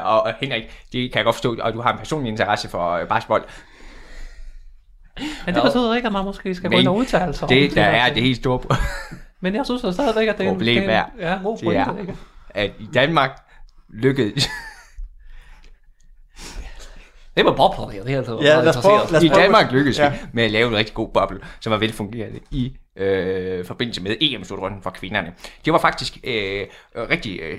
og, 0.03 0.21
og, 0.21 0.33
Henrik, 0.39 0.63
det 0.93 1.11
kan 1.11 1.17
jeg 1.17 1.25
godt 1.25 1.35
forstå, 1.35 1.57
og 1.61 1.73
du 1.73 1.81
har 1.81 1.91
en 1.91 1.97
personlig 1.97 2.29
interesse 2.29 2.69
for 2.69 2.99
basketball. 3.09 3.43
Men 5.45 5.55
det 5.55 5.63
betyder 5.63 5.95
ikke, 5.95 6.07
at 6.07 6.13
man 6.13 6.25
måske 6.25 6.55
skal 6.55 6.69
gå 6.69 6.77
ind 6.77 6.87
og 6.87 6.95
udtale 6.95 7.33
sig 7.33 7.49
det, 7.49 7.63
om 7.63 7.69
det. 7.69 7.75
der 7.75 7.83
er 7.83 8.13
det 8.13 8.23
helt 8.23 8.37
store 8.37 8.59
Men 9.41 9.55
jeg 9.55 9.65
synes 9.65 9.83
at 9.83 9.93
stadigvæk, 9.93 10.27
at 10.27 10.37
det 10.37 10.45
er 10.45 10.49
en, 10.49 10.55
problem 10.55 10.89
er, 10.89 11.03
ja, 11.19 11.39
god 11.43 11.57
det 11.57 11.77
er, 11.77 12.15
at 12.49 12.71
i 12.79 12.87
Danmark 12.93 13.39
lykkedes 13.93 14.47
det 17.37 17.45
var 17.45 17.55
bobler, 17.55 17.85
det, 17.85 18.05
det 18.05 18.13
er 18.13 18.17
altså 18.17 18.39
ja, 18.41 18.61
lad 18.61 18.67
os 18.67 18.77
prøve, 18.77 18.99
lad 19.11 19.17
os 19.17 19.23
I 19.23 19.27
Danmark 19.27 19.71
lykkedes 19.71 19.99
ja. 19.99 20.09
vi 20.09 20.17
med 20.33 20.43
at 20.43 20.51
lave 20.51 20.67
en 20.67 20.75
rigtig 20.75 20.95
god 20.95 21.09
boble, 21.09 21.39
som 21.59 21.71
var 21.71 21.77
velfungerende 21.77 22.39
i 22.51 22.77
øh, 22.95 23.65
forbindelse 23.65 24.01
med 24.01 24.15
EM-slutrunden 24.21 24.81
for 24.81 24.89
kvinderne. 24.89 25.33
Det 25.65 25.73
var 25.73 25.79
faktisk 25.79 26.17
øh, 26.23 26.67
rigtig 26.95 27.39
øh, 27.41 27.57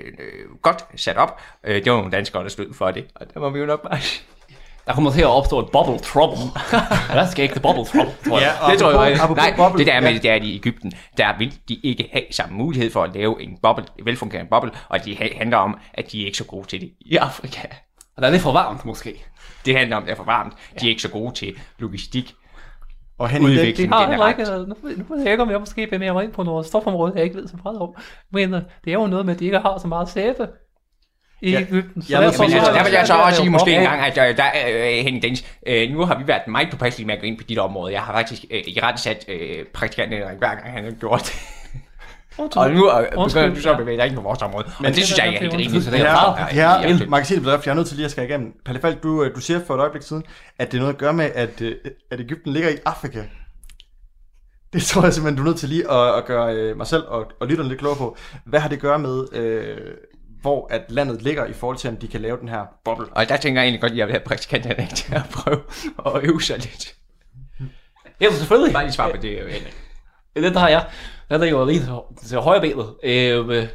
godt 0.63 0.85
sat 0.97 1.17
op. 1.17 1.41
Øh, 1.65 1.75
det 1.75 1.93
var 1.93 1.97
nogle 1.97 2.13
danskere, 2.13 2.43
der 2.43 2.49
stod 2.49 2.75
for 2.75 2.91
det, 2.91 3.07
og 3.15 3.35
der 3.35 3.41
må 3.41 3.51
vi 3.51 3.59
jo 3.59 3.67
nok 3.67 3.83
bare 3.83 3.99
der 4.87 4.95
kommer 4.95 5.11
til 5.11 5.21
at 5.21 5.27
opstå 5.27 5.61
et 5.61 5.71
bubble 5.73 5.99
trouble. 5.99 6.39
der 7.09 7.27
skal 7.27 7.43
ikke 7.43 7.55
det 7.55 7.63
bubble 7.63 7.85
trouble, 7.85 8.15
tror 8.29 8.39
jeg. 8.41 8.57
Ja, 8.67 8.73
det 8.73 8.81
tror 8.81 9.05
jeg 9.05 9.29
Nej, 9.37 9.57
bubble, 9.57 9.79
det 9.79 9.87
der 9.87 10.01
med, 10.01 10.13
ja. 10.13 10.19
det 10.19 10.31
er 10.31 10.39
de 10.39 10.47
i 10.47 10.57
Ægypten, 10.57 10.93
der 11.17 11.39
vil 11.39 11.59
de 11.69 11.75
ikke 11.75 12.09
have 12.13 12.25
samme 12.31 12.57
mulighed 12.57 12.91
for 12.91 13.03
at 13.03 13.15
lave 13.15 13.43
en 13.43 13.59
bubble, 13.63 13.85
en 13.99 14.07
velfungerende 14.07 14.51
bubble, 14.51 14.71
og 14.89 15.05
det 15.05 15.19
handler 15.37 15.57
om, 15.57 15.79
at 15.95 16.13
de 16.13 16.23
er 16.23 16.27
ikke 16.27 16.39
så 16.39 16.45
gode 16.45 16.67
til 16.67 16.81
det 16.81 16.93
i 17.01 17.17
Afrika. 17.17 17.69
Og 18.17 18.23
der 18.23 18.29
er 18.29 18.33
lidt 18.33 18.43
for 18.43 18.53
varmt, 18.53 18.85
måske. 18.85 19.25
Det 19.67 19.79
handler 19.79 19.97
om, 19.97 20.03
at 20.03 20.07
det 20.07 20.13
er 20.13 20.17
for 20.17 20.25
varmt. 20.25 20.55
De 20.81 20.87
er 20.87 20.91
ikke 20.91 21.03
så 21.03 21.11
gode 21.11 21.35
til 21.35 21.55
logistik. 21.79 22.35
Og 23.19 23.29
han 23.29 23.43
udvikling 23.43 23.77
det, 23.77 23.99
har 23.99 24.11
generelt. 24.11 24.39
Ikke, 24.39 24.51
nu, 24.53 24.75
nu 24.97 25.15
ved 25.15 25.23
jeg 25.23 25.33
ikke, 25.33 25.43
om 25.43 25.51
jeg 25.51 25.61
måske 25.61 25.87
bevæger 25.87 26.13
mig 26.13 26.25
ind 26.25 26.33
på 26.33 26.43
noget 26.43 26.67
stofområde, 26.67 27.13
jeg 27.17 27.25
ikke 27.25 27.37
ved 27.37 27.49
så 27.49 27.57
meget 27.65 27.79
om. 27.79 27.95
Men 28.33 28.55
øh, 28.55 28.63
det 28.85 28.91
er 28.91 28.95
jo 28.95 29.07
noget 29.07 29.27
med, 29.27 29.35
at 29.35 29.41
de 29.41 29.45
ikke 29.45 29.59
har 29.59 29.79
så 29.79 29.89
meget 29.89 30.09
sæbe 30.09 30.49
i 31.41 31.51
ja. 31.51 31.61
Ægypten. 31.61 32.03
Så 32.03 32.09
ja, 32.11 32.21
men, 32.21 32.31
men, 32.39 32.53
altså, 32.53 32.73
der 32.73 32.85
vil 32.85 32.93
jeg 32.93 33.07
så 33.07 33.15
også 33.15 33.37
sige 33.37 33.51
måske 33.51 33.77
en 33.77 33.83
gang, 33.83 34.01
at 34.01 34.15
der, 34.15 34.33
der 34.33 34.45
uh, 34.67 35.05
Henning 35.05 35.23
Dennis, 35.23 35.45
uh, 35.69 35.97
nu 35.97 36.05
har 36.05 36.19
vi 36.19 36.29
været 36.29 36.49
meget 36.49 36.69
påpasselige 36.71 37.07
med 37.07 37.15
at 37.15 37.21
gå 37.21 37.27
ind 37.27 37.39
på 37.39 37.45
dit 37.45 37.59
område. 37.59 37.93
Jeg 37.93 38.03
har 38.03 38.13
faktisk 38.13 38.45
uh, 38.51 38.57
i 38.57 38.81
rette 38.83 39.03
sat 39.03 39.25
uh, 39.29 39.67
praktikanten 39.75 40.19
hver 40.19 40.55
gang 40.55 40.73
han 40.73 40.85
har 40.85 40.91
gjort 40.91 41.23
det. 41.23 41.35
Og 42.39 42.71
nu 42.71 42.85
er 42.85 43.01
begynder 43.11 43.55
du 43.55 43.61
så 43.61 43.71
at 43.71 43.79
bevæge 43.79 43.97
dig 43.97 44.05
ikke 44.05 44.17
på 44.17 44.23
vores 44.23 44.43
område. 44.43 44.67
Men 44.81 44.87
det, 44.87 44.97
det 44.97 45.05
synes 45.05 45.19
jeg 45.19 45.27
ikke 45.27 45.37
er 45.37 45.41
helt 45.41 45.55
rimeligt. 45.55 45.85
Så 45.85 45.91
det 45.91 46.01
er 46.01 46.37
ja, 46.55 46.81
ja, 46.81 46.99
magasinet 47.09 47.47
jeg 47.47 47.71
er 47.71 47.75
nødt 47.75 47.87
til 47.87 47.97
lige 47.97 48.05
at 48.05 48.11
skære 48.11 48.27
igennem. 48.27 48.53
Palle 48.65 48.81
Falk, 48.81 49.03
du, 49.03 49.29
du 49.35 49.41
siger 49.41 49.61
for 49.67 49.75
et 49.75 49.81
øjeblik 49.81 50.03
siden, 50.03 50.23
at 50.59 50.73
det 50.73 50.79
er 50.79 50.81
noget 50.81 50.95
at 50.95 50.99
gøre 50.99 51.13
med, 51.13 51.31
at, 51.35 51.63
at 52.11 52.21
Ægypten 52.21 52.53
ligger 52.53 52.71
i 52.71 52.77
Afrika. 52.85 53.23
Det 54.73 54.83
tror 54.83 55.03
jeg 55.03 55.13
simpelthen, 55.13 55.37
du 55.37 55.43
er 55.43 55.47
nødt 55.47 55.59
til 55.59 55.69
lige 55.69 55.91
at, 55.91 56.15
at 56.15 56.25
gøre 56.25 56.75
mig 56.75 56.87
selv 56.87 57.03
og, 57.09 57.27
og 57.41 57.47
lytterne 57.47 57.69
lidt 57.69 57.81
klogere 57.81 57.99
på. 57.99 58.17
Hvad 58.45 58.61
har 58.61 58.69
det 58.69 58.77
at 58.77 58.83
gøre 58.83 58.99
med, 58.99 59.25
øh, 59.33 59.77
hvor 60.45 60.67
at 60.71 60.83
landet 60.89 61.23
ligger 61.23 61.45
i 61.45 61.53
forhold 61.53 61.77
til, 61.77 61.91
om 61.91 61.97
de 61.97 62.09
kan 62.09 62.21
lave 62.21 62.39
den 62.41 62.49
her 62.49 62.65
boble. 62.85 63.07
Og 63.13 63.29
der 63.29 63.37
tænker 63.37 63.61
jeg 63.61 63.67
egentlig 63.67 63.81
godt, 63.81 63.93
at 63.93 63.99
jeg 63.99 64.07
vil 64.07 64.13
have 64.13 64.25
praktikanterne 64.25 64.89
til 64.95 65.15
at 65.15 65.23
prøve 65.33 65.61
at 66.07 66.25
øve 66.25 66.43
sig 66.43 66.59
lidt. 66.59 66.95
Ja, 68.21 68.31
selvfølgelig. 68.31 68.73
Bare 68.73 68.85
lige 68.85 68.93
svar 68.93 69.11
på 69.11 69.17
det, 69.17 69.39
Henrik. 69.39 69.77
Det 70.37 70.57
har 70.57 70.69
jeg. 70.69 70.85
Den 71.31 71.43
er 71.43 71.47
jo 71.47 71.65
lige 71.65 71.83
til, 72.27 72.39
højre 72.39 72.61
benet. 72.61 72.95
Øh, 73.03 73.67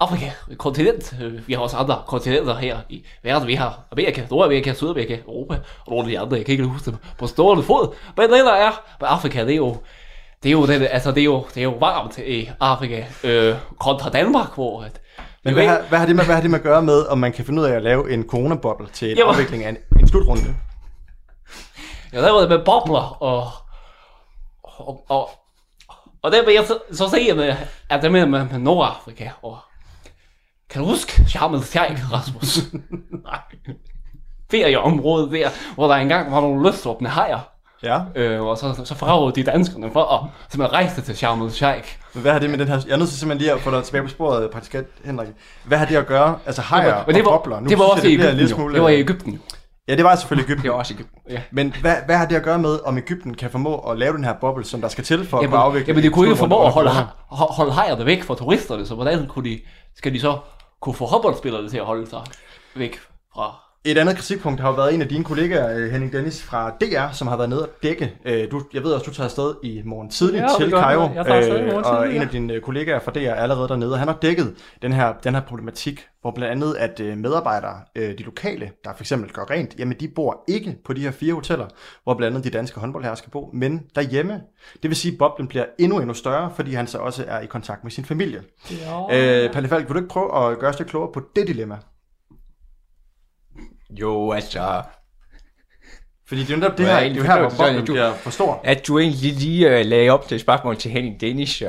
Afrika, 0.00 0.30
kontinent. 0.56 1.14
Vi 1.46 1.52
har 1.52 1.60
også 1.60 1.76
andre 1.76 2.02
kontinenter 2.06 2.56
her 2.56 2.78
i 2.88 3.04
verden. 3.22 3.48
Vi 3.48 3.54
har 3.54 3.86
Amerika, 3.92 4.22
Nordamerika, 4.30 4.72
Sydamerika, 4.72 5.16
Europa 5.16 5.54
og 5.86 5.90
nogle 5.90 6.04
af 6.04 6.10
de 6.10 6.18
andre. 6.18 6.36
Jeg 6.36 6.46
kan 6.46 6.52
ikke 6.52 6.64
huske 6.64 6.90
dem 6.90 6.98
på 7.18 7.26
stående 7.26 7.62
fod. 7.62 7.94
Men 8.16 8.30
det 8.30 8.44
der 8.44 8.54
er 8.54 8.70
med 9.00 9.08
Afrika, 9.10 9.44
det 9.44 9.52
er 9.52 9.56
jo 9.56 9.76
det 10.42 10.48
er 10.48 10.52
jo, 10.52 10.66
det, 10.66 10.88
altså 10.90 11.10
det 11.10 11.20
er 11.20 11.24
jo, 11.24 11.44
det 11.54 11.56
er 11.60 11.64
jo 11.64 11.76
varmt 11.80 12.18
i 12.18 12.50
Afrika 12.60 13.04
øh, 13.24 13.54
kontra 13.80 14.10
Danmark, 14.10 14.54
hvor 14.54 14.82
at 14.82 15.00
men 15.44 15.54
hvad 15.54 15.66
har, 15.66 15.82
hvad, 15.88 15.98
har 15.98 16.06
det 16.06 16.16
med, 16.16 16.24
hvad 16.24 16.34
har 16.34 16.42
det 16.42 16.50
med 16.50 16.58
at 16.58 16.64
gøre 16.64 16.82
med, 16.82 17.06
om 17.06 17.18
man 17.18 17.32
kan 17.32 17.44
finde 17.44 17.62
ud 17.62 17.66
af 17.66 17.72
at 17.72 17.82
lave 17.82 18.12
en 18.12 18.28
coronaboble 18.28 18.88
til 18.92 19.10
en 19.10 19.16
Jamen. 19.16 19.34
afvikling 19.34 19.64
af 19.64 19.68
en, 19.68 19.76
en 20.00 20.08
slutrunde? 20.08 20.54
Jeg 22.12 22.22
lavede 22.22 22.42
det 22.42 22.48
med 22.48 22.64
bobler, 22.64 23.22
og, 23.22 23.50
og, 24.62 25.04
og, 25.08 25.30
og 26.22 26.32
der 26.32 26.44
vil 26.44 26.54
jeg 26.54 26.64
så, 26.66 26.78
så 26.92 27.08
se, 27.08 27.34
med, 27.34 27.56
at 27.90 28.02
det 28.02 28.12
med, 28.12 28.26
med, 28.26 28.44
med 28.44 28.58
Nordafrika, 28.58 29.30
og 29.42 29.58
kan 30.70 30.82
du 30.82 30.88
huske 30.88 31.24
Charmel 31.28 31.62
Sheikh, 31.62 32.12
Rasmus? 32.12 32.58
Nej. 33.24 33.40
Ferieområdet 34.50 35.30
der, 35.30 35.48
hvor 35.74 35.88
der 35.88 35.94
engang 35.94 36.32
var 36.32 36.40
nogle 36.40 36.62
løsåbne 36.62 37.08
hajer. 37.08 37.53
Ja. 37.82 38.00
Øh, 38.14 38.42
og 38.42 38.58
så, 38.58 38.82
så 38.84 38.94
forrådede 38.94 39.42
de 39.42 39.50
danskerne 39.50 39.90
for 39.92 40.04
at 40.04 40.30
simpelthen 40.50 40.72
rejse 40.72 41.02
til 41.02 41.16
Sharm 41.16 41.50
Sheikh. 41.50 41.88
Men 42.14 42.22
hvad 42.22 42.32
har 42.32 42.38
det 42.38 42.50
med 42.50 42.58
den 42.58 42.68
her... 42.68 42.80
Jeg 42.86 42.92
er 42.92 42.96
nødt 42.96 43.08
til 43.08 43.18
simpelthen 43.18 43.42
lige 43.42 43.52
at 43.52 43.60
få 43.60 43.70
dig 43.70 43.84
tilbage 43.84 44.02
på 44.02 44.08
sporet, 44.08 44.50
praktikant 44.50 44.86
Henrik. 45.04 45.28
Hvad 45.64 45.78
har 45.78 45.86
det 45.86 45.96
at 45.96 46.06
gøre? 46.06 46.38
Altså 46.46 46.62
hajer 46.62 47.04
men 47.06 47.14
det 47.14 47.24
var, 47.24 47.30
og 47.30 47.42
bobler. 47.42 47.60
Nu 47.60 47.68
det 47.68 47.78
var 47.78 47.84
også 47.84 48.06
i 48.06 48.12
Ægypten, 48.14 48.48
smule, 48.48 48.74
Det 48.74 48.82
var 48.82 48.88
i 48.88 49.00
Ægypten. 49.00 49.40
Ja, 49.88 49.96
det 49.96 50.04
var 50.04 50.16
selvfølgelig 50.16 50.44
Ægypten. 50.44 50.62
Det 50.62 50.70
var 50.70 50.78
også 50.78 50.94
Ægypten. 50.94 51.18
Ja. 51.30 51.42
Men 51.50 51.74
hvad, 51.80 51.96
hvad 52.06 52.16
har 52.16 52.26
det 52.26 52.36
at 52.36 52.42
gøre 52.42 52.58
med, 52.58 52.78
om 52.84 52.98
Ægypten 52.98 53.34
kan 53.34 53.50
formå 53.50 53.78
at 53.78 53.98
lave 53.98 54.16
den 54.16 54.24
her 54.24 54.34
boble, 54.40 54.64
som 54.64 54.80
der 54.80 54.88
skal 54.88 55.04
til 55.04 55.26
for 55.26 55.42
jamen, 55.42 55.54
at 55.54 55.60
afvikle... 55.60 55.88
Jamen, 55.88 56.02
det 56.02 56.12
kunne 56.12 56.26
ikke 56.26 56.38
formå 56.38 56.66
at 56.66 56.72
holde, 56.72 56.90
holde 57.28 57.72
hajerne 57.72 58.06
væk 58.06 58.22
fra 58.22 58.34
turisterne, 58.34 58.86
så 58.86 58.94
hvordan 58.94 59.26
kunne 59.26 59.50
de, 59.50 59.60
skal 59.96 60.14
de 60.14 60.20
så 60.20 60.38
kunne 60.80 60.94
få 60.94 61.06
håndboldspillerne 61.06 61.68
til 61.68 61.78
at 61.78 61.84
holde 61.84 62.10
sig 62.10 62.20
væk 62.74 62.98
fra 63.34 63.63
Et 63.86 63.98
andet 63.98 64.16
kritikpunkt 64.16 64.60
har 64.60 64.68
jo 64.68 64.74
været 64.74 64.94
en 64.94 65.02
af 65.02 65.08
dine 65.08 65.24
kollegaer, 65.24 65.78
øh, 65.78 65.90
Henning 65.90 66.12
Dennis 66.12 66.42
fra 66.42 66.70
DR, 66.80 67.12
som 67.12 67.28
har 67.28 67.36
været 67.36 67.50
nede 67.50 67.62
og 67.62 67.68
dække. 67.82 68.12
Øh, 68.24 68.50
Du, 68.50 68.62
jeg 68.74 68.82
ved 68.82 68.92
også, 68.92 69.04
du 69.04 69.14
tager 69.14 69.24
afsted 69.24 69.54
i 69.62 69.82
morgen 69.84 70.10
tidligt 70.10 70.42
Ja, 70.42 70.48
til. 70.58 70.70
Cairo, 70.70 71.08
morgen 71.08 71.84
og 71.84 72.14
en 72.14 72.22
af 72.22 72.28
dine 72.28 72.52
øh, 72.52 72.60
kollegaer 72.60 73.00
fra 73.00 73.10
DR 73.12 73.18
er 73.18 73.34
allerede 73.34 73.68
dernede, 73.68 73.96
han 73.98 74.08
har 74.08 74.18
dækket 74.22 74.54
den 74.82 74.92
her, 74.92 75.12
den 75.24 75.34
her 75.34 75.40
problematik, 75.42 76.06
hvor 76.20 76.30
blandt 76.30 76.52
andet, 76.52 76.74
at 76.76 77.00
øh, 77.00 77.18
medarbejdere, 77.18 77.74
øh, 77.96 78.18
de 78.18 78.22
lokale, 78.22 78.70
der 78.84 78.90
for 78.96 79.02
eksempel 79.02 79.30
gør 79.32 79.44
rent, 79.50 79.74
jamen 79.78 79.96
de 80.00 80.08
bor 80.08 80.44
ikke 80.48 80.76
på 80.84 80.92
de 80.92 81.00
her 81.00 81.10
fire 81.10 81.34
hoteller, 81.34 81.66
hvor 82.04 82.14
blandt 82.14 82.36
andet 82.36 82.52
de 82.52 82.58
danske 82.58 82.80
håndboldherrer 82.80 83.14
skal 83.14 83.30
bo, 83.30 83.50
men 83.52 83.80
derhjemme. 83.94 84.40
Det 84.82 84.90
vil 84.90 84.96
sige, 84.96 85.12
at 85.12 85.18
boblen 85.18 85.48
bliver 85.48 85.64
endnu, 85.78 85.98
endnu 85.98 86.14
større, 86.14 86.50
fordi 86.56 86.74
han 86.74 86.86
så 86.86 86.98
også 86.98 87.24
er 87.28 87.40
i 87.40 87.46
kontakt 87.46 87.84
med 87.84 87.90
sin 87.90 88.04
familie. 88.04 88.42
Ja. 89.10 89.44
Øh, 89.44 89.52
Palle 89.52 89.68
Falk, 89.68 89.88
vil 89.88 89.94
du 89.94 89.98
ikke 89.98 90.08
prøve 90.08 90.50
at 90.52 90.58
gøre 90.58 90.70
os 90.70 90.78
lidt 90.78 90.88
klogere 90.90 91.12
på 91.12 91.20
det 91.36 91.46
dilemma? 91.48 91.76
Jo, 93.90 94.32
altså... 94.32 94.82
Fordi 96.28 96.40
det 96.40 96.50
er 96.50 96.54
jo 96.54 96.60
netop 96.60 96.78
det 96.78 96.86
her, 96.86 97.00
det 97.00 97.10
er 97.12 97.14
jo 97.16 97.22
her, 97.22 97.38
hvor 97.40 97.50
boblen 97.58 97.86
du- 97.86 97.92
bliver 97.92 98.14
for 98.14 98.30
stor. 98.30 98.60
At 98.64 98.86
du 98.86 98.98
egentlig 98.98 99.32
lige 99.32 99.66
uh, 99.80 99.86
lagde 99.86 100.10
op 100.10 100.28
til 100.28 100.40
spørgsmål 100.40 100.76
til 100.76 100.90
Henning 100.90 101.20
Danish. 101.20 101.62
Uh, 101.62 101.68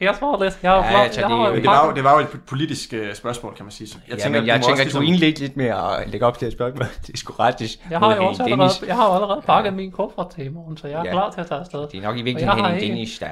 Jeg 0.00 0.14
svarer 0.18 0.42
lidt. 0.44 0.58
Jeg 0.62 0.70
har 0.70 0.76
Ja, 0.78 1.02
altså, 1.02 1.20
jeg 1.20 1.30
det- 1.30 1.38
Men 1.38 1.54
det 1.62 1.64
var, 1.70 1.86
jo, 1.88 1.94
det 1.94 2.04
var 2.04 2.12
jo 2.14 2.18
et 2.20 2.28
politisk 2.46 2.92
øh, 2.92 3.14
spørgsmål, 3.14 3.54
kan 3.56 3.64
man 3.64 3.72
sige. 3.72 3.88
Så 3.88 3.98
jeg 4.08 4.18
tænker, 4.18 4.40
ja, 4.40 4.46
jeg 4.46 4.56
må 4.60 4.62
tænker 4.66 4.76
du 4.76 4.84
ligesom- 4.84 5.02
indledte 5.02 5.40
lidt 5.40 5.56
med 5.56 5.66
at 5.66 6.08
lægge 6.10 6.26
op 6.26 6.38
til 6.38 6.46
et 6.48 6.52
spørgsmål. 6.52 6.86
Det 7.06 7.12
er 7.14 7.18
sgu 7.18 7.32
ret. 7.38 7.78
Jeg 7.90 7.98
har 7.98 8.16
jo 8.16 8.24
også 8.26 8.42
allerede, 8.42 8.70
jeg 8.86 8.96
har 8.96 9.04
allerede 9.08 9.42
pakket 9.46 9.72
min 9.74 9.90
kuffert 9.90 10.30
til 10.30 10.44
i 10.44 10.48
morgen, 10.48 10.76
så 10.76 10.88
jeg 10.88 11.00
er 11.00 11.04
Ja. 11.04 11.10
klar 11.10 11.30
til 11.30 11.40
at 11.40 11.46
tage 11.46 11.60
afsted. 11.60 11.80
Det 11.88 11.94
er 11.98 12.02
nok 12.02 12.16
i 12.18 12.22
virkeligheden 12.22 12.58
jeg 12.64 12.70
Henning 12.70 12.92
Danish, 12.92 13.20
der... 13.20 13.28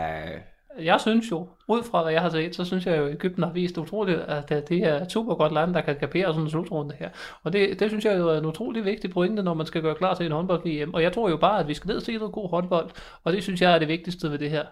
Jeg 0.81 1.01
synes 1.01 1.31
jo, 1.31 1.49
ud 1.69 1.83
fra 1.83 2.03
hvad 2.03 2.13
jeg 2.13 2.23
har 2.23 2.31
set, 2.31 2.57
så 2.57 2.65
synes 2.65 2.87
jeg 2.87 2.99
jo, 2.99 3.07
at 3.07 3.13
Ægypten 3.13 3.43
har 3.43 3.53
vist 3.53 3.79
utroligt, 3.79 4.21
at 4.21 4.49
det 4.49 4.73
er 4.73 5.03
et 5.03 5.13
super 5.13 5.35
godt 5.35 5.53
land, 5.53 5.75
der 5.75 5.81
kan 5.81 5.97
kapere 5.97 6.27
sådan 6.27 6.43
en 6.43 6.51
slutrunde 6.51 6.95
her. 6.99 7.11
Og 7.43 7.53
det, 7.53 7.81
det 7.81 7.91
synes 7.91 8.05
jeg 8.05 8.19
jo 8.19 8.29
er 8.29 8.39
en 8.39 8.47
utrolig 8.47 8.85
vigtig 8.85 9.11
pointe, 9.11 9.43
når 9.43 9.55
man 9.55 9.67
skal 9.67 9.83
gøre 9.83 9.95
klar 9.95 10.15
til 10.15 10.27
en 10.27 10.33
håndbold-VM. 10.33 10.95
Og 10.95 11.03
jeg 11.03 11.13
tror 11.13 11.31
jo 11.31 11.37
bare, 11.37 11.61
at 11.61 11.69
vi 11.69 11.75
skal 11.75 11.89
ned 11.89 11.97
og 11.97 12.03
se 12.03 12.17
noget 12.17 12.33
god 12.33 12.51
håndbold, 12.51 12.91
og 13.25 13.33
det 13.33 13.43
synes 13.43 13.63
jeg 13.63 13.75
er 13.75 13.79
det 13.79 13.89
vigtigste 13.89 14.31
ved 14.31 14.39
det 14.39 14.51
her. 14.51 14.65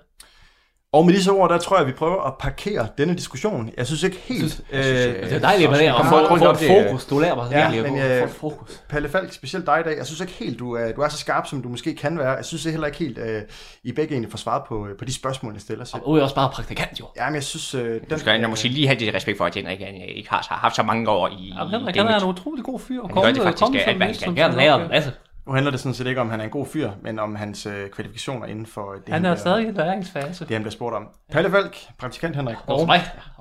Og 0.92 1.06
med 1.06 1.14
disse 1.14 1.30
ord, 1.30 1.50
der 1.50 1.58
tror 1.58 1.78
jeg, 1.78 1.86
vi 1.86 1.92
prøver 1.92 2.22
at 2.22 2.32
parkere 2.40 2.88
denne 2.98 3.14
diskussion. 3.14 3.70
Jeg 3.76 3.86
synes 3.86 4.02
ikke 4.02 4.16
helt... 4.24 4.38
synes- 4.52 4.62
jeg 4.72 4.84
synes, 4.84 5.06
øh, 5.06 5.22
det 5.24 5.32
er 5.32 5.38
dejligt 5.38 5.70
med 5.70 5.78
det, 5.78 5.84
at 5.84 5.94
kommer 5.94 6.10
få- 6.12 6.26
rundt 6.34 6.44
om 6.44 6.56
fokus. 6.56 7.04
Du 7.04 7.18
lærer 7.18 7.34
mig 7.34 7.48
ja, 7.50 7.72
at 7.76 7.92
men, 7.92 7.98
øh, 8.02 8.28
fokus. 8.28 8.82
Palle 8.88 9.08
Falk, 9.08 9.32
specielt 9.32 9.66
dig 9.66 9.80
i 9.80 9.82
dag, 9.88 9.96
jeg 9.98 10.06
synes 10.06 10.20
ikke 10.20 10.32
helt, 10.32 10.58
du 10.58 10.72
er, 10.76 10.92
du 10.92 11.00
er 11.00 11.08
så 11.08 11.16
skarp, 11.18 11.46
som 11.46 11.62
du 11.62 11.68
måske 11.68 11.94
kan 11.94 12.18
være. 12.18 12.30
Jeg 12.30 12.44
synes 12.44 12.64
heller 12.64 12.86
ikke 12.86 12.98
helt, 12.98 13.18
øh, 13.18 13.42
I 13.84 13.92
begge 13.92 14.12
egentlig 14.12 14.30
får 14.30 14.38
svaret 14.38 14.62
på, 14.68 14.86
øh, 14.86 14.96
på 14.98 15.04
de 15.04 15.14
spørgsmål, 15.14 15.52
jeg 15.52 15.60
stiller. 15.62 15.84
Så. 15.84 15.96
Og 16.04 16.18
er 16.18 16.22
også 16.22 16.34
bare 16.34 16.50
praktikant, 16.52 17.00
jo. 17.00 17.04
Ja, 17.16 17.26
men 17.26 17.34
jeg 17.34 17.42
synes... 17.42 17.74
Øh, 17.74 18.00
Du 18.10 18.18
skal 18.18 18.40
jeg 18.40 18.50
måske 18.50 18.68
lige 18.68 18.86
have 18.86 18.98
det 19.00 19.14
respekt 19.14 19.38
for, 19.38 19.44
at 19.44 19.54
Henrik 19.54 19.78
han, 19.80 19.94
øh, 19.94 20.16
ikke 20.16 20.30
har, 20.30 20.46
har 20.50 20.56
haft 20.56 20.76
så 20.76 20.82
mange 20.82 21.10
år 21.10 21.28
i 21.28 21.52
Jamen, 21.58 21.74
Henrik, 21.74 21.96
han 21.96 22.06
er 22.06 22.20
en 22.20 22.28
utrolig 22.28 22.64
god 22.64 22.80
fyr. 22.80 23.02
Han 23.06 23.22
gør 23.22 23.32
det 23.32 23.42
faktisk, 23.42 23.84
han 23.86 23.94
journalist, 23.94 24.24
kan. 24.24 24.54
lære 24.56 24.82
en 24.82 24.88
masse. 24.88 25.12
Nu 25.50 25.54
handler 25.54 25.70
det 25.70 25.80
sådan 25.80 25.94
set 25.94 26.06
ikke 26.06 26.20
om, 26.20 26.30
han 26.30 26.40
er 26.40 26.44
en 26.44 26.50
god 26.50 26.66
fyr, 26.66 26.90
men 27.02 27.18
om 27.18 27.34
hans 27.34 27.66
øh, 27.66 27.90
kvalifikationer 27.90 28.46
inden 28.46 28.66
for 28.66 28.92
det, 28.92 29.02
Han 29.14 29.14
er 29.14 29.18
bliver- 29.20 29.34
stadig 29.36 29.68
i 29.68 29.72
læringsfase. 29.72 30.44
det, 30.44 30.50
han 30.54 30.62
bliver 30.62 30.70
spurgt 30.72 30.96
om. 30.96 31.08
Palle 31.32 31.50
Falk, 31.50 31.76
praktikant 31.98 32.36
Henrik, 32.36 32.56
var 32.68 32.74
og 32.74 32.86
mig. 32.86 33.00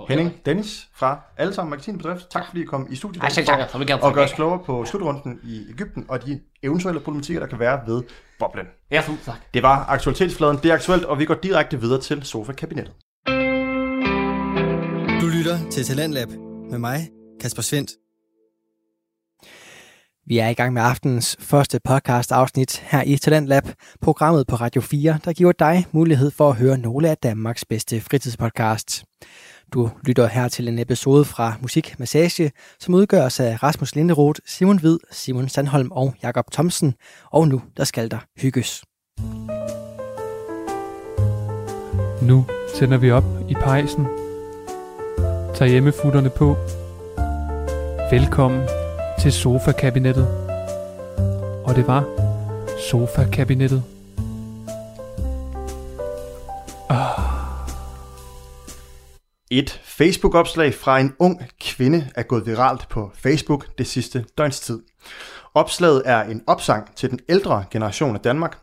Henning 0.10 0.32
Dennis 0.45 0.88
fra 0.95 1.20
Alle 1.38 1.53
Sammen 1.53 1.70
Magasinbedrift. 1.70 2.30
Tak 2.32 2.45
fordi 2.47 2.62
I 2.62 2.66
kom 2.66 2.88
i 2.89 2.95
studiet. 2.95 3.24
Ej, 3.24 3.30
selv 3.30 3.45
tak. 3.45 3.60
Gerne 3.88 4.03
og 4.03 4.14
gør 4.14 4.24
os 4.24 4.34
klogere 4.34 4.60
på 4.66 4.86
slutrunden 4.86 5.39
i 5.43 5.62
Ægypten 5.70 6.05
og 6.10 6.26
de 6.26 6.39
eventuelle 6.64 6.99
problematikker, 7.01 7.39
der 7.39 7.47
kan 7.47 7.60
være 7.60 7.82
ved 7.88 8.03
boblen. 8.39 8.66
Ja, 8.91 8.97
tusind 9.05 9.26
tak. 9.26 9.36
Det 9.53 9.64
var 9.64 9.86
aktualitetsfladen. 9.89 10.57
Det 10.64 10.72
er 10.72 10.74
aktuelt, 10.74 11.05
og 11.05 11.20
vi 11.20 11.26
går 11.26 11.34
direkte 11.43 11.82
videre 11.82 12.01
til 12.01 12.24
sofa-kabinettet. 12.24 12.93
Du 15.22 15.28
lytter 15.38 15.57
til 15.72 15.84
Talentlab 15.84 16.28
med 16.72 16.80
mig, 16.80 17.07
Kasper 17.41 17.62
Svendt. 17.62 17.91
Vi 20.30 20.38
er 20.38 20.47
i 20.47 20.53
gang 20.53 20.73
med 20.73 20.82
aftenens 20.82 21.38
første 21.39 21.80
podcast 21.84 22.32
afsnit 22.32 22.84
her 22.86 23.03
i 23.05 23.17
Talent 23.17 23.47
Lab, 23.47 23.63
programmet 24.01 24.47
på 24.47 24.55
Radio 24.55 24.82
4, 24.82 25.19
der 25.25 25.34
giver 25.34 25.51
dig 25.51 25.86
mulighed 25.91 26.32
for 26.32 26.49
at 26.49 26.55
høre 26.55 26.77
nogle 26.77 27.09
af 27.09 27.17
Danmarks 27.17 27.65
bedste 27.65 28.01
fritidspodcasts. 28.01 29.05
Du 29.73 29.89
lytter 30.05 30.27
her 30.27 30.47
til 30.47 30.67
en 30.67 30.80
episode 30.80 31.25
fra 31.25 31.53
Musik 31.61 31.99
Massage, 31.99 32.51
som 32.80 32.93
udgøres 32.93 33.39
af 33.39 33.63
Rasmus 33.63 33.95
Linderoth, 33.95 34.39
Simon 34.45 34.80
Hvid, 34.80 34.97
Simon 35.11 35.49
Sandholm 35.49 35.91
og 35.91 36.13
Jakob 36.23 36.51
Thomsen. 36.51 36.93
Og 37.32 37.47
nu, 37.47 37.61
der 37.77 37.84
skal 37.84 38.11
der 38.11 38.19
hygges. 38.38 38.84
Nu 42.21 42.45
tænder 42.75 42.97
vi 42.97 43.11
op 43.11 43.25
i 43.49 43.53
pejsen. 43.53 44.07
Tag 45.55 45.69
hjemmefutterne 45.69 46.30
på. 46.30 46.57
Velkommen 48.11 48.61
til 49.20 49.32
sofa-kabinettet. 49.32 50.28
Og 51.65 51.76
det 51.76 51.88
var 51.88 52.03
sofa-kabinettet. 52.89 53.84
Et 59.51 59.82
Facebook-opslag 59.84 60.74
fra 60.74 60.99
en 60.99 61.13
ung 61.20 61.41
kvinde 61.61 62.09
er 62.15 62.24
gået 62.24 62.45
viralt 62.45 62.89
på 62.89 63.11
Facebook 63.15 63.78
det 63.78 63.88
sidste 63.88 64.26
døgns 64.38 64.59
tid. 64.59 64.80
Opslaget 65.53 66.01
er 66.05 66.22
en 66.22 66.43
opsang 66.47 66.95
til 66.95 67.09
den 67.09 67.20
ældre 67.30 67.65
generation 67.72 68.15
af 68.15 68.22
Danmark, 68.22 68.57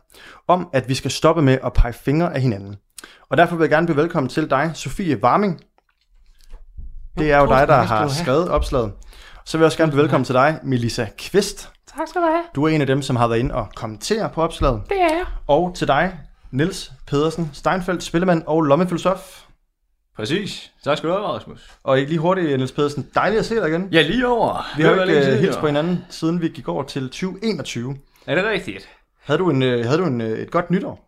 om 0.47 0.69
at 0.73 0.89
vi 0.89 0.93
skal 0.93 1.11
stoppe 1.11 1.41
med 1.41 1.57
at 1.63 1.73
pege 1.73 1.93
fingre 1.93 2.35
af 2.35 2.41
hinanden. 2.41 2.75
Og 3.29 3.37
derfor 3.37 3.55
vil 3.55 3.63
jeg 3.63 3.69
gerne 3.69 3.87
byde 3.87 3.97
velkommen 3.97 4.29
til 4.29 4.49
dig, 4.49 4.71
Sofie 4.73 5.23
Warming. 5.23 5.61
Det 7.17 7.31
er 7.31 7.37
jo 7.39 7.45
dig, 7.45 7.67
der 7.67 7.75
har 7.75 8.07
skrevet 8.07 8.49
opslaget. 8.49 8.91
Så 9.47 9.57
vil 9.57 9.63
jeg 9.63 9.65
også 9.65 9.77
gerne 9.77 9.91
byde 9.91 10.01
velkommen 10.01 10.25
til 10.25 10.35
dig, 10.35 10.59
Melissa 10.63 11.05
Kvist. 11.17 11.69
Tak 11.97 12.07
skal 12.07 12.21
du 12.21 12.25
have. 12.27 12.43
Du 12.55 12.63
er 12.63 12.69
en 12.69 12.81
af 12.81 12.87
dem, 12.87 13.01
som 13.01 13.15
har 13.15 13.27
været 13.27 13.39
inde 13.39 13.55
og 13.55 13.67
kommentere 13.75 14.29
på 14.29 14.41
opslaget. 14.41 14.81
Det 14.89 15.01
er 15.01 15.15
jeg. 15.15 15.25
Og 15.47 15.75
til 15.75 15.87
dig, 15.87 16.19
Niels 16.51 16.91
Pedersen 17.07 17.49
Steinfeldt, 17.53 18.03
spillemand 18.03 18.43
og 18.45 18.61
lommefilosof. 18.61 19.43
Præcis. 20.15 20.71
Tak 20.83 20.97
skal 20.97 21.09
du 21.09 21.13
have, 21.13 21.25
Rasmus. 21.25 21.71
Og 21.83 21.99
ikke 21.99 22.11
lige 22.11 22.19
hurtigt, 22.19 22.47
Niels 22.47 22.71
Pedersen. 22.71 23.09
Dejligt 23.15 23.39
at 23.39 23.45
se 23.45 23.55
dig 23.55 23.67
igen. 23.69 23.89
Ja, 23.91 24.01
lige 24.01 24.27
over. 24.27 24.77
Vi 24.77 24.83
har 24.83 24.91
jo 24.91 25.01
ikke 25.01 25.31
uh, 25.33 25.39
hilst 25.39 25.59
på 25.59 25.65
hinanden, 25.65 26.05
siden 26.09 26.41
vi 26.41 26.47
gik 26.47 26.67
over 26.67 26.83
til 26.83 27.01
2021. 27.01 27.97
Er 28.25 28.35
det 28.35 28.43
rigtigt? 28.43 28.89
Havde 29.23 29.39
du, 29.39 29.49
en, 29.49 29.63
uh, 29.63 29.69
havde 29.69 29.97
du 29.97 30.05
en, 30.05 30.21
uh, 30.21 30.27
et 30.27 30.51
godt 30.51 30.71
nytår? 30.71 31.06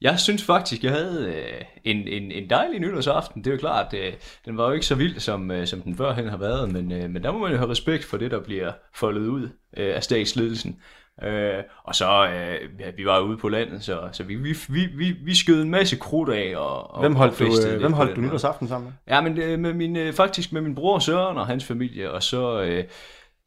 Jeg 0.00 0.18
synes 0.18 0.44
faktisk, 0.44 0.84
jeg 0.84 0.92
havde 0.92 1.26
øh, 1.26 1.64
en, 1.84 2.08
en, 2.08 2.32
en 2.32 2.50
dejlig 2.50 2.80
nytårsaften. 2.80 3.44
Det 3.44 3.50
er 3.50 3.54
jo 3.54 3.58
klart, 3.58 3.94
øh, 3.94 4.12
den 4.44 4.56
var 4.56 4.66
jo 4.66 4.72
ikke 4.72 4.86
så 4.86 4.94
vild, 4.94 5.20
som, 5.20 5.50
øh, 5.50 5.66
som 5.66 5.82
den 5.82 5.96
førhen 5.96 6.28
har 6.28 6.36
været, 6.36 6.72
men, 6.72 6.92
øh, 6.92 7.10
men 7.10 7.22
der 7.22 7.32
må 7.32 7.38
man 7.38 7.50
jo 7.50 7.56
have 7.56 7.70
respekt 7.70 8.04
for 8.04 8.16
det, 8.16 8.30
der 8.30 8.40
bliver 8.40 8.72
foldet 8.94 9.26
ud 9.26 9.48
øh, 9.76 9.96
af 9.96 10.02
statsledelsen. 10.02 10.80
Øh, 11.22 11.62
og 11.84 11.94
så, 11.94 12.26
øh, 12.26 12.80
ja, 12.80 12.90
vi 12.96 13.06
var 13.06 13.20
ude 13.20 13.36
på 13.36 13.48
landet, 13.48 13.84
så, 13.84 14.08
så 14.12 14.22
vi, 14.22 14.34
vi, 14.34 14.56
vi, 14.68 14.86
vi, 14.86 15.16
vi 15.24 15.34
skød 15.34 15.62
en 15.62 15.70
masse 15.70 15.96
krudt 15.96 16.28
af. 16.28 16.56
Og, 16.56 16.94
og 16.94 17.00
Hvem 17.00 17.14
holdt 17.14 17.38
du, 17.38 17.78
hvem 17.78 17.92
holdt 17.92 18.16
du 18.16 18.20
nytårsaften 18.20 18.68
sammen 18.68 18.86
med? 18.86 19.14
Ja, 19.14 19.20
men 19.20 19.38
øh, 19.38 19.58
med 19.58 19.74
min, 19.74 19.96
øh, 19.96 20.12
faktisk 20.12 20.52
med 20.52 20.60
min 20.60 20.74
bror 20.74 20.98
Søren 20.98 21.38
og 21.38 21.46
hans 21.46 21.64
familie, 21.64 22.10
og 22.10 22.22
så, 22.22 22.62
øh, 22.62 22.84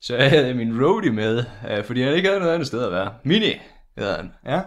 så 0.02 0.18
havde 0.18 0.48
jeg 0.48 0.56
min 0.56 0.86
roadie 0.86 1.12
med, 1.12 1.44
øh, 1.72 1.84
fordi 1.84 2.02
han 2.02 2.14
ikke 2.14 2.28
havde 2.28 2.40
noget 2.40 2.54
andet 2.54 2.68
sted 2.68 2.86
at 2.86 2.92
være. 2.92 3.14
Mini 3.24 3.54
hedder 3.98 4.16
han. 4.16 4.32
Ja. 4.46 4.62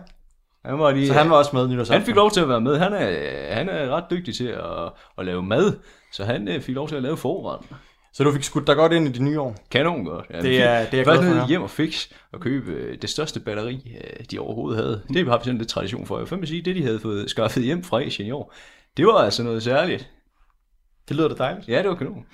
Han 0.67 0.79
var 0.79 0.91
lige, 0.93 1.07
Så 1.07 1.12
han 1.12 1.31
var 1.31 1.37
også 1.37 1.51
med 1.57 1.69
nytårsaften? 1.69 1.93
Han 2.01 2.07
fik 2.07 2.14
lov 2.14 2.31
til 2.31 2.41
at 2.41 2.49
være 2.49 2.61
med. 2.61 2.77
Han 2.79 2.93
er, 2.93 3.55
han 3.55 3.69
er 3.69 3.89
ret 3.97 4.05
dygtig 4.11 4.35
til 4.37 4.47
at, 4.47 4.93
at 5.19 5.27
lave 5.27 5.43
mad, 5.43 5.73
så 6.12 6.25
han 6.25 6.49
øh, 6.49 6.61
fik 6.61 6.75
lov 6.75 6.89
til 6.89 6.97
at 6.97 7.03
lave 7.03 7.17
forretten. 7.17 7.77
Så 8.12 8.25
du 8.25 8.33
fik 8.33 8.43
skudt 8.43 8.67
dig 8.67 8.77
godt 8.77 8.93
ind 8.93 9.09
i 9.09 9.12
det 9.12 9.23
nye 9.23 9.41
år? 9.41 9.55
Kanon 9.71 10.05
godt. 10.05 10.27
Ja, 10.31 10.41
Det 10.41 10.62
er- 10.62 10.85
det 10.85 10.95
er 10.95 11.12
jeg 11.12 11.21
glad 11.21 11.47
hjem 11.49 11.62
og 11.62 11.71
fix 11.71 12.09
og 12.33 12.41
købe 12.41 12.73
øh, 12.73 12.99
det 13.03 13.11
største 13.11 13.41
batteri, 13.41 13.97
øh, 14.05 14.25
de 14.31 14.39
overhovedet 14.39 14.83
havde. 14.85 15.03
Det 15.09 15.27
har 15.27 15.39
vi 15.39 15.45
sådan 15.45 15.59
lidt 15.59 15.69
tradition 15.69 16.07
for. 16.07 16.19
Jeg 16.19 16.41
vil 16.41 16.49
sige, 16.49 16.62
det 16.62 16.77
de 16.77 16.83
havde 16.83 17.01
fået 17.01 17.31
skaffet 17.31 17.62
hjem 17.62 17.85
fra 17.85 18.03
Asien 18.03 18.29
i 18.29 18.31
år, 18.31 18.55
det 18.97 19.07
var 19.07 19.12
altså 19.12 19.43
noget 19.43 19.62
særligt. 19.62 20.11
Det 21.09 21.17
lyder 21.17 21.29
da 21.29 21.35
dejligt. 21.35 21.69
Ja, 21.69 21.79
det 21.83 21.89
var 21.89 21.95
kanon. 21.95 22.25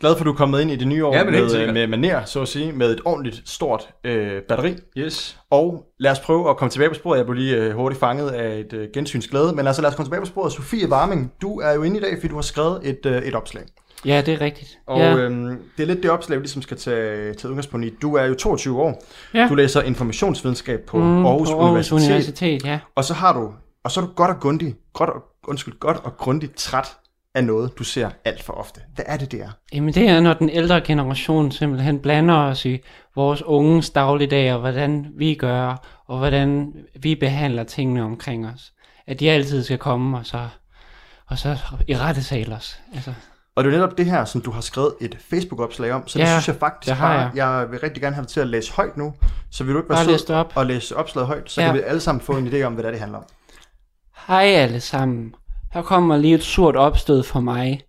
Glad 0.00 0.14
for, 0.14 0.20
at 0.20 0.26
du 0.26 0.32
er 0.32 0.36
kommet 0.36 0.60
ind 0.60 0.70
i 0.70 0.76
det 0.76 0.88
nye 0.88 1.06
år 1.06 1.14
Ja, 1.14 1.24
men 1.24 1.34
helt 1.34 1.72
med, 1.72 1.86
med 1.86 1.98
maner, 1.98 2.24
så 2.24 2.42
at 2.42 2.48
sige, 2.48 2.72
med 2.72 2.92
et 2.92 3.00
ordentligt 3.04 3.42
stort 3.44 3.88
øh, 4.04 4.42
batteri. 4.42 4.74
Yes. 4.98 5.38
Og 5.50 5.84
lad 5.98 6.10
os 6.10 6.18
prøve 6.20 6.50
at 6.50 6.56
komme 6.56 6.70
tilbage 6.70 6.88
på 6.88 6.94
sporet. 6.94 7.18
Jeg 7.18 7.26
blev 7.26 7.34
lige 7.34 7.56
øh, 7.56 7.74
hurtigt 7.74 8.00
fanget 8.00 8.30
af 8.30 8.58
et 8.58 8.72
øh, 8.72 8.88
gensynsglæde, 8.94 9.52
men 9.52 9.66
altså 9.66 9.82
lad 9.82 9.90
os 9.90 9.96
komme 9.96 10.06
tilbage 10.06 10.20
på 10.20 10.26
sporet. 10.26 10.52
Sofie 10.52 10.88
Warming, 10.88 11.32
du 11.42 11.60
er 11.60 11.72
jo 11.72 11.82
inde 11.82 11.96
i 11.96 12.00
dag, 12.00 12.16
fordi 12.16 12.28
du 12.28 12.34
har 12.34 12.42
skrevet 12.42 12.80
et, 12.82 13.06
øh, 13.06 13.22
et 13.22 13.34
opslag. 13.34 13.62
Ja, 14.04 14.22
det 14.26 14.34
er 14.34 14.40
rigtigt. 14.40 14.78
Og 14.86 14.98
ja. 15.00 15.16
øhm, 15.16 15.58
det 15.76 15.82
er 15.82 15.86
lidt 15.86 16.02
det 16.02 16.10
opslag, 16.10 16.38
vi 16.38 16.42
ligesom 16.42 16.62
skal 16.62 16.76
tage, 16.76 17.34
tage 17.34 17.48
udgangspunkt 17.48 17.86
i. 17.86 17.90
Du 18.02 18.14
er 18.14 18.24
jo 18.24 18.34
22 18.34 18.80
år. 18.80 19.04
Ja. 19.34 19.46
Du 19.48 19.54
læser 19.54 19.82
informationsvidenskab 19.82 20.80
på 20.86 20.96
Mm, 20.98 21.26
Aarhus, 21.26 21.48
på 21.50 21.54
Aarhus 21.54 21.92
Universitet. 21.92 22.10
Universitet, 22.10 22.64
ja. 22.64 22.78
Og 22.94 23.04
så 23.04 23.14
har 23.14 23.32
du, 23.32 23.52
og 23.84 23.90
så 23.90 24.00
er 24.00 24.04
du 24.04 24.10
godt 24.12 24.30
og 24.30 24.40
grundigt, 24.40 24.76
godt 24.94 25.10
og, 25.10 25.22
undskyld, 25.48 25.78
godt 25.78 25.96
og 26.04 26.16
grundigt 26.16 26.56
træt 26.56 26.88
af 27.34 27.44
noget, 27.44 27.78
du 27.78 27.84
ser 27.84 28.10
alt 28.24 28.42
for 28.42 28.52
ofte. 28.52 28.80
Hvad 28.94 29.04
er 29.08 29.16
det, 29.16 29.32
det 29.32 29.40
er? 29.42 29.48
Jamen 29.72 29.94
det 29.94 30.08
er, 30.08 30.20
når 30.20 30.34
den 30.34 30.50
ældre 30.50 30.80
generation 30.80 31.50
simpelthen 31.52 31.98
blander 32.00 32.34
os 32.34 32.64
i 32.64 32.78
vores 33.16 33.42
unges 33.42 33.90
dagligdag, 33.90 34.52
og 34.54 34.60
hvordan 34.60 35.06
vi 35.16 35.34
gør, 35.34 35.76
og 36.06 36.18
hvordan 36.18 36.72
vi 37.00 37.14
behandler 37.14 37.64
tingene 37.64 38.02
omkring 38.02 38.46
os. 38.46 38.72
At 39.06 39.20
de 39.20 39.30
altid 39.30 39.64
skal 39.64 39.78
komme 39.78 40.18
og 40.18 40.26
så, 40.26 40.48
og 41.26 41.38
så 41.38 41.56
i 41.88 41.96
rette 41.96 42.52
os. 42.52 42.80
Altså. 42.94 43.12
Og 43.56 43.64
det 43.64 43.70
er 43.74 43.76
netop 43.76 43.98
det 43.98 44.06
her, 44.06 44.24
som 44.24 44.40
du 44.40 44.50
har 44.50 44.60
skrevet 44.60 44.94
et 45.00 45.18
Facebook-opslag 45.30 45.92
om, 45.92 46.08
så 46.08 46.18
det 46.18 46.24
Ja, 46.24 46.30
synes 46.30 46.48
jeg 46.48 46.56
faktisk 46.56 46.88
det 46.88 46.96
har 46.96 47.30
bare, 47.30 47.46
jeg 47.46 47.70
vil 47.70 47.80
rigtig 47.80 48.02
gerne 48.02 48.14
have 48.14 48.22
dig 48.22 48.30
til 48.30 48.40
at 48.40 48.46
læse 48.46 48.72
højt 48.72 48.96
nu, 48.96 49.14
så 49.50 49.64
vil 49.64 49.74
du 49.74 49.78
ikke 49.78 49.88
være 49.90 49.96
Bare 50.06 50.18
sød 50.18 50.26
det 50.26 50.36
op. 50.36 50.52
og 50.56 50.66
læse 50.66 50.96
opslaget 50.96 51.26
højt, 51.26 51.50
så 51.50 51.60
Ja. 51.60 51.66
kan 51.66 51.74
vi 51.76 51.80
alle 51.86 52.00
sammen 52.00 52.20
få 52.20 52.36
en 52.36 52.48
idé 52.48 52.62
om, 52.62 52.72
hvad 52.72 52.82
det 52.84 52.88
er, 52.88 52.92
det 52.92 53.00
handler 53.00 53.18
om. 53.18 53.24
Hej 54.28 54.42
alle 54.44 54.80
sammen. 54.80 55.34
Her 55.72 55.82
kommer 55.82 56.16
lige 56.16 56.34
et 56.34 56.42
surt 56.42 56.76
opstød 56.76 57.22
for 57.22 57.40
mig. 57.40 57.80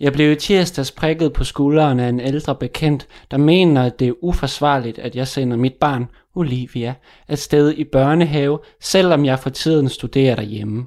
Jeg 0.00 0.12
blev 0.12 0.32
i 0.32 0.36
tirsdags 0.36 0.92
prikket 0.92 1.32
på 1.32 1.44
skulderen 1.44 2.00
af 2.00 2.08
en 2.08 2.20
ældre 2.20 2.54
bekendt, 2.54 3.06
der 3.30 3.36
mener, 3.36 3.82
at 3.82 3.98
det 3.98 4.08
er 4.08 4.24
uforsvarligt, 4.24 4.98
at 4.98 5.16
jeg 5.16 5.28
sender 5.28 5.56
mit 5.56 5.74
barn, 5.74 6.08
Olivia, 6.34 6.94
afsted 7.28 7.72
i 7.72 7.84
børnehave, 7.84 8.58
selvom 8.80 9.24
jeg 9.24 9.38
for 9.38 9.50
tiden 9.50 9.88
studerer 9.88 10.34
derhjemme. 10.34 10.86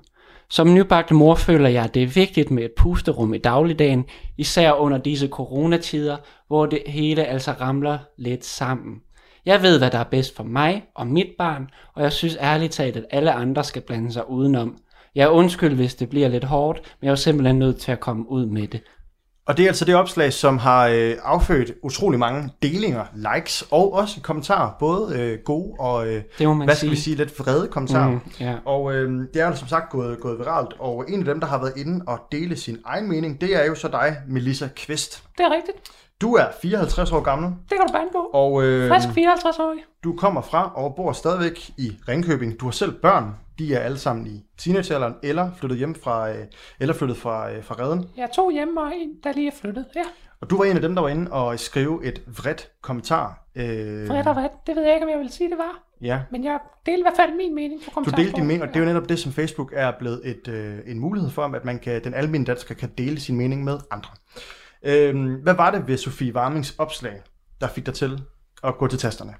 Som 0.49 0.73
nybagt 0.73 1.11
mor 1.11 1.35
føler 1.35 1.69
jeg, 1.69 1.83
at 1.83 1.93
det 1.93 2.03
er 2.03 2.07
vigtigt 2.07 2.51
med 2.51 2.63
et 2.63 2.71
pusterum 2.77 3.33
i 3.33 3.37
dagligdagen, 3.37 4.05
især 4.37 4.71
under 4.71 4.97
disse 4.97 5.27
coronatider, 5.27 6.17
hvor 6.47 6.65
det 6.65 6.81
hele 6.87 7.25
altså 7.25 7.51
ramler 7.51 7.97
lidt 8.17 8.45
sammen. 8.45 8.95
Jeg 9.45 9.61
ved, 9.61 9.77
hvad 9.77 9.91
der 9.91 9.97
er 9.97 10.03
bedst 10.03 10.35
for 10.35 10.43
mig 10.43 10.83
og 10.95 11.07
mit 11.07 11.29
barn, 11.37 11.69
og 11.93 12.03
jeg 12.03 12.11
synes 12.11 12.37
ærligt 12.41 12.71
talt, 12.71 12.97
at 12.97 13.05
alle 13.11 13.31
andre 13.31 13.63
skal 13.63 13.81
blande 13.81 14.11
sig 14.11 14.29
udenom. 14.29 14.77
Jeg 15.15 15.23
er 15.23 15.29
undskyld, 15.29 15.75
hvis 15.75 15.95
det 15.95 16.09
bliver 16.09 16.27
lidt 16.27 16.43
hårdt, 16.43 16.81
men 17.01 17.05
jeg 17.05 17.11
er 17.11 17.15
simpelthen 17.15 17.59
nødt 17.59 17.77
til 17.79 17.91
at 17.91 17.99
komme 17.99 18.29
ud 18.31 18.45
med 18.45 18.67
det. 18.67 18.81
Og 19.47 19.57
det 19.57 19.63
er 19.63 19.67
altså 19.67 19.85
det 19.85 19.95
opslag, 19.95 20.33
som 20.33 20.57
har 20.57 20.87
øh, 20.87 21.15
affødt 21.23 21.71
utrolig 21.83 22.19
mange 22.19 22.49
delinger, 22.61 23.05
likes 23.35 23.63
og 23.71 23.93
også 23.93 24.21
kommentarer, 24.21 24.71
både 24.79 25.19
øh, 25.19 25.39
gode 25.45 25.73
og, 25.79 26.07
øh, 26.07 26.21
Det 26.39 26.47
må 26.47 26.53
man 26.53 26.67
hvad 26.67 26.75
skal 26.75 26.89
vi 26.89 26.95
sige. 26.95 27.03
sige, 27.03 27.15
lidt 27.15 27.39
vrede 27.39 27.67
kommentarer. 27.67 28.09
Mm, 28.11 28.19
ja. 28.39 28.55
Og 28.65 28.93
øh, 28.93 29.11
det 29.33 29.41
er 29.41 29.47
jo 29.47 29.55
som 29.55 29.67
sagt 29.67 29.91
gået, 29.91 30.19
gået 30.19 30.39
viralt, 30.39 30.73
og 30.79 31.05
en 31.09 31.19
af 31.19 31.25
dem, 31.25 31.39
der 31.39 31.47
har 31.47 31.57
været 31.59 31.73
inde 31.77 32.05
og 32.07 32.19
dele 32.31 32.55
sin 32.57 32.77
egen 32.85 33.09
mening, 33.09 33.41
det 33.41 33.61
er 33.61 33.65
jo 33.65 33.75
så 33.75 33.87
dig, 33.87 34.17
Melissa 34.27 34.67
Kvist. 34.75 35.23
Det 35.37 35.43
er 35.45 35.49
rigtigt. 35.55 35.77
Du 36.21 36.33
er 36.35 36.45
54 36.61 37.11
år 37.11 37.21
gammel, 37.21 37.49
Det 37.69 37.77
kan 37.77 37.87
du 37.87 37.93
bande 37.93 38.09
på. 38.11 38.17
og 38.33 38.63
øh, 38.63 38.89
Frisk 38.89 39.07
54 39.15 39.59
år. 39.59 39.75
du 40.03 40.13
kommer 40.17 40.41
fra 40.41 40.71
og 40.75 40.93
bor 40.95 41.11
stadigvæk 41.11 41.69
i 41.77 41.91
Ringkøbing. 42.07 42.59
Du 42.59 42.65
har 42.65 42.71
selv 42.71 42.91
børn, 42.91 43.35
de 43.59 43.75
er 43.75 43.79
alle 43.79 43.97
sammen 43.97 44.27
i 44.27 44.43
teenagealderen, 44.57 45.15
eller 45.23 45.51
flyttet 45.57 45.77
hjem 45.79 45.95
fra, 45.95 46.29
øh, 46.31 46.45
eller 46.79 46.93
flyttet 46.93 47.17
fra, 47.17 47.51
øh, 47.51 47.63
fra 47.63 47.75
redden. 47.79 48.09
Jeg 48.17 48.23
er 48.23 48.27
to 48.35 48.49
hjemme 48.49 48.81
og 48.81 48.91
en, 48.95 49.09
der 49.23 49.33
lige 49.33 49.47
er 49.47 49.51
flyttet. 49.61 49.85
Ja, 49.95 50.01
Og 50.41 50.49
du 50.49 50.57
var 50.57 50.63
en 50.65 50.75
af 50.75 50.81
dem, 50.81 50.95
der 50.95 51.01
var 51.01 51.09
inde 51.09 51.31
og 51.31 51.59
skrive 51.59 52.05
et 52.05 52.21
vredt 52.27 52.71
kommentar. 52.81 53.47
Øh, 53.55 53.63
vredt 54.09 54.27
og 54.27 54.35
vredt. 54.35 54.51
Det 54.67 54.75
ved 54.75 54.83
jeg 54.83 54.93
ikke, 54.93 55.05
om 55.05 55.09
jeg 55.11 55.19
vil 55.19 55.29
sige, 55.29 55.49
det 55.49 55.57
var. 55.57 55.83
Ja, 56.01 56.21
Men 56.31 56.43
jeg 56.43 56.59
delte 56.85 56.99
i 56.99 57.03
hvert 57.03 57.15
fald 57.15 57.35
min 57.37 57.55
mening 57.55 57.79
på 57.81 57.85
Du 57.85 57.91
kommentarsporet. 57.91 58.25
delte 58.25 58.35
din 58.39 58.47
mening, 58.47 58.61
og 58.63 58.67
det 58.67 58.75
er 58.75 58.79
jo 58.79 58.85
netop 58.85 59.09
det, 59.09 59.19
som 59.19 59.31
Facebook 59.31 59.73
er 59.75 59.91
blevet 59.99 60.21
et, 60.23 60.47
øh, 60.47 60.79
en 60.85 60.99
mulighed 60.99 61.29
for, 61.29 61.41
at 61.43 61.65
man 61.65 61.79
kan, 61.79 62.03
den 62.03 62.13
almindelige 62.13 62.51
dansker 62.53 62.75
kan 62.75 62.89
dele 62.97 63.19
sin 63.19 63.35
mening 63.35 63.63
med 63.63 63.79
andre. 63.91 64.09
Øhm, 64.85 65.33
hvad 65.43 65.53
var 65.53 65.71
det 65.71 65.87
ved 65.87 65.97
Sofie 65.97 66.35
Warmings 66.35 66.75
opslag, 66.77 67.21
der 67.61 67.67
fik 67.67 67.85
dig 67.85 67.93
til 67.93 68.21
at 68.63 68.77
gå 68.77 68.87
til 68.87 68.99
tasterne? 68.99 69.33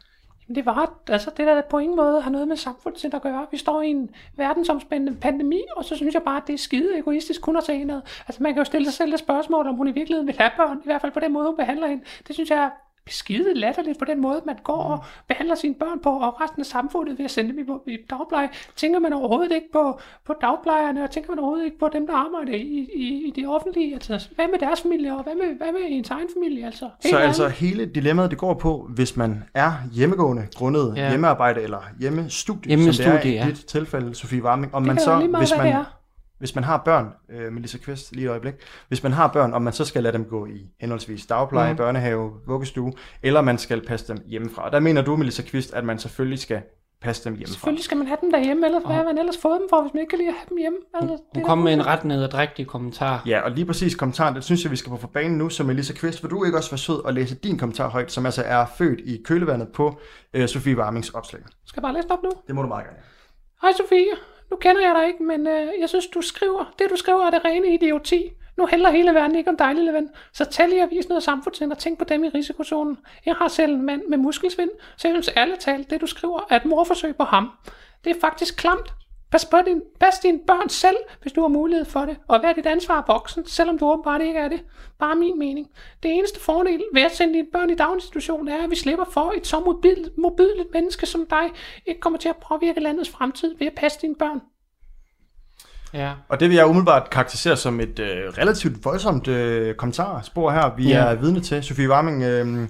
Jamen, 0.48 0.56
det 0.56 0.66
var, 0.66 0.94
altså 1.10 1.32
det 1.38 1.48
der 1.48 1.62
på 1.62 1.78
ingen 1.78 1.96
måde 1.96 2.22
har 2.22 2.32
noget 2.32 2.48
med 2.48 2.56
samfundet 2.56 3.14
at 3.14 3.22
gøre. 3.22 3.48
Vi 3.52 3.58
står 3.58 3.82
i 3.82 3.89
en 3.89 4.10
verdensomspændende 4.38 5.20
pandemi, 5.20 5.62
og 5.76 5.86
så 5.86 5.96
synes 5.96 6.14
jeg 6.14 6.24
bare, 6.24 6.38
at 6.38 6.48
det 6.48 6.54
er 6.54 6.58
skide 6.58 6.98
egoistisk 6.98 7.41
kun 7.41 7.58
at 7.58 7.64
se 7.64 7.78
hende. 7.78 8.02
Altså 8.28 8.44
man 8.44 8.54
kan 8.54 8.60
jo 8.60 8.66
stille 8.66 8.86
sig 8.86 8.94
selv 8.94 9.12
det 9.12 9.20
spørgsmål, 9.20 9.68
om 9.68 9.76
hun 9.76 9.88
i 9.88 9.91
virkeligheden 9.91 10.28
vil 10.28 10.36
have 10.39 10.52
børn, 10.58 10.78
i 10.78 10.86
hvert 10.86 11.02
fald 11.02 11.12
på 11.12 11.20
den 11.20 11.34
måde, 11.34 11.48
hun 11.48 11.58
behandler 11.58 11.88
hende. 11.88 12.04
Det 12.28 12.36
synes 12.36 12.50
jeg 12.50 12.72
er 13.08 13.12
skide 13.12 13.54
latterligt 13.54 13.99
på 13.99 14.06
den 14.06 14.22
måde, 14.22 14.41
man 14.45 14.56
går 14.64 14.84
og 14.84 15.04
behandler 15.28 15.56
sine 15.56 15.76
børn 15.76 15.99
på, 16.04 16.10
og 16.10 16.41
resten 16.41 16.60
af 16.62 16.66
samfundet 16.66 17.18
ved 17.18 17.26
at 17.26 17.32
sende 17.32 17.49
dem 17.49 17.60
i, 17.88 17.91
i 17.93 17.97
dagpleje. 18.10 18.49
Tænker 18.76 18.99
man 18.99 19.14
overhovedet 19.14 19.51
ikke 19.56 19.72
på, 19.72 19.99
på 20.26 20.34
dagplejerne, 20.41 21.04
og 21.04 21.12
tænker 21.12 21.30
man 21.32 21.39
overhovedet 21.39 21.66
ikke 21.66 21.80
på 21.80 21.89
dem, 21.93 22.08
der 22.08 22.14
arbejder 22.14 22.54
i, 22.54 22.89
i, 22.95 23.28
i 23.28 23.32
det 23.36 23.47
offentlige? 23.47 23.93
Altså, 23.93 24.30
hvad 24.36 24.45
med 24.51 24.60
deres 24.60 24.82
familie, 24.82 25.18
og 25.18 25.24
hvad 25.24 25.36
med, 25.36 25.58
hvad 25.58 25.72
med 25.72 25.82
ens 25.89 26.10
egen 26.10 26.28
familie? 26.38 26.66
Altså, 26.66 26.89
Så 27.01 27.08
Helt 27.08 27.18
altså 27.18 27.47
hele 27.47 27.86
dilemmaet, 27.86 28.32
det 28.32 28.38
går 28.39 28.54
på, 28.54 28.88
hvis 28.95 29.18
man 29.18 29.43
er 29.54 29.72
hjemmegående, 29.91 30.47
grundet 30.56 30.93
Ja. 30.97 31.10
hjemmearbejde 31.10 31.62
eller 31.62 31.80
hjemmestudie, 31.99 32.70
Hjemmestudie, 32.70 33.12
som 33.12 33.20
det 33.22 33.30
er 33.30 33.43
i 33.43 33.45
ja. 33.45 33.45
dit 33.49 33.66
tilfælde, 33.66 34.16
Sofie 34.16 34.43
Warming, 34.43 34.76
om 34.76 34.84
Det 34.84 34.88
man 34.88 34.99
så, 34.99 35.16
hvis 35.16 35.54
man, 35.58 35.66
det 35.66 35.74
er. 35.74 35.99
Hvis 36.44 36.56
man 36.56 36.64
har 36.64 36.78
børn, 36.78 37.14
øh, 37.30 37.54
Melissa 37.54 37.78
Kvist, 37.78 38.16
lige 38.16 38.26
et 38.26 38.30
øjeblik, 38.30 38.54
hvis 38.88 39.04
man 39.04 39.12
har 39.12 39.28
børn, 39.28 39.54
om 39.54 39.62
man 39.62 39.74
så 39.74 39.86
skal 39.86 40.04
lade 40.04 40.14
dem 40.14 40.26
gå 40.26 40.46
i 40.46 40.70
henholdsvis 40.80 41.26
dagpleje, 41.26 41.72
mm. 41.72 41.78
børnehave, 41.78 42.32
vuggestue, 42.48 42.94
eller 43.22 43.41
man 43.41 43.58
skal 43.58 43.86
passe 43.86 44.14
dem 44.14 44.24
hjemmefra. 44.28 44.70
Der 44.70 44.80
mener 44.80 45.02
du, 45.02 45.16
Melissa 45.16 45.44
Kvist, 45.44 45.74
at 45.74 45.84
man 45.84 46.00
selvfølgelig 46.00 46.39
skal 46.39 46.62
passe 47.02 47.24
dem 47.24 47.34
hjemmefra. 47.34 47.54
Selvfølgelig 47.54 47.84
skal 47.84 47.98
man 47.98 48.08
have 48.08 48.18
dem 48.22 48.32
derhjemme, 48.32 48.66
ellers 48.66 48.84
hvad 48.84 48.96
har 48.96 49.04
man 49.04 49.18
ellers 49.18 49.38
fået 49.41 49.60
dem 49.60 49.68
for, 49.70 49.82
hvis 49.82 49.94
man 49.94 50.02
ikke 50.02 50.10
kan 50.10 50.20
lide 50.20 50.30
at 50.30 50.36
have 50.36 50.46
dem 50.50 50.58
hjemme? 50.58 50.78
Altså, 50.94 51.18
Hun 51.34 51.44
er 51.44 51.48
kom 51.48 51.58
med 51.58 51.74
en 51.74 51.86
ret 51.86 52.06
nederdrægtig 52.06 52.68
kommentar. 52.68 53.24
Ja, 53.26 53.41
og 53.41 53.52
lige 53.52 53.66
præcis 53.66 53.96
kommentaren, 53.96 54.36
det 54.36 54.44
synes 54.44 54.64
jeg, 54.64 54.72
vi 54.72 54.76
skal 54.76 54.89
på 54.89 54.98
for 54.98 55.08
banen 55.08 55.38
nu. 55.38 55.50
Så 55.50 55.64
Melissa 55.64 55.94
Kvist, 55.94 56.24
vil 56.24 56.32
du 56.32 56.44
ikke 56.44 56.58
også 56.58 56.72
være 56.72 56.78
sød 56.78 57.06
og 57.06 57.14
læse 57.14 57.36
din 57.36 57.58
kommentar 57.58 57.89
højt, 57.89 58.12
som 58.12 58.26
altså 58.26 58.44
er 58.46 58.66
født 58.78 59.00
i 59.00 59.22
kølevandet 59.26 59.68
på 59.74 60.00
øh, 60.34 60.48
Sofie 60.48 60.78
Warmings 60.78 61.10
opslag? 61.10 61.41
Skal 61.66 61.80
jeg 61.80 61.82
bare 61.82 61.94
læse 61.94 62.08
det 62.08 62.12
op 62.12 62.24
nu? 62.24 62.32
Det 62.48 62.56
må 62.56 62.62
du 62.62 62.68
meget 62.68 62.86
gerne. 62.86 62.98
Hej 63.62 63.72
Sofie, 63.78 64.06
nu 64.52 64.58
kender 64.58 64.82
jeg 64.82 64.96
dig 64.96 65.08
ikke, 65.08 65.24
men 65.24 65.48
øh, 65.48 65.68
jeg 65.80 65.89
synes, 65.89 66.08
du 66.08 66.22
skriver, 66.22 66.74
det 66.80 66.88
du 66.89 66.96
skriver 66.96 67.26
er 67.26 67.30
det 67.30 67.46
rene 67.46 67.74
idioti. 67.74 68.32
Nu 68.58 68.66
hælder 68.66 68.91
hele 68.91 69.14
verden 69.14 69.36
ikke 69.36 69.50
om 69.50 69.58
dig, 69.58 69.76
lille 69.76 69.94
ven. 69.94 70.10
Så 70.34 70.46
tag 70.46 70.70
lige 70.70 70.84
og 70.84 70.89
vis 70.89 71.10
noget 71.10 71.24
samfundssind 71.24 71.72
og 71.72 71.78
tænk 71.78 72.00
på 72.00 72.06
dem 72.06 72.24
i 72.24 72.30
risikozonen. 72.30 72.98
Jeg 73.26 73.36
har 73.36 73.48
selv 73.48 73.74
en 73.74 73.82
mand 73.82 74.02
med 74.10 74.18
muskelsvind, 74.18 74.70
så 74.98 75.08
jeg 75.08 75.16
synes 75.16 75.38
ærligt 75.38 75.60
talt, 75.60 75.89
det 75.89 76.02
du 76.02 76.08
skriver 76.08 76.48
er 76.50 76.56
et 76.56 76.66
morforsøg 76.66 77.16
på 77.16 77.24
ham. 77.24 77.52
Det 78.04 78.16
er 78.16 78.20
faktisk 78.22 78.58
klamt. 78.58 78.94
Pas 79.34 79.45
på 79.45 79.57
din, 79.65 79.81
pas 79.99 80.19
dine 80.23 80.39
børn 80.47 80.69
selv, 80.69 80.95
hvis 81.21 81.34
du 81.34 81.41
har 81.41 81.47
mulighed 81.47 81.86
for 81.86 81.99
det, 81.99 82.17
og 82.27 82.39
vær 82.43 82.53
dit 82.53 82.65
ansvar 82.65 83.03
voksen, 83.07 83.47
selvom 83.47 83.77
du 83.79 83.86
åbenbart 83.86 84.21
ikke 84.21 84.39
er 84.39 84.47
det. 84.47 84.63
Bare 84.99 85.15
min 85.15 85.39
mening. 85.39 85.67
Det 86.03 86.11
eneste 86.11 86.39
fordel 86.39 86.81
ved 86.93 87.01
at 87.01 87.11
sende 87.15 87.34
dine 87.34 87.47
børn 87.53 87.69
i 87.69 87.75
daginstitution 87.75 88.47
er, 88.47 88.63
at 88.63 88.69
vi 88.69 88.75
slipper 88.75 89.05
for 89.13 89.34
et 89.38 89.47
så 89.47 89.59
mobil, 89.59 90.09
mobilt 90.17 90.67
menneske 90.73 91.05
som 91.05 91.25
dig 91.29 91.49
ikke 91.86 92.01
kommer 92.01 92.19
til 92.19 92.29
at 92.29 92.36
påvirke 92.47 92.79
landets 92.79 93.09
fremtid 93.09 93.55
ved 93.59 93.67
at 93.67 93.73
passe 93.77 93.99
dine 94.01 94.15
børn. 94.19 94.41
Ja. 95.93 96.13
Og 96.29 96.39
det 96.39 96.49
vil 96.49 96.55
jeg 96.55 96.65
umiddelbart 96.67 97.09
karakterisere 97.09 97.57
som 97.57 97.79
et 97.79 97.99
øh, 97.99 98.07
relativt 98.38 98.86
voldsomt 98.86 99.27
øh, 99.27 99.75
kommentarspor 99.75 100.51
her, 100.51 100.75
vi 100.75 100.88
Ja. 100.88 100.97
er 100.97 101.15
vidne 101.15 101.41
til. 101.41 101.63
Sofie 101.63 101.89
Warming, 101.89 102.23
øh, 102.23 102.67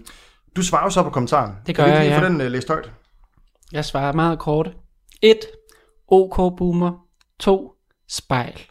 du 0.55 0.61
svarer 0.63 0.83
jo 0.83 0.89
så 0.89 1.03
på 1.03 1.09
kommentaren. 1.09 1.51
Det 1.67 1.75
kan 1.75 1.85
gør 1.85 1.91
ikke 1.91 1.97
jeg, 1.97 2.05
lige 2.05 2.15
få 2.19 2.23
ja. 2.25 2.29
den 2.29 2.41
øh, 2.41 2.47
læst 2.51 2.67
højt? 2.67 2.91
Jeg 3.71 3.85
svarer 3.85 4.13
meget 4.13 4.39
kort. 4.39 4.71
1. 5.21 5.37
OK 6.13 6.57
boomer. 6.57 6.91
2. 7.39 7.73
Spejl. 8.09 8.61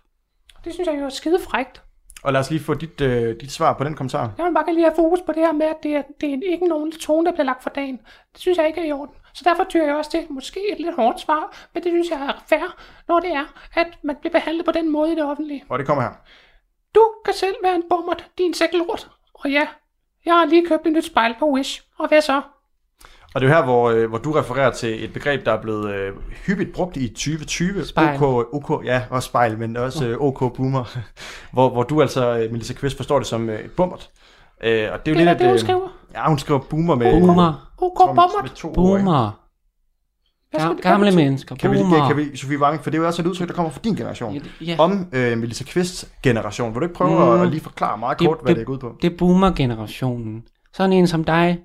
Det 0.64 0.74
synes 0.74 0.88
jeg 0.88 1.00
jo 1.00 1.04
er 1.04 1.08
skide 1.08 1.38
frægt. 1.40 1.82
Og 2.24 2.32
lad 2.32 2.40
os 2.40 2.50
lige 2.50 2.62
få 2.62 2.74
dit, 2.74 3.00
øh, 3.00 3.40
dit 3.40 3.52
svar 3.52 3.72
på 3.78 3.84
den 3.84 3.94
kommentar. 3.94 4.32
Jeg 4.38 4.46
vil 4.46 4.54
bare 4.54 4.64
gerne 4.64 4.74
lige 4.74 4.84
have 4.84 4.96
fokus 4.96 5.20
på 5.26 5.32
det 5.32 5.42
her 5.46 5.52
med, 5.52 5.66
at 5.66 5.76
det 5.82 5.96
er, 5.96 6.02
det 6.20 6.32
er 6.32 6.52
ikke 6.52 6.68
nogen 6.68 6.92
tone, 6.92 7.26
der 7.26 7.32
bliver 7.32 7.44
lagt 7.44 7.62
for 7.62 7.70
dagen. 7.70 7.98
Det 8.32 8.40
synes 8.40 8.58
jeg 8.58 8.66
ikke 8.66 8.80
er 8.80 8.84
i 8.84 8.92
orden. 8.92 9.14
Så 9.34 9.42
derfor 9.44 9.64
tyrer 9.64 9.86
jeg 9.86 9.96
også 9.96 10.10
til 10.10 10.26
måske 10.30 10.72
et 10.72 10.80
lidt 10.80 10.96
hårdt 10.96 11.20
svar, 11.20 11.68
men 11.74 11.82
det 11.82 11.92
synes 11.92 12.10
jeg 12.10 12.20
er 12.20 12.44
fair, 12.48 12.76
når 13.08 13.20
det 13.20 13.32
er, 13.32 13.44
at 13.74 13.98
man 14.02 14.16
bliver 14.20 14.32
behandlet 14.32 14.64
på 14.64 14.72
den 14.72 14.92
måde 14.92 15.12
i 15.12 15.14
det 15.14 15.24
offentlige. 15.24 15.64
Og 15.68 15.78
det 15.78 15.86
kommer 15.86 16.02
her. 16.02 16.12
Du 16.94 17.10
kan 17.24 17.34
selv 17.34 17.56
være 17.62 17.74
en 17.74 17.84
bummert, 17.90 18.30
din 18.38 18.54
sæk 18.54 18.72
lort. 18.72 19.10
Og 19.34 19.50
ja, 19.50 19.66
jeg 20.24 20.34
har 20.34 20.44
lige 20.44 20.66
købt 20.66 20.86
et 20.86 20.92
nyt 20.92 21.04
spejl 21.04 21.34
på 21.38 21.50
Wish. 21.50 21.82
Og 21.98 22.08
hvad 22.08 22.20
så? 22.20 22.42
Og 23.34 23.40
det 23.40 23.46
er 23.46 23.50
jo 23.50 23.56
her, 23.58 23.64
hvor, 23.64 23.90
øh, 23.90 24.08
hvor 24.08 24.18
du 24.18 24.32
refererer 24.32 24.70
til 24.70 25.04
et 25.04 25.12
begreb, 25.12 25.44
der 25.46 25.52
er 25.52 25.62
blevet 25.62 25.94
øh, 25.94 26.12
hyppigt 26.46 26.72
brugt 26.72 26.96
i 26.96 27.08
2020. 27.08 27.84
Spejl. 27.84 28.22
OK, 28.22 28.46
OK, 28.70 28.84
ja, 28.84 29.02
også 29.10 29.26
spejl, 29.26 29.58
men 29.58 29.76
også 29.76 30.06
øh, 30.08 30.16
OK 30.20 30.38
boomer. 30.56 30.98
hvor, 31.52 31.70
hvor 31.70 31.82
du 31.82 32.02
altså, 32.02 32.38
øh, 32.38 32.52
Melissa 32.52 32.74
Kvist, 32.74 32.96
forstår 32.96 33.18
det 33.18 33.26
som 33.26 33.48
øh, 33.48 33.60
et 33.60 33.70
bummert. 33.70 34.10
Øh, 34.64 34.70
og 34.70 34.72
det 34.72 34.82
er 34.82 34.88
jo 34.88 34.98
Det 35.04 35.08
er 35.10 35.14
lidt 35.24 35.38
det, 35.38 35.46
hun 35.46 35.50
et, 35.50 35.52
øh, 35.54 35.60
skriver. 35.60 35.88
Ja, 36.14 36.28
hun 36.28 36.38
skriver 36.38 36.60
boomer 36.60 36.94
med... 36.94 37.20
Boomer. 37.20 37.72
OK 37.78 37.98
med 38.16 38.48
to 38.54 38.68
ord, 38.68 38.74
ikke? 38.74 38.74
Boomer. 39.04 39.38
Ga- 40.56 40.68
det 40.74 40.82
gamle 40.82 41.04
betyde? 41.06 41.16
mennesker. 41.24 41.56
Kan 41.56 41.70
vi, 41.70 41.76
Boomer. 41.76 41.96
kan, 41.98 42.06
kan 42.06 42.16
vi, 42.16 42.36
Sofie 42.36 42.58
Warming, 42.60 42.82
for 42.82 42.90
det 42.90 42.98
er 42.98 43.02
jo 43.02 43.06
også 43.06 43.22
et 43.22 43.26
udtryk, 43.26 43.48
der 43.48 43.54
kommer 43.54 43.70
fra 43.72 43.80
din 43.84 43.94
generation. 43.94 44.34
Ja, 44.34 44.40
ja. 44.60 44.76
Om 44.78 45.06
øh, 45.12 45.38
Melissa 45.38 45.64
Kvists 45.64 46.08
generation. 46.22 46.68
Vil 46.74 46.80
du 46.80 46.84
ikke 46.84 46.94
prøve 46.94 47.36
Mm. 47.36 47.42
at 47.42 47.48
lige 47.48 47.60
forklare 47.60 47.98
meget 47.98 48.18
Det- 48.18 48.26
kort, 48.26 48.38
hvad 48.42 48.48
det- 48.54 48.58
det, 48.58 48.66
går 48.66 48.72
ud 48.72 48.78
på? 48.78 48.96
Det 49.02 49.12
er 49.12 49.16
boomer-generationen. 49.18 50.42
Sådan 50.74 50.92
en 50.92 51.06
som 51.06 51.24
dig. 51.24 51.58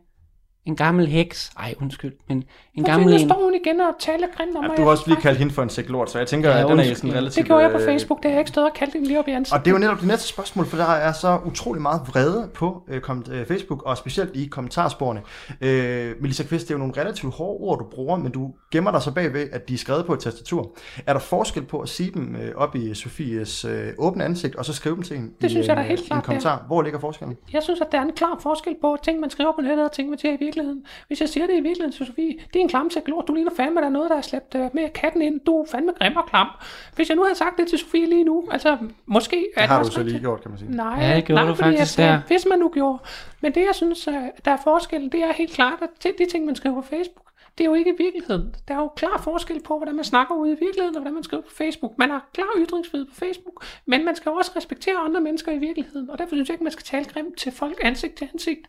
En 0.68 0.76
gammel 0.76 1.07
heks. 1.07 1.51
Ej, 1.59 1.76
undskyld. 1.82 2.13
Men 2.28 2.38
en 2.74 2.86
at 2.86 2.91
gammel 2.91 3.13
en. 3.13 3.20
står 3.30 3.43
hun 3.43 3.53
igen 3.53 3.82
og 3.82 3.93
taler 3.99 4.28
grimt 4.38 4.57
om 4.57 4.63
Ja, 4.63 4.68
mig. 4.68 4.78
du 4.78 4.82
har 4.84 4.89
også 4.89 5.03
lige 5.07 5.22
kaldt 5.22 5.38
hende 5.39 5.53
for 5.53 5.63
en 5.63 5.70
sæk 5.70 5.89
lort, 5.89 6.11
så 6.11 6.18
jeg 6.18 6.28
tænker, 6.28 6.49
Ja, 6.49 6.59
at 6.63 6.68
den 6.70 6.80
er 6.80 6.93
sådan 6.93 7.13
relativt... 7.13 7.36
Det 7.36 7.45
gjorde 7.45 7.61
jeg 7.63 7.72
på 7.72 7.78
øh, 7.78 7.86
Facebook, 7.86 8.18
det 8.24 8.26
har 8.26 8.36
jeg 8.36 8.39
ikke 8.39 8.49
stået 8.49 8.68
og 8.68 8.74
kaldt 8.74 8.93
hende 8.93 9.07
lige 9.07 9.20
op 9.20 9.28
i 9.28 9.32
ansigtet. 9.32 9.59
Og 9.59 9.65
det 9.65 9.72
er 9.72 9.76
jo 9.76 9.80
netop 9.80 9.97
det 9.99 10.07
næste 10.07 10.28
spørgsmål, 10.28 10.65
for 10.65 10.78
der 10.78 10.86
er 10.86 11.11
så 11.11 11.39
utrolig 11.45 11.82
meget 11.82 12.01
vrede 12.07 12.49
på 12.53 12.84
øh, 12.88 13.01
kom, 13.01 13.26
øh, 13.32 13.45
Facebook, 13.45 13.84
og 13.84 13.97
specielt 13.97 14.36
i 14.36 14.45
kommentarsporene. 14.45 15.22
Øh, 15.61 16.15
Melissa 16.22 16.43
Kvist, 16.43 16.68
det 16.68 16.74
er 16.74 16.76
jo 16.76 16.80
nogle 16.80 16.93
relativt 16.97 17.34
hårde 17.34 17.57
ord, 17.59 17.80
du 17.80 17.86
bruger, 17.95 18.18
men 18.18 18.32
du 18.32 18.53
gemmer 18.72 18.91
dig 18.91 19.01
så 19.01 19.11
bagved, 19.13 19.49
at 19.51 19.70
de 19.70 19.74
er 19.74 19.78
skrevet 19.78 20.05
på 20.05 20.13
et 20.13 20.20
tastatur. 20.20 20.76
Er 21.07 21.13
der 21.13 21.20
forskel 21.20 21.63
på 21.65 21.80
at 21.80 21.89
sige 21.89 22.11
dem 22.13 22.36
øh, 22.36 22.51
op 22.55 22.76
i 22.76 22.93
Sofies 22.93 23.65
øh, 23.65 23.88
åbne 23.97 24.24
ansigt, 24.26 24.55
og 24.55 24.65
så 24.65 24.74
skrive 24.74 24.95
dem 24.95 25.03
til 25.03 25.15
hende 25.18 25.32
Det 25.41 25.47
i, 25.47 25.49
synes 25.49 25.68
jeg 25.68 25.76
da 25.76 25.82
en, 25.82 25.88
helt 25.88 25.99
i 25.99 26.03
en 26.03 26.07
klart, 26.07 26.20
er. 26.22 26.26
kommentar? 26.26 26.63
Hvor 26.68 26.82
ligger 26.82 26.99
forskellen? 26.99 27.38
Jeg 27.53 27.63
synes, 27.63 27.82
at 27.82 27.88
der 27.91 27.97
er 27.97 28.01
en 28.01 28.11
klar 28.15 28.39
forskel 28.41 28.76
på 28.82 28.97
ting, 29.03 29.20
man 29.20 29.30
skriver 29.30 29.51
på 29.55 29.61
nettet, 29.61 29.86
og 29.86 29.91
ting, 29.91 30.09
man 30.09 30.20
siger 30.20 30.34
i 30.34 30.38
virkeligheden. 30.58 30.86
Hvis 31.08 31.22
jeg 31.22 31.30
siger 31.30 31.47
det 31.47 31.53
i 31.53 31.62
virkeligheden 31.62 31.91
til 31.91 32.05
Sofie, 32.05 32.34
det 32.34 32.55
er 32.55 32.60
en 32.60 32.70
klamsæk 32.70 33.08
lort, 33.08 33.28
du 33.28 33.34
ligner 33.34 33.51
fandme, 33.58 33.82
der 33.82 33.88
er 33.88 33.91
noget, 33.91 34.10
der 34.10 34.18
er 34.18 34.22
slæbt 34.22 34.55
øh, 34.55 34.70
med 34.74 34.89
katten 34.89 35.22
ind, 35.22 35.39
du 35.39 35.62
er 35.62 35.66
fandme 35.72 35.91
grim 35.91 36.16
og 36.16 36.26
klam. 36.26 36.47
Hvis 36.95 37.10
jeg 37.10 37.16
nu 37.16 37.24
havde 37.24 37.36
sagt 37.36 37.58
det 37.58 37.68
til 37.68 37.80
Sofie 37.80 38.05
lige 38.05 38.24
nu, 38.24 38.47
altså 38.51 38.78
måske... 39.05 39.47
Det 39.58 39.64
har 39.64 39.84
du 39.84 39.91
så 39.91 40.03
lige 40.03 40.20
gjort, 40.20 40.41
kan 40.41 40.51
man 40.51 40.60
sige. 40.60 40.76
Nej, 40.76 40.99
Ja, 41.01 41.16
det 41.16 41.26
gjorde 41.26 41.41
nej, 41.41 41.49
du 41.49 41.55
fordi 41.55 41.70
jeg 41.70 41.78
faktisk 41.78 41.95
sagde, 41.95 42.12
der. 42.12 42.22
Hvis 42.28 42.45
man 42.49 42.60
nu 42.60 42.70
gjorde. 42.70 42.99
Men 43.41 43.55
det, 43.55 43.62
jeg 43.62 43.76
synes, 43.76 44.08
øh, 44.08 44.14
der 44.45 44.51
er 44.51 44.58
forskel, 44.64 45.12
det 45.12 45.24
er 45.24 45.34
helt 45.34 45.51
klart, 45.51 45.82
at 45.82 45.89
til 45.99 46.14
de 46.18 46.26
ting, 46.32 46.45
man 46.45 46.55
skriver 46.55 46.76
på 46.76 46.88
Facebook, 46.88 47.28
det 47.58 47.64
er 47.64 47.70
jo 47.70 47.74
ikke 47.74 47.95
virkeligheden. 47.97 48.55
Der 48.68 48.74
er 48.74 48.78
jo 48.80 48.88
klar 48.88 49.22
forskel 49.24 49.62
på, 49.64 49.78
hvordan 49.78 49.95
man 49.95 50.05
snakker 50.05 50.36
ude 50.36 50.51
i 50.51 50.55
virkeligheden, 50.60 50.95
og 50.95 51.01
hvordan 51.01 51.14
man 51.14 51.24
skriver 51.24 51.43
på 51.43 51.51
Facebook. 51.51 51.97
Man 51.97 52.10
har 52.10 52.30
klar 52.34 52.47
ytringsfrihed 52.58 53.05
på 53.05 53.16
Facebook, 53.16 53.66
men 53.86 54.05
man 54.05 54.16
skal 54.16 54.32
også 54.32 54.51
respektere 54.55 54.95
andre 54.97 55.22
mennesker 55.22 55.51
i 55.51 55.58
virkeligheden, 55.58 56.10
og 56.10 56.18
derfor 56.18 56.36
synes 56.36 56.49
jeg 56.49 56.53
ikke, 56.53 56.64
man 56.64 56.74
skal 56.74 56.84
tale 56.84 57.05
grimt 57.05 57.38
til 57.38 57.51
folk 57.51 57.80
ansigt 57.84 58.16
til 58.16 58.30
ansigt. 58.34 58.68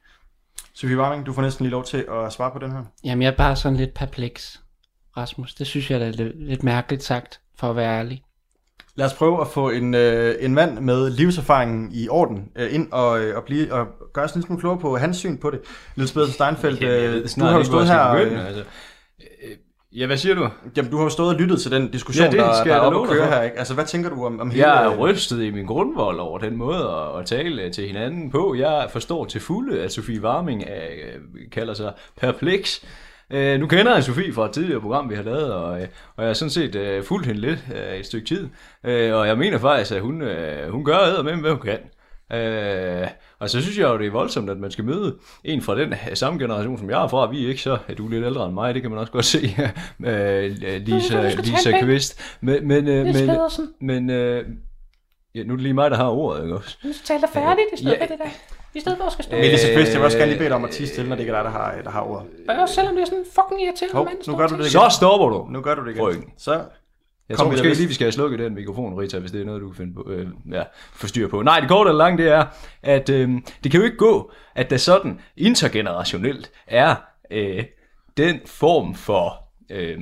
Sofie 0.80 0.98
Warming, 0.98 1.26
du 1.26 1.32
får 1.32 1.42
næsten 1.42 1.64
lige 1.64 1.70
lov 1.70 1.84
til 1.84 1.96
at 1.96 2.32
svare 2.32 2.50
på 2.50 2.58
den 2.58 2.72
her. 2.72 2.82
Jamen, 3.04 3.22
jeg 3.22 3.28
er 3.28 3.36
bare 3.36 3.56
sådan 3.56 3.76
lidt 3.76 3.94
perpleks, 3.94 4.60
Rasmus. 5.16 5.54
Det 5.54 5.66
synes 5.66 5.90
jeg 5.90 6.00
da 6.00 6.06
er 6.06 6.12
lidt, 6.12 6.48
lidt 6.48 6.62
mærkeligt 6.62 7.02
sagt, 7.02 7.40
for 7.58 7.70
at 7.70 7.76
være 7.76 7.98
ærlig. 7.98 8.22
Lad 8.94 9.06
os 9.06 9.14
prøve 9.14 9.40
at 9.40 9.48
få 9.48 9.70
en, 9.70 9.94
øh, 9.94 10.34
en 10.40 10.54
mand 10.54 10.78
med 10.78 11.10
livserfaringen 11.10 11.90
i 11.92 12.08
orden 12.08 12.48
øh, 12.56 12.74
ind 12.74 12.92
og, 12.92 13.20
øh, 13.20 13.36
og, 13.36 13.44
blive, 13.44 13.74
og 13.74 13.86
gøre 14.12 14.24
os 14.24 14.32
en 14.32 14.38
lille 14.38 14.46
smule 14.46 14.60
klogere 14.60 14.80
på 14.80 14.96
hans 14.96 15.16
syn 15.16 15.38
på 15.38 15.50
det. 15.50 15.60
Niels 15.96 16.12
Pedersen 16.12 16.34
Steinfeldt, 16.34 16.82
øh, 16.82 17.22
du 17.22 17.28
snart 17.28 17.50
har 17.50 17.58
jo 17.58 17.64
stået 17.64 17.86
her... 17.86 18.14
skal 18.14 18.22
øh, 18.22 18.28
begynde, 18.28 18.46
altså. 18.46 18.64
Ja, 19.92 20.06
hvad 20.06 20.16
siger 20.16 20.34
du? 20.34 20.48
Jamen, 20.76 20.90
du 20.90 20.96
har 20.96 21.04
jo 21.04 21.10
stået 21.10 21.34
og 21.34 21.40
lyttet 21.40 21.60
til 21.60 21.70
den 21.70 21.90
diskussion, 21.90 22.24
Ja, 22.24 22.30
det 22.30 22.38
der, 22.38 22.54
skal 22.54 22.72
der 22.72 22.76
er 22.76 22.80
oppe 22.80 23.02
at 23.02 23.08
køre 23.08 23.26
her. 23.26 23.42
Ikke? 23.42 23.58
Altså, 23.58 23.74
hvad 23.74 23.84
tænker 23.84 24.10
du 24.10 24.26
om, 24.26 24.40
om 24.40 24.50
hele... 24.50 24.72
Jeg 24.72 24.84
er 24.84 24.96
rystet 24.96 25.42
i 25.42 25.50
min 25.50 25.66
grundvold 25.66 26.18
over 26.18 26.38
den 26.38 26.56
måde 26.56 26.78
at, 26.78 27.20
at 27.20 27.26
tale 27.26 27.70
til 27.70 27.86
hinanden 27.86 28.30
på. 28.30 28.54
Jeg 28.54 28.88
forstår 28.90 29.24
til 29.24 29.40
fulde, 29.40 29.82
at 29.82 29.92
Sofie 29.92 30.22
Warming 30.22 30.62
er, 30.66 30.86
øh, 30.92 31.50
kalder 31.52 31.74
sig 31.74 31.92
perpleks. 32.20 32.84
Øh, 33.30 33.60
nu 33.60 33.66
kender 33.66 33.94
jeg 33.94 34.04
Sofie 34.04 34.32
fra 34.32 34.44
et 34.46 34.52
tidligere 34.52 34.80
program, 34.80 35.10
vi 35.10 35.14
har 35.14 35.22
lavet, 35.22 35.52
og, 35.54 35.80
øh, 35.80 35.86
og 36.16 36.22
jeg 36.22 36.28
har 36.28 36.34
sådan 36.34 36.50
set 36.50 36.74
øh, 36.74 37.04
fulgt 37.04 37.26
hende 37.26 37.40
lidt 37.40 37.64
øh, 37.74 37.98
et 37.98 38.06
stykke 38.06 38.26
tid. 38.26 38.48
Øh, 38.84 39.14
og 39.14 39.26
jeg 39.26 39.38
mener 39.38 39.58
faktisk, 39.58 39.92
at 39.92 40.00
hun, 40.00 40.22
øh, 40.22 40.70
hun 40.70 40.84
gør 40.84 40.98
æder 40.98 41.22
med, 41.22 41.34
hvad 41.34 41.50
hun 41.50 41.60
kan. 41.60 41.78
Øh, 42.32 43.08
og 43.40 43.50
så 43.50 43.62
synes 43.62 43.78
jeg 43.78 43.84
jo, 43.88 43.98
det 43.98 44.06
er 44.06 44.10
voldsomt, 44.10 44.50
at 44.50 44.56
man 44.58 44.70
skal 44.70 44.84
møde 44.84 45.16
en 45.44 45.62
fra 45.62 45.78
den 45.78 45.94
samme 46.14 46.38
generation, 46.38 46.78
som 46.78 46.90
jeg 46.90 47.04
er 47.04 47.08
fra. 47.08 47.30
Vi 47.30 47.44
er 47.44 47.48
ikke 47.48 47.62
så, 47.62 47.78
at 47.88 47.98
du 47.98 48.06
er 48.06 48.10
lidt 48.10 48.24
ældre 48.24 48.44
end 48.46 48.54
mig, 48.54 48.74
det 48.74 48.82
kan 48.82 48.90
man 48.90 49.00
også 49.00 49.12
godt 49.12 49.24
se, 49.24 49.38
øh, 50.06 50.50
Lisa, 50.80 51.30
skal 51.30 51.44
Lisa 51.44 51.70
pænt. 51.70 51.84
Kvist. 51.84 52.20
Men, 52.40 52.68
men, 52.68 52.88
øh, 52.88 53.06
men, 53.06 53.30
men 53.80 54.10
øh, 54.10 54.44
ja, 55.34 55.42
nu 55.42 55.52
er 55.52 55.56
det 55.56 55.62
lige 55.62 55.74
mig, 55.74 55.90
der 55.90 55.96
har 55.96 56.08
ordet, 56.08 56.42
ikke 56.42 56.56
også? 56.56 56.78
Du 56.82 56.92
skal 56.92 57.06
tale 57.06 57.20
dig 57.20 57.28
færdigt 57.32 57.66
i 57.72 57.76
stedet 57.76 57.92
Ja. 57.96 58.02
for 58.02 58.06
det 58.08 58.18
der. 58.18 58.30
I 58.74 58.80
stedet 58.80 58.98
for 58.98 59.04
at 59.04 59.12
skal 59.12 59.24
stå. 59.24 59.36
Melissa 59.36 59.74
Kvist, 59.74 59.90
jeg 59.92 59.98
vil 60.00 60.04
også 60.04 60.18
gerne 60.18 60.30
lige 60.30 60.38
bede 60.38 60.48
dig 60.48 60.56
om 60.56 60.64
at 60.64 60.70
tige 60.70 60.86
stille, 60.86 61.08
når 61.08 61.16
det 61.16 61.22
ikke 61.22 61.32
er 61.32 61.36
dig, 61.36 61.44
der 61.44 61.50
har, 61.50 61.74
der 61.84 61.90
har 61.90 62.02
ordet. 62.02 62.26
Også 62.62 62.74
selvom 62.74 62.94
det 62.94 63.02
er 63.02 63.06
sådan 63.06 63.18
en 63.18 63.24
fucking 63.34 63.62
irriterende 63.62 63.94
Hov, 63.96 64.04
mand. 64.04 64.16
nu 64.28 64.36
gør 64.36 64.46
du 64.46 64.54
det 64.56 64.64
taler. 64.64 64.80
igen. 64.80 64.90
Så 64.90 64.96
stopper 64.96 65.28
du. 65.28 65.46
Nu 65.50 65.60
gør 65.60 65.74
du 65.74 65.84
det 65.86 65.96
igen. 65.96 66.24
Så 66.38 66.60
Jeg 67.28 67.36
kom 67.36 67.44
tror 67.44 67.50
måske 67.50 67.74
lige, 67.74 67.88
vi 67.88 67.94
skal 67.94 68.04
have 68.04 68.12
slukket 68.12 68.38
den 68.38 68.54
mikrofon, 68.54 69.00
Rita, 69.00 69.18
hvis 69.18 69.30
det 69.30 69.40
er 69.40 69.44
noget, 69.44 69.60
du 69.60 69.68
kan 69.68 69.76
finde 69.76 69.94
på, 69.94 70.10
øh, 70.10 70.28
ja, 70.50 70.62
få 70.92 71.06
styr 71.06 71.28
på. 71.28 71.42
Nej, 71.42 71.60
det 71.60 71.68
korte 71.68 71.90
eller 71.90 72.04
lange, 72.04 72.22
det 72.22 72.32
er, 72.32 72.44
at 72.82 73.08
øh, 73.08 73.30
det 73.64 73.70
kan 73.70 73.80
jo 73.80 73.84
ikke 73.84 73.96
gå, 73.96 74.32
at 74.54 74.70
der 74.70 74.76
sådan 74.76 75.20
intergenerationelt 75.36 76.50
er 76.66 76.96
øh, 77.30 77.64
den 78.16 78.40
form 78.46 78.94
for 78.94 79.44
øh, 79.70 79.98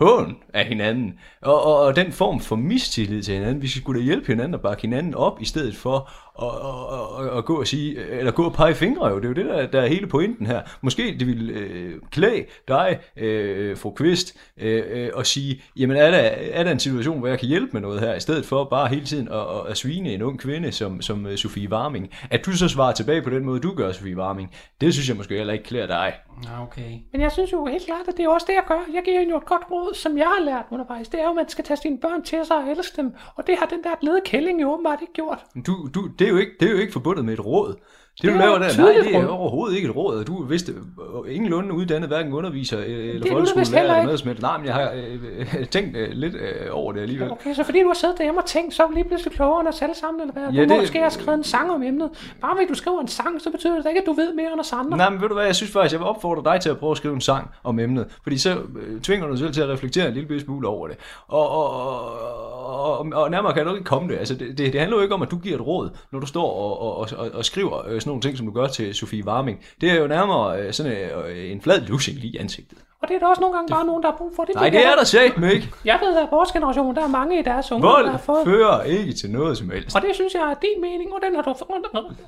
hån 0.00 0.36
af 0.54 0.64
hinanden, 0.64 1.18
og, 1.42 1.62
og, 1.62 1.80
og 1.80 1.96
den 1.96 2.12
form 2.12 2.40
for 2.40 2.56
mistillid 2.56 3.22
til 3.22 3.34
hinanden. 3.34 3.62
Vi 3.62 3.68
skal 3.68 3.82
skulle 3.82 4.00
da 4.00 4.04
hjælpe 4.04 4.26
hinanden 4.26 4.54
og 4.54 4.60
bakke 4.60 4.82
hinanden 4.82 5.14
op, 5.14 5.40
i 5.40 5.44
stedet 5.44 5.76
for 5.76 6.10
at, 6.42 6.48
at, 6.48 7.32
at, 7.32 7.38
at 7.38 7.44
gå 7.44 7.60
og 7.60 7.66
sige, 7.66 8.10
eller 8.10 8.32
gå 8.32 8.44
og 8.44 8.52
pege 8.52 8.74
fingre 8.74 9.08
jo. 9.08 9.16
Det 9.16 9.24
er 9.24 9.28
jo 9.28 9.34
det, 9.34 9.44
der, 9.44 9.66
der 9.66 9.80
er 9.80 9.86
hele 9.86 10.06
pointen 10.06 10.46
her. 10.46 10.62
Måske 10.80 11.16
det 11.18 11.26
vil 11.26 11.50
øh, 11.50 12.00
klæde 12.10 12.44
dig, 12.68 12.98
øh, 13.16 13.76
fru 13.76 13.90
Kvist, 13.90 14.36
øh, 14.56 14.82
øh, 14.90 15.10
at 15.16 15.26
sige, 15.26 15.62
jamen 15.76 15.96
er 15.96 16.10
der, 16.10 16.18
er 16.52 16.64
der 16.64 16.70
en 16.70 16.78
situation, 16.78 17.18
hvor 17.18 17.28
jeg 17.28 17.38
kan 17.38 17.48
hjælpe 17.48 17.70
med 17.72 17.80
noget 17.80 18.00
her, 18.00 18.14
i 18.14 18.20
stedet 18.20 18.44
for 18.44 18.64
bare 18.64 18.88
hele 18.88 19.06
tiden 19.06 19.28
at, 19.28 19.40
at, 19.40 19.70
at 19.70 19.76
svine 19.76 20.12
en 20.12 20.22
ung 20.22 20.40
kvinde 20.40 20.72
som, 20.72 21.02
som 21.02 21.26
øh, 21.26 21.36
Sofie 21.36 21.70
Warming. 21.70 22.10
At 22.30 22.46
du 22.46 22.52
så 22.52 22.68
svarer 22.68 22.92
tilbage 22.92 23.22
på 23.22 23.30
den 23.30 23.44
måde, 23.44 23.60
du 23.60 23.74
gør, 23.74 23.92
Sofie 23.92 24.16
Warming, 24.16 24.50
det 24.80 24.94
synes 24.94 25.08
jeg 25.08 25.16
måske 25.16 25.36
heller 25.36 25.52
ikke 25.52 25.64
klæder 25.64 25.86
dig. 25.86 26.12
Ja, 26.44 26.62
okay. 26.62 26.90
Men 27.12 27.20
jeg 27.20 27.32
synes 27.32 27.52
jo 27.52 27.66
helt 27.66 27.86
klart, 27.86 28.08
at 28.08 28.16
det 28.16 28.24
er 28.24 28.28
også 28.28 28.46
det, 28.48 28.54
jeg 28.54 28.64
gør. 28.68 28.80
Jeg 28.94 29.02
giver 29.04 29.18
hende 29.18 29.30
jo 29.30 29.38
et 29.38 29.44
godt 29.44 29.62
råd, 29.70 29.94
som 29.94 30.18
jeg 30.18 30.26
har 30.26 30.44
lært 30.44 30.64
undervejs. 30.70 31.08
Det 31.08 31.20
er 31.20 31.24
jo, 31.24 31.30
at 31.30 31.36
man 31.36 31.48
skal 31.48 31.64
tage 31.64 31.76
sine 31.76 31.98
børn 31.98 32.22
til 32.22 32.38
sig 32.44 32.56
og 32.56 32.70
elske 32.70 32.96
dem. 32.96 33.14
Og 33.36 33.46
det 33.46 33.54
har 33.58 33.66
den 33.66 33.82
der 33.82 33.94
glade 34.00 34.20
kælling 34.24 34.62
jo 34.62 34.72
åbenbart 34.72 34.98
ikke 35.00 35.12
gjort. 35.12 35.44
Du, 35.66 35.88
du, 35.94 36.06
det, 36.18 36.27
det, 36.28 36.34
er 36.34 36.36
jo 36.36 36.46
ikke, 36.46 36.56
det 36.60 36.68
er 36.68 36.72
jo 36.72 36.78
ikke 36.78 36.92
forbundet 36.92 37.24
med 37.24 37.34
et 37.34 37.44
råd. 37.44 37.76
Det, 38.22 38.30
du 38.30 38.34
er 38.34 38.38
laver 38.40 38.58
der, 38.58 38.76
nej, 38.78 38.92
det 39.02 39.14
er 39.16 39.26
overhovedet 39.26 39.76
ikke 39.76 39.88
et 39.88 39.96
råd. 39.96 40.24
Du 40.24 40.44
vist 40.44 40.68
øh, 40.68 41.34
ingenlunde 41.34 41.72
uddannet, 41.74 42.08
hverken 42.08 42.32
underviser 42.32 42.78
øh, 42.78 42.84
eller 42.86 43.26
folkeskolelærer 43.32 43.82
eller 43.82 44.02
noget 44.02 44.18
som 44.20 44.28
helst. 44.28 44.42
Nej, 44.42 44.56
men 44.58 44.66
jeg 44.66 44.74
har 44.74 44.90
øh, 44.94 45.14
øh, 45.60 45.66
tænkt 45.74 45.96
øh, 45.96 46.08
lidt 46.12 46.34
øh, 46.34 46.66
over 46.70 46.92
det 46.92 47.00
alligevel. 47.00 47.30
Okay, 47.30 47.54
så 47.54 47.64
fordi 47.64 47.82
du 47.82 47.86
har 47.86 47.94
siddet 47.94 48.18
derhjemme 48.18 48.40
og 48.40 48.46
tænkt, 48.46 48.74
så 48.74 48.82
er 48.82 48.86
du 48.86 48.92
lige 48.92 49.04
pludselig 49.04 49.32
klogere 49.32 49.60
end 49.60 49.68
os 49.68 49.82
alle 49.82 49.94
sammen, 49.94 50.20
eller 50.20 50.32
hvad? 50.32 50.42
Ja, 50.52 50.64
du 50.64 50.68
det- 50.68 50.80
måske 50.80 50.98
har 51.00 51.08
skrevet 51.08 51.38
en 51.38 51.44
sang 51.44 51.70
om 51.70 51.82
emnet. 51.82 52.10
Bare 52.40 52.56
fordi 52.56 52.68
du 52.68 52.74
skriver 52.74 53.00
en 53.00 53.08
sang, 53.08 53.40
så 53.40 53.50
betyder 53.50 53.76
det 53.76 53.86
ikke, 53.88 54.00
at 54.00 54.06
du 54.06 54.12
ved 54.12 54.34
mere 54.34 54.52
end 54.52 54.60
os 54.60 54.72
andre. 54.72 54.96
Nej, 54.96 55.10
men 55.10 55.20
ved 55.22 55.28
du 55.28 55.34
hvad, 55.34 55.44
jeg 55.44 55.56
synes 55.56 55.72
faktisk, 55.72 55.92
jeg 55.92 56.00
vil 56.00 56.06
opfordre 56.08 56.52
dig 56.52 56.60
til 56.60 56.70
at 56.70 56.78
prøve 56.78 56.90
at 56.90 56.96
skrive 56.96 57.14
en 57.14 57.20
sang 57.20 57.50
om 57.64 57.78
emnet, 57.78 58.06
fordi 58.22 58.38
så 58.38 58.56
tvinger 59.02 59.26
du 59.26 59.32
dig 59.32 59.38
selv 59.38 59.52
til 59.52 59.60
at 59.62 59.68
reflektere 59.68 60.08
en 60.08 60.14
lille 60.14 60.40
smule 60.40 60.68
over 60.68 60.88
det. 60.88 60.96
Og, 61.28 61.48
og, 61.48 61.70
og, 61.70 62.98
og, 62.98 63.06
og 63.12 63.30
nærmere 63.30 63.54
kan 63.54 63.66
du 63.66 63.72
ikke 63.74 63.84
komme 63.84 64.08
det. 64.12 64.18
Altså, 64.18 64.34
det, 64.34 64.58
det, 64.58 64.72
det 64.72 64.80
handler 64.80 64.96
jo 64.96 65.02
ikke 65.02 65.14
om, 65.14 65.22
at 65.22 65.30
du 65.30 65.36
giver 65.38 65.54
et 65.54 65.66
råd, 65.66 65.90
når 66.12 66.20
du 66.20 66.26
står 66.26 66.52
og, 66.52 66.80
og, 66.82 66.96
og, 66.98 67.08
og, 67.16 67.30
og 67.34 67.44
skriver 67.44 67.88
øh, 67.88 68.00
sådan 68.08 68.12
nogle 68.12 68.22
ting, 68.22 68.36
som 68.38 68.46
du 68.46 68.52
gør 68.52 68.66
til 68.66 68.94
Sofie 68.94 69.24
Warming. 69.26 69.58
Det 69.80 69.90
er 69.90 69.94
jo 69.94 70.06
nærmere 70.06 70.60
øh, 70.60 70.72
sådan 70.72 70.92
øh, 70.92 71.52
en 71.52 71.60
flad 71.62 71.80
lussing 71.80 72.16
lige 72.18 72.32
i 72.32 72.36
ansigtet. 72.36 72.78
Og 73.02 73.08
det 73.08 73.14
er 73.14 73.18
der 73.18 73.26
også 73.26 73.40
nogle 73.40 73.56
gange 73.56 73.68
bare 73.76 73.86
nogen, 73.86 74.02
der 74.02 74.10
har 74.10 74.16
brug 74.18 74.32
for. 74.36 74.42
Det 74.44 74.54
Nej, 74.54 74.68
det 74.70 74.86
er 74.86 74.94
der 75.00 75.04
sagt 75.04 75.22
ikke. 75.54 75.68
Jeg 75.84 75.98
ved, 76.04 76.16
at 76.16 76.28
vores 76.30 76.50
generation, 76.52 76.94
der 76.96 77.02
er 77.08 77.12
mange 77.20 77.38
i 77.40 77.42
deres 77.42 77.72
unge, 77.72 77.82
der 77.88 77.94
har 77.94 78.02
Vold 78.10 78.18
fået... 78.18 78.44
fører 78.44 78.82
ikke 78.82 79.12
til 79.12 79.30
noget 79.30 79.58
som 79.58 79.70
helst. 79.70 79.96
Og 79.96 80.02
det 80.02 80.10
synes 80.14 80.34
jeg 80.34 80.42
er 80.52 80.54
din 80.66 80.80
mening, 80.86 81.08
og 81.14 81.20
den 81.26 81.34
har, 81.36 81.42
du, 81.42 81.54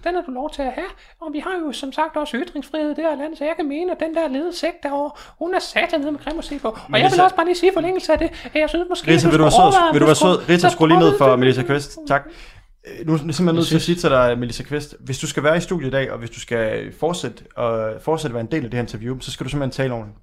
den 0.04 0.14
har 0.14 0.22
du 0.26 0.30
lov 0.40 0.50
til 0.50 0.62
at 0.62 0.72
have. 0.80 0.90
Og 1.20 1.28
vi 1.32 1.38
har 1.38 1.54
jo 1.66 1.72
som 1.72 1.92
sagt 1.92 2.16
også 2.16 2.36
ytringsfrihed 2.36 2.90
i 2.90 2.94
det 2.94 3.04
her 3.04 3.16
land, 3.16 3.36
så 3.36 3.44
jeg 3.44 3.54
kan 3.56 3.68
mene, 3.68 3.92
at 3.92 4.00
den 4.00 4.14
der 4.14 4.28
lede 4.28 4.56
sæk 4.56 4.74
derovre, 4.82 5.10
hun 5.38 5.54
er 5.54 5.58
satan 5.58 6.00
nede 6.00 6.12
med 6.12 6.20
grim 6.24 6.38
at 6.38 6.44
se 6.44 6.58
på. 6.58 6.68
Og 6.68 6.78
Men 6.88 7.00
jeg 7.00 7.10
vil 7.10 7.16
Lisa- 7.18 7.22
også 7.24 7.36
bare 7.36 7.46
lige 7.46 7.56
sige 7.62 7.70
i 7.70 7.74
forlængelse 7.74 8.12
af 8.12 8.18
det, 8.18 8.30
at 8.54 8.60
jeg 8.60 8.68
synes 8.68 8.86
måske, 8.88 9.06
du 9.06 9.28
vil 9.30 9.38
du 9.38 9.50
sød? 9.50 9.60
overveje, 9.60 9.92
Vil 9.92 10.00
du 10.00 10.06
være 10.06 10.14
sød? 10.24 10.48
Rita, 10.48 10.58
så 10.58 10.68
skru 10.68 10.86
lige 10.86 10.98
ned 10.98 11.18
for 11.18 11.36
Melissa 11.36 11.62
Kvist. 11.62 11.98
Tak. 12.08 12.22
Øh, 12.86 13.06
Nu 13.06 13.12
er 13.12 13.16
jeg 13.16 13.34
simpelthen 13.34 13.54
nødt 13.54 13.66
til 13.66 13.76
at 13.76 13.82
sige 13.82 13.96
til 13.96 14.10
dig, 14.10 14.38
Melissa 14.38 14.62
Kvist, 14.62 14.94
hvis 15.00 15.18
du 15.18 15.26
skal 15.26 15.42
være 15.42 15.56
i 15.56 15.60
studiet 15.60 15.88
i 15.88 15.90
dag, 15.90 16.12
og 16.12 16.18
hvis 16.18 16.30
du 16.30 16.40
skal 16.40 16.92
fortsætte, 16.92 17.44
og 17.56 17.92
fortsætte 18.02 18.34
være 18.34 18.40
en 18.40 18.50
del 18.50 18.64
af 18.64 18.70
det 18.70 18.74
her 18.78 18.82
interview, 18.82 19.18
så 19.20 19.30
skal 19.30 19.44
du 19.44 19.50
simpelthen 19.50 19.82
tale 19.84 19.94
ordentligt. 19.94 20.18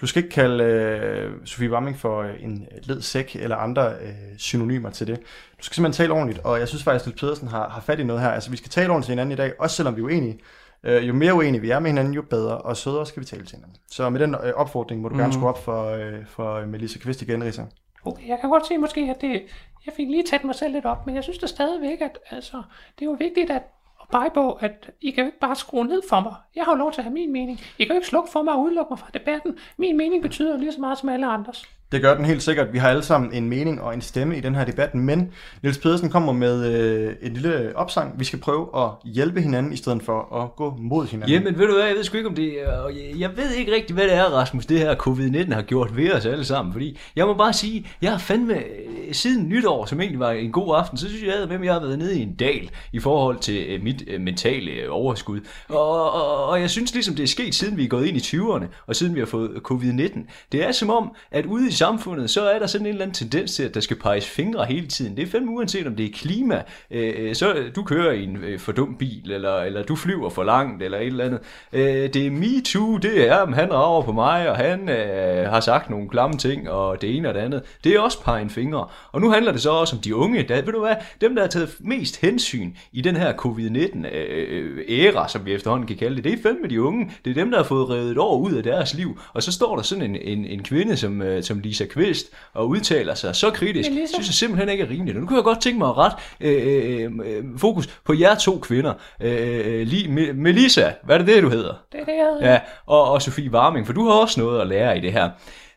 Du 0.00 0.06
skal 0.06 0.22
ikke 0.22 0.34
kalde 0.34 0.64
øh, 0.64 1.30
Sofie 1.44 1.70
Warming 1.70 1.98
for 1.98 2.22
øh, 2.22 2.30
en 2.40 2.66
led 2.82 3.02
sæk 3.02 3.36
eller 3.36 3.56
andre 3.56 3.90
øh, 3.92 4.08
synonymer 4.38 4.90
til 4.90 5.06
det. 5.06 5.18
Du 5.58 5.64
skal 5.64 5.74
simpelthen 5.74 6.04
tale 6.04 6.12
ordentligt, 6.12 6.38
og 6.44 6.58
jeg 6.60 6.68
synes 6.68 6.82
faktisk, 6.84 7.02
at 7.02 7.06
Niels 7.06 7.20
Pedersen 7.20 7.48
har, 7.48 7.68
har 7.68 7.80
fat 7.80 8.00
i 8.00 8.04
noget 8.04 8.22
her. 8.22 8.28
Altså, 8.28 8.50
vi 8.50 8.56
skal 8.56 8.70
tale 8.70 8.88
ordentligt 8.90 9.06
til 9.06 9.12
hinanden 9.12 9.32
i 9.32 9.36
dag, 9.36 9.52
også 9.58 9.76
selvom 9.76 9.96
vi 9.96 10.00
er 10.00 10.04
uenige. 10.04 10.38
Øh, 10.84 11.08
jo 11.08 11.12
mere 11.12 11.34
uenige 11.34 11.60
vi 11.60 11.70
er 11.70 11.78
med 11.78 11.90
hinanden, 11.90 12.14
jo 12.14 12.22
bedre 12.30 12.58
og 12.58 12.76
sødere 12.76 13.06
skal 13.06 13.20
vi 13.20 13.26
tale 13.26 13.44
til 13.44 13.56
hinanden. 13.56 13.76
Så 13.90 14.10
med 14.10 14.20
den 14.20 14.34
øh, 14.34 14.52
opfordring 14.56 15.00
må 15.00 15.08
du 15.08 15.14
mm. 15.14 15.18
gerne 15.18 15.28
Mhm. 15.28 15.32
skrue 15.40 15.48
op 15.48 15.64
for, 15.64 15.90
øh, 15.90 16.12
for 16.28 16.66
Melissa 16.66 16.98
Kvist 16.98 17.22
igen, 17.22 17.44
Rita. 17.44 17.62
Okay, 18.04 18.28
jeg 18.28 18.38
kan 18.40 18.50
godt 18.50 18.66
se 18.66 18.78
måske, 18.78 19.00
at 19.00 19.20
det, 19.20 19.42
jeg 19.86 19.94
fik 19.94 20.08
lige 20.08 20.22
tæt 20.22 20.44
mig 20.44 20.54
selv 20.54 20.72
lidt 20.72 20.84
op, 20.84 21.06
men 21.06 21.14
jeg 21.14 21.22
synes 21.22 21.38
da 21.38 21.46
stadigvæk, 21.46 22.00
at 22.00 22.18
altså, 22.30 22.62
det 22.98 23.04
er 23.04 23.10
jo 23.10 23.16
vigtigt 23.18 23.50
at 23.50 23.62
at 24.02 24.08
pege 24.08 24.30
på, 24.30 24.52
at 24.52 24.90
I 25.00 25.10
kan 25.10 25.24
jo 25.24 25.26
ikke 25.26 25.38
bare 25.38 25.56
skrue 25.56 25.84
ned 25.84 26.02
for 26.08 26.20
mig. 26.20 26.34
Jeg 26.54 26.64
har 26.64 26.72
jo 26.72 26.78
lov 26.78 26.92
til 26.92 27.00
at 27.00 27.04
have 27.04 27.14
min 27.14 27.32
mening. 27.32 27.60
I 27.78 27.84
kan 27.84 27.88
jo 27.88 27.94
ikke 27.94 28.06
slukke 28.06 28.30
for 28.30 28.42
mig 28.42 28.54
og 28.54 28.60
udelukke 28.60 28.90
mig 28.90 28.98
fra 28.98 29.10
debatten. 29.14 29.58
Min 29.76 29.96
mening 29.96 30.22
betyder 30.22 30.52
jo 30.52 30.58
lige 30.58 30.72
så 30.72 30.80
meget 30.80 30.98
som 30.98 31.08
alle 31.08 31.26
andres. 31.26 31.68
Det 31.92 32.02
gør 32.02 32.14
den 32.14 32.24
helt 32.24 32.42
sikkert. 32.42 32.72
Vi 32.72 32.78
har 32.78 32.88
alle 32.88 33.02
sammen 33.02 33.32
en 33.32 33.48
mening 33.48 33.82
og 33.82 33.94
en 33.94 34.00
stemme 34.00 34.36
i 34.36 34.40
den 34.40 34.54
her 34.54 34.64
debat, 34.64 34.94
men 34.94 35.32
Niels 35.62 35.78
Pedersen 35.78 36.10
kommer 36.10 36.32
med 36.32 36.66
øh, 36.66 37.14
en 37.22 37.32
lille 37.32 37.72
opsang. 37.76 38.18
Vi 38.18 38.24
skal 38.24 38.38
prøve 38.38 38.68
at 38.76 38.90
hjælpe 39.04 39.40
hinanden 39.40 39.72
i 39.72 39.76
stedet 39.76 40.02
for 40.02 40.42
at 40.42 40.56
gå 40.56 40.76
mod 40.78 41.06
hinanden. 41.06 41.34
Jamen 41.34 41.58
ved 41.58 41.66
du 41.66 41.74
hvad, 41.74 41.86
jeg 41.86 41.94
ved 41.96 42.04
sgu 42.04 42.16
ikke 42.16 42.28
om 42.28 42.34
det 42.34 42.66
og 42.66 42.92
jeg, 43.18 43.30
ved 43.36 43.50
ikke 43.50 43.74
rigtig, 43.74 43.94
hvad 43.94 44.04
det 44.04 44.14
er, 44.14 44.24
Rasmus, 44.24 44.66
det 44.66 44.78
her 44.78 44.94
covid-19 44.94 45.54
har 45.54 45.62
gjort 45.62 45.96
ved 45.96 46.12
os 46.12 46.26
alle 46.26 46.44
sammen, 46.44 46.72
fordi 46.72 46.98
jeg 47.16 47.26
må 47.26 47.34
bare 47.34 47.52
sige, 47.52 47.86
jeg 48.02 48.10
har 48.10 48.18
fandme 48.18 48.54
øh, 48.54 49.14
siden 49.14 49.48
nytår, 49.48 49.86
som 49.86 50.00
egentlig 50.00 50.20
var 50.20 50.30
en 50.30 50.52
god 50.52 50.76
aften, 50.76 50.98
så 50.98 51.08
synes 51.08 51.22
jeg, 51.22 51.34
at 51.34 51.64
jeg 51.64 51.72
har 51.72 51.80
været 51.80 51.98
nede 51.98 52.18
i 52.18 52.22
en 52.22 52.34
dal 52.34 52.70
i 52.92 52.98
forhold 52.98 53.38
til 53.38 53.66
øh, 53.68 53.82
mit 53.82 54.04
øh, 54.06 54.20
mentale 54.20 54.90
overskud. 54.90 55.40
Og, 55.68 56.12
og, 56.12 56.46
og 56.46 56.60
jeg 56.60 56.70
synes 56.70 56.94
ligesom, 56.94 57.14
det 57.14 57.22
er 57.22 57.28
sket, 57.28 57.54
siden 57.54 57.76
vi 57.76 57.84
er 57.84 57.88
gået 57.88 58.06
ind 58.06 58.16
i 58.16 58.20
20'erne, 58.20 58.64
og 58.86 58.96
siden 58.96 59.14
vi 59.14 59.20
har 59.20 59.26
fået 59.26 59.50
covid-19. 59.70 60.20
Det 60.52 60.64
er 60.64 60.72
som 60.72 60.90
om, 60.90 61.14
at 61.30 61.46
ude 61.46 61.68
i 61.68 61.72
samfundet, 61.82 62.30
så 62.30 62.50
er 62.50 62.58
der 62.58 62.66
sådan 62.66 62.86
en 62.86 62.92
eller 62.92 63.02
anden 63.02 63.14
tendens 63.14 63.54
til, 63.54 63.62
at 63.62 63.74
der 63.74 63.80
skal 63.80 63.96
peges 63.96 64.28
fingre 64.28 64.64
hele 64.64 64.86
tiden. 64.86 65.16
Det 65.16 65.22
er 65.22 65.30
fandme 65.30 65.50
uanset, 65.50 65.86
om 65.86 65.96
det 65.96 66.06
er 66.06 66.10
klima, 66.14 66.62
øh, 66.90 67.14
øh 67.18 67.34
så 67.34 67.54
du 67.76 67.82
kører 67.82 68.12
i 68.12 68.24
en 68.24 68.36
øh, 68.36 68.58
for 68.58 68.72
dum 68.72 68.96
bil, 68.98 69.30
eller, 69.30 69.56
eller 69.58 69.82
du 69.82 69.96
flyver 69.96 70.30
for 70.30 70.44
langt, 70.44 70.82
eller 70.82 70.98
et 70.98 71.06
eller 71.06 71.24
andet. 71.24 71.40
Øh, 71.72 71.82
det 72.14 72.26
er 72.26 72.30
MeToo, 72.30 72.96
det 72.96 73.28
er, 73.28 73.36
om 73.36 73.52
han 73.52 73.72
rager 73.72 74.02
på 74.02 74.12
mig, 74.12 74.50
og 74.50 74.56
han 74.56 74.88
øh, 74.88 75.50
har 75.50 75.60
sagt 75.60 75.90
nogle 75.90 76.08
klamme 76.08 76.36
ting, 76.36 76.70
og 76.70 77.02
det 77.02 77.16
ene 77.16 77.28
og 77.28 77.34
det 77.34 77.40
andet. 77.40 77.62
Det 77.84 77.94
er 77.94 78.00
også 78.00 78.22
pegen 78.22 78.50
fingre. 78.50 78.86
Og 79.12 79.20
nu 79.20 79.30
handler 79.30 79.52
det 79.52 79.60
så 79.60 79.70
også 79.70 79.96
om 79.96 80.02
de 80.02 80.14
unge. 80.16 80.42
Der, 80.42 80.62
ved 80.62 80.72
du 80.72 80.80
hvad, 80.80 80.94
dem 81.20 81.34
der 81.34 81.42
har 81.42 81.48
taget 81.48 81.76
mest 81.80 82.20
hensyn 82.20 82.72
i 82.92 83.00
den 83.00 83.16
her 83.16 83.32
covid-19-æra, 83.32 85.18
øh, 85.18 85.22
øh, 85.24 85.28
som 85.28 85.44
vi 85.44 85.52
efterhånden 85.52 85.86
kan 85.86 85.96
kalde 85.96 86.16
det, 86.16 86.24
det 86.24 86.32
er 86.32 86.42
fandme 86.42 86.68
de 86.68 86.82
unge. 86.82 87.10
Det 87.24 87.30
er 87.30 87.34
dem, 87.34 87.50
der 87.50 87.58
har 87.58 87.64
fået 87.64 87.90
revet 87.90 88.10
et 88.10 88.18
år 88.18 88.38
ud 88.38 88.52
af 88.52 88.62
deres 88.62 88.94
liv. 88.94 89.20
Og 89.32 89.42
så 89.42 89.52
står 89.52 89.76
der 89.76 89.82
sådan 89.82 90.04
en, 90.04 90.16
en, 90.16 90.44
en 90.44 90.62
kvinde 90.62 90.96
som, 90.96 91.22
øh, 91.22 91.42
som 91.42 91.60
Lisa 91.72 91.84
Kvist 91.84 92.26
og 92.54 92.68
udtaler 92.68 93.14
sig 93.14 93.36
så 93.36 93.50
kritisk. 93.50 93.90
Men 93.90 93.98
Lisa- 93.98 94.12
synes 94.14 94.26
jeg 94.28 94.34
simpelthen 94.34 94.68
ikke 94.68 94.84
er 94.84 94.90
rimeligt. 94.90 95.20
Nu 95.20 95.26
kunne 95.26 95.36
jeg 95.36 95.44
godt 95.44 95.60
tænke 95.60 95.78
mig 95.78 95.88
at 95.88 95.96
rette 95.98 96.16
øh, 96.40 97.04
øh, 97.04 97.10
øh, 97.24 97.44
fokus 97.58 97.88
på 98.04 98.12
jer 98.14 98.34
to 98.34 98.58
kvinder. 98.58 98.92
Øh, 99.20 99.86
lige, 99.86 100.08
Me- 100.08 100.32
Melissa, 100.32 100.90
hvad 101.04 101.14
er 101.16 101.18
det 101.24 101.34
det, 101.34 101.42
du 101.42 101.48
hedder? 101.48 101.72
Det 101.92 102.00
er 102.00 102.04
det, 102.04 102.12
jeg 102.12 102.26
hedder. 102.32 102.52
Ja, 102.52 102.58
og, 102.86 103.10
og 103.10 103.22
Sofie 103.22 103.50
Warming, 103.50 103.86
for 103.86 103.92
du 103.92 104.04
har 104.04 104.12
også 104.12 104.40
noget 104.40 104.60
at 104.60 104.66
lære 104.66 104.98
i 104.98 105.00
det 105.00 105.12
her. 105.12 105.30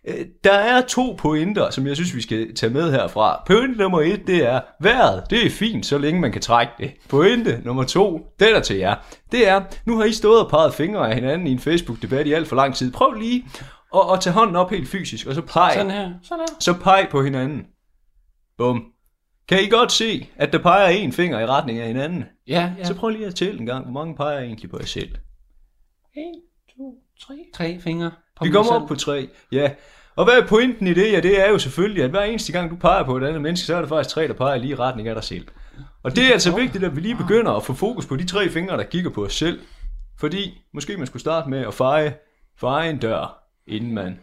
Øh, 0.08 0.16
Der 0.44 0.52
er 0.54 0.82
to 0.82 1.16
pointer, 1.18 1.70
som 1.70 1.88
jeg 1.88 1.96
synes, 1.96 2.16
vi 2.16 2.22
skal 2.22 2.56
tage 2.56 2.74
med 2.74 2.92
herfra. 2.92 3.44
Pointe 3.48 3.78
nummer 3.78 4.02
et, 4.02 4.28
det 4.28 4.46
er, 4.46 4.60
vejret, 4.82 5.24
det 5.30 5.46
er 5.46 5.50
fint, 5.50 5.86
så 5.86 5.98
længe 5.98 6.22
man 6.22 6.32
kan 6.32 6.42
trække 6.42 6.74
det. 6.80 6.92
Pointe 7.10 7.62
nummer 7.64 7.84
to, 7.84 8.22
den 8.40 8.56
er 8.56 8.60
til 8.60 8.76
jer. 8.78 8.96
Det 9.32 9.48
er, 9.48 9.62
nu 9.86 9.98
har 9.98 10.06
I 10.06 10.12
stået 10.14 10.40
og 10.42 10.50
peget 10.50 10.74
fingre 10.74 11.10
af 11.10 11.16
hinanden 11.16 11.48
i 11.48 11.52
en 11.52 11.60
Facebook-debat 11.60 12.28
i 12.28 12.34
alt 12.34 12.48
for 12.48 12.56
lang 12.56 12.76
tid. 12.76 12.92
Prøv 12.92 13.12
lige 13.14 13.46
at, 14.00 14.14
at 14.14 14.22
tage 14.22 14.34
hånden 14.34 14.56
op 14.56 14.70
helt 14.70 14.88
fysisk, 14.88 15.28
og 15.28 15.36
så 15.36 15.42
peg. 15.42 15.72
Sådan 15.74 15.92
her. 15.92 16.14
Sådan 16.24 16.40
her. 16.40 16.56
Så 16.60 16.74
peg 16.74 17.08
på 17.12 17.24
hinanden. 17.24 17.66
Bum. 18.58 18.86
Kan 19.48 19.64
I 19.64 19.70
godt 19.70 19.92
se, 19.92 20.30
at 20.36 20.54
der 20.54 20.60
peger 20.60 20.88
en 20.88 21.12
finger 21.12 21.40
i 21.40 21.46
retning 21.46 21.80
af 21.80 21.88
hinanden? 21.88 22.24
Ja, 22.48 22.74
ja. 22.78 22.84
Så 22.84 22.96
prøv 22.96 23.10
lige 23.10 23.28
at 23.28 23.36
tælle 23.36 23.60
en 23.60 23.66
gang, 23.66 23.84
hvor 23.84 23.94
mange 23.94 24.16
peger 24.16 24.40
I 24.40 24.46
egentlig 24.46 24.70
på 24.70 24.78
jer 24.80 24.86
selv. 24.86 25.10
1, 26.16 26.24
2, 26.78 26.96
3. 27.22 27.34
Tre 27.54 27.80
fingre. 27.80 28.12
på 28.36 28.44
Vi 28.44 28.50
kommer 28.50 28.72
op 28.72 28.88
på 28.88 28.96
tre, 28.96 29.30
ja. 29.52 29.72
Og 30.16 30.26
hvad 30.26 30.34
er 30.34 30.48
pointen 30.48 30.88
i 30.88 30.94
det? 30.94 31.12
Ja, 31.12 31.20
det 31.20 31.46
er 31.46 31.50
jo 31.50 31.60
selvfølgelig, 31.60 32.04
at 32.04 32.10
hver 32.10 32.24
eneste 32.24 32.52
gang 32.52 32.72
du 32.72 32.76
peger 32.76 33.04
på 33.04 33.18
et 33.18 33.24
andet 33.24 33.42
menneske, 33.42 33.66
så 33.66 33.76
er 33.76 33.80
det 33.80 33.90
faktisk 33.90 34.16
tre, 34.16 34.28
der 34.28 34.34
peger 34.34 34.58
lige 34.58 34.72
i 34.72 34.76
retning 34.76 35.08
af 35.08 35.16
dig 35.16 35.24
selv. 35.24 35.48
Og 36.04 36.16
det 36.16 36.26
er 36.26 36.32
altså 36.32 36.56
vigtigt, 36.56 36.84
at 36.84 36.96
vi 36.96 37.02
lige 37.02 37.16
begynder 37.16 37.52
at 37.52 37.64
få 37.64 37.74
fokus 37.74 38.06
på 38.06 38.16
de 38.16 38.26
tre 38.26 38.50
fingre, 38.50 38.78
der 38.78 38.84
kigger 38.84 39.10
på 39.10 39.26
os 39.26 39.36
selv. 39.36 39.60
Fordi 40.20 40.62
måske 40.74 40.98
man 40.98 41.08
skulle 41.08 41.22
starte 41.22 41.50
med 41.50 41.60
at 41.60 41.74
feje 41.74 42.16
for 42.58 42.70
egen 42.70 42.98
dør, 42.98 43.45
inden 43.68 43.94
man 43.94 44.20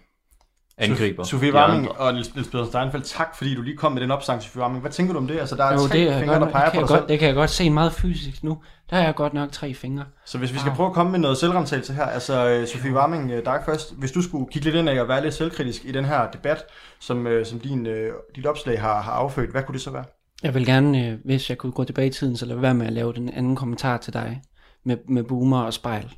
angriber 0.78 1.24
Sofie 1.24 1.55
Warming 1.55 1.90
og 1.90 2.12
Niels 2.12 2.28
Pedersen 2.28 2.66
Steinfeldt, 2.66 3.07
tak 3.07 3.36
fordi 3.36 3.55
du 3.55 3.62
lige 3.62 3.76
kom 3.76 3.93
med 3.93 4.03
den 4.03 4.11
opsang, 4.11 4.43
Sofie 4.43 4.62
Warming. 4.62 4.80
Hvad 4.80 4.90
tænker 4.90 5.12
du 5.12 5.18
om 5.18 5.26
det? 5.26 5.38
Altså, 5.38 5.57
der 5.57 5.64
er 5.64 5.72
Jo, 5.72 5.78
tre 5.78 5.99
det, 5.99 6.09
er 6.09 6.18
fingre, 6.18 6.38
godt, 6.38 6.47
der 6.47 6.53
peger 6.53 6.70
det, 6.70 6.74
på 6.74 6.80
dig 6.80 6.88
godt, 6.88 7.09
det 7.09 7.18
kan 7.18 7.28
jeg 7.28 7.34
godt 7.34 7.51
se 7.51 7.70
meget 7.70 7.93
fysisk 7.93 8.45
nu. 8.45 8.62
Der 8.90 8.97
er 8.97 9.05
jeg 9.05 9.14
godt 9.14 9.34
nok 9.34 9.53
tre 9.53 9.74
fingre. 9.74 10.05
Så 10.24 10.38
hvis 10.38 10.53
vi 10.53 10.59
skal 10.59 10.72
prøve 10.72 10.86
at 10.86 10.93
komme 10.95 11.12
med 11.12 11.18
noget 11.18 11.38
selvrensagelse 11.38 11.93
her, 11.93 12.05
altså 12.05 12.49
øh, 12.49 12.66
Sofie 12.66 12.95
Warming, 12.95 13.30
øh, 13.30 13.45
dig 13.45 13.62
først. 13.64 13.95
Hvis 13.99 14.12
du 14.12 14.22
skulle 14.22 14.47
kigge 14.53 14.64
lidt 14.64 14.76
ind 14.76 14.88
af 14.88 15.01
og 15.01 15.09
være 15.09 15.22
lidt 15.22 15.34
selvkritisk 15.34 15.84
i 15.84 15.93
den 15.93 16.05
her 16.05 16.30
debat, 16.30 16.64
som, 17.01 17.26
øh, 17.26 17.47
som 17.47 17.61
din, 17.61 17.88
dit 18.36 18.47
opslag 18.47 18.80
har, 18.80 19.03
har 19.03 19.12
affødt, 19.12 19.51
hvad 19.51 19.62
kunne 19.62 19.74
det 19.74 19.82
så 19.82 19.90
være? 19.90 20.05
Jeg 20.43 20.55
vil 20.55 20.66
gerne, 20.66 21.18
hvis 21.24 21.51
jeg 21.51 21.59
kunne 21.59 21.72
gå 21.72 21.84
tilbage 21.84 22.09
i 22.09 22.11
tiden, 22.11 22.36
så 22.36 22.47
lade 22.47 22.62
være 22.62 22.74
med 22.74 22.86
at 22.86 22.93
lave 22.93 23.12
den 23.12 23.28
anden 23.28 23.57
kommentar 23.57 23.97
til 23.97 24.12
dig 24.12 24.43
med, 24.84 24.97
med 25.09 25.24
boomer 25.24 25.62
og 25.62 25.74
spejl. 25.74 26.14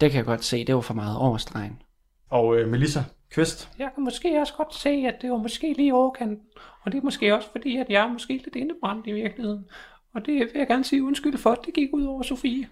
Det 0.00 0.10
kan 0.10 0.18
jeg 0.18 0.24
godt 0.24 0.44
se, 0.44 0.64
det 0.64 0.74
var 0.74 0.80
for 0.80 0.94
meget 0.94 1.16
overstregen. 1.16 1.78
Og 2.32 2.56
øh, 2.56 2.68
Melissa 2.68 3.00
Kvist, 3.30 3.70
Jeg 3.78 3.90
kan 3.94 4.04
måske 4.04 4.40
også 4.40 4.54
godt 4.56 4.74
se, 4.74 4.88
at 4.90 5.14
det 5.22 5.30
var 5.30 5.36
måske 5.36 5.74
lige 5.76 5.94
overkanten. 5.94 6.38
Og 6.84 6.92
det 6.92 6.98
er 6.98 7.02
måske 7.02 7.34
også 7.34 7.48
fordi, 7.52 7.76
at 7.76 7.86
jeg 7.88 8.02
er 8.04 8.08
måske 8.12 8.32
lidt 8.32 8.56
indebrændt 8.56 9.06
i 9.06 9.12
virkeligheden. 9.12 9.64
Og 10.14 10.26
det 10.26 10.34
vil 10.34 10.48
jeg 10.54 10.66
gerne 10.66 10.84
sige 10.84 11.04
undskyld 11.04 11.38
for, 11.38 11.50
at 11.50 11.58
det 11.66 11.74
gik 11.74 11.88
ud 11.92 12.04
over 12.04 12.22
Sofie. 12.22 12.68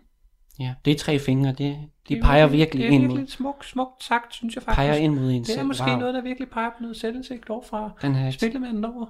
Ja, 0.60 0.74
det 0.84 0.90
er 0.90 0.98
tre 0.98 1.18
fingre, 1.18 1.48
det, 1.50 1.58
de 1.58 1.88
Det 2.08 2.18
er 2.18 2.22
peger 2.22 2.46
virkelig 2.46 2.82
Det 2.82 2.88
er 2.88 2.92
ind 2.92 3.02
virkelig 3.02 3.20
mod, 3.22 3.28
smukt, 3.28 3.64
smukt 3.66 4.04
sagt, 4.04 4.34
synes 4.34 4.54
jeg 4.54 4.62
faktisk. 4.62 4.76
peger 4.76 4.94
ind 4.94 5.14
mod 5.14 5.30
en 5.30 5.42
Det 5.42 5.50
er 5.50 5.54
selv. 5.54 5.66
måske 5.66 5.90
Wow. 5.90 5.98
noget, 5.98 6.14
der 6.14 6.20
virkelig 6.22 6.48
peger 6.50 6.70
på 6.70 6.76
noget 6.80 6.96
selvindsigt 6.96 7.50
over 7.50 7.62
fra 7.70 7.90
Den 8.02 8.14
her- 8.14 8.30
spillemanden 8.30 8.84
over. 8.84 9.06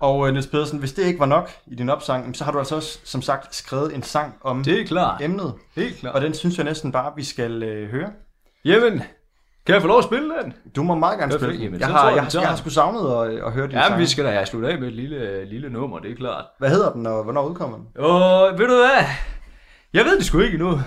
og 0.00 0.26
øh, 0.26 0.32
Niels 0.32 0.46
Pedersen, 0.46 0.78
hvis 0.78 0.92
det 0.92 1.06
ikke 1.06 1.18
var 1.20 1.26
nok 1.26 1.50
i 1.66 1.74
din 1.74 1.88
opsang, 1.90 2.36
så 2.36 2.44
har 2.44 2.52
du 2.52 2.58
altså 2.58 2.76
også, 2.76 2.98
som 3.04 3.22
sagt, 3.22 3.54
skrevet 3.54 3.94
en 3.94 4.02
sang 4.02 4.34
om 4.42 4.64
Det 4.64 4.80
er 4.80 4.84
klart. 4.86 5.22
emnet. 5.22 5.54
Helt 5.76 5.96
klart. 5.96 6.14
Og 6.14 6.20
den 6.20 6.34
synes 6.34 6.56
jeg 6.56 6.64
næsten 6.64 6.92
bare, 6.92 7.12
vi 7.16 7.24
skal 7.24 7.62
øh, 7.62 7.90
høre. 7.90 8.12
Jamen, 8.64 9.02
kan 9.66 9.74
jeg 9.74 9.82
få 9.82 9.88
lov 9.88 9.98
at 9.98 10.04
spille 10.04 10.34
den? 10.42 10.52
Du 10.76 10.82
må 10.82 10.94
meget 10.94 11.18
gerne 11.18 11.32
spille 11.32 11.58
den. 11.58 11.80
Jeg 11.80 11.88
har, 11.88 12.08
jeg, 12.10 12.16
jeg, 12.16 12.40
jeg, 12.40 12.48
har 12.48 12.56
sgu 12.56 12.70
savnet 12.70 13.00
at, 13.32 13.46
at 13.46 13.52
høre 13.52 13.66
din 13.66 13.76
Ja, 13.76 13.86
sang. 13.86 14.00
vi 14.00 14.06
skal 14.06 14.24
da 14.24 14.30
have 14.30 14.46
sluttet 14.46 14.68
af 14.68 14.78
med 14.78 14.88
et 14.88 14.94
lille, 14.94 15.44
lille 15.44 15.70
nummer, 15.70 15.98
det 15.98 16.10
er 16.10 16.14
klart. 16.14 16.44
Hvad 16.58 16.70
hedder 16.70 16.92
den, 16.92 17.06
og 17.06 17.24
hvornår 17.24 17.48
udkommer 17.48 17.76
den? 17.76 17.86
Og 17.96 18.58
ved 18.58 18.66
du 18.66 18.74
hvad? 18.74 19.04
Jeg 19.94 20.04
ved 20.04 20.16
det 20.16 20.24
sgu 20.24 20.40
ikke 20.40 20.54
endnu. 20.54 20.78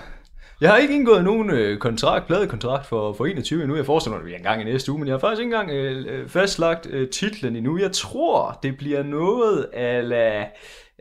Jeg 0.61 0.71
har 0.71 0.77
ikke 0.77 0.95
indgået 0.95 1.23
nogen 1.23 1.49
øh, 1.49 1.77
kontrakt, 1.77 2.27
pladekontrakt 2.27 2.85
for, 2.85 3.13
for 3.13 3.25
21 3.25 3.61
endnu. 3.63 3.75
Jeg 3.75 3.85
forestiller 3.85 4.17
mig, 4.17 4.19
at 4.19 4.21
det 4.21 4.25
bliver 4.25 4.37
en 4.37 4.43
gang 4.43 4.61
i 4.69 4.71
næste 4.71 4.91
uge, 4.91 4.99
men 4.99 5.07
jeg 5.07 5.13
har 5.13 5.19
faktisk 5.19 5.41
ikke 5.41 5.55
engang 5.55 5.71
øh, 5.71 6.05
øh, 6.09 6.29
fastlagt 6.29 6.87
øh, 6.89 7.09
titlen 7.09 7.55
endnu. 7.55 7.77
Jeg 7.77 7.91
tror, 7.91 8.59
det 8.63 8.77
bliver 8.77 9.03
noget 9.03 9.67
ala... 9.73 10.47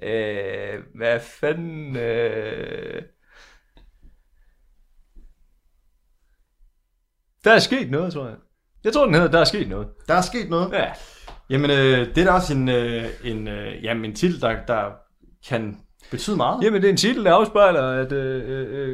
Øh, 0.02 0.78
hvad 0.94 1.20
fanden... 1.40 1.96
Øh... 1.96 3.02
Der 7.44 7.52
er 7.52 7.58
sket 7.58 7.90
noget, 7.90 8.12
tror 8.12 8.24
jeg. 8.26 8.34
Jeg 8.84 8.92
tror, 8.92 9.04
den 9.04 9.14
hedder 9.14 9.30
Der 9.30 9.38
er 9.38 9.44
sket 9.44 9.68
noget. 9.68 9.86
Der 10.08 10.14
er 10.14 10.20
sket 10.20 10.50
noget? 10.50 10.72
Ja. 10.72 10.84
Jamen, 11.50 11.70
øh, 11.70 12.06
det 12.14 12.18
er 12.18 12.24
da 12.24 12.30
også 12.30 12.54
en, 12.54 12.68
øh, 12.68 13.04
en, 13.24 13.48
øh, 13.48 13.84
jamen, 13.84 14.04
en 14.04 14.14
titel, 14.14 14.40
der, 14.40 14.56
der 14.66 14.82
kan 15.48 15.76
betyde 16.10 16.36
meget. 16.36 16.62
Jamen, 16.64 16.82
det 16.82 16.88
er 16.88 16.92
en 16.92 16.96
titel, 16.96 17.24
der 17.24 17.32
afspejler, 17.34 17.82
at 17.82 18.12
øh, 18.12 18.42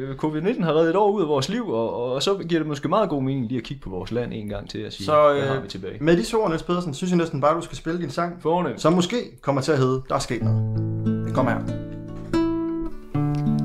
øh, 0.09 0.15
covid-19 0.23 0.63
har 0.63 0.73
reddet 0.73 0.89
et 0.89 0.95
år 0.95 1.11
ud 1.11 1.21
af 1.21 1.27
vores 1.27 1.49
liv, 1.49 1.69
og, 1.69 2.13
og 2.13 2.23
så 2.23 2.37
giver 2.37 2.59
det 2.59 2.67
måske 2.67 2.87
meget 2.89 3.09
god 3.09 3.23
mening 3.23 3.47
lige 3.47 3.57
at 3.57 3.63
kigge 3.63 3.83
på 3.83 3.89
vores 3.89 4.11
land 4.11 4.33
en 4.33 4.49
gang 4.49 4.69
til 4.69 4.77
at 4.79 4.93
sige, 4.93 5.05
Så 5.05 5.33
hvad 5.33 5.47
har 5.47 5.55
øh, 5.57 5.63
vi 5.63 5.67
tilbage. 5.67 5.97
med 6.03 6.17
de 6.17 6.35
ord, 6.37 6.49
Niels 6.49 6.63
Pedersen, 6.63 6.93
synes 6.93 7.11
jeg 7.11 7.17
næsten 7.17 7.41
bare, 7.41 7.55
du 7.55 7.61
skal 7.61 7.77
spille 7.77 8.01
din 8.01 8.09
sang. 8.09 8.41
Fornemt. 8.41 8.81
Som 8.81 8.93
måske 8.93 9.15
kommer 9.41 9.61
til 9.61 9.71
at 9.71 9.77
hedde, 9.77 10.01
der 10.09 10.15
er 10.15 10.19
sket 10.19 10.43
noget. 10.43 10.77
Den 11.25 11.33
kommer 11.33 11.51
her. 11.51 11.59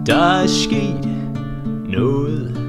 Der 0.07 0.43
er 0.43 0.47
sket 0.47 1.09
noget 1.89 2.64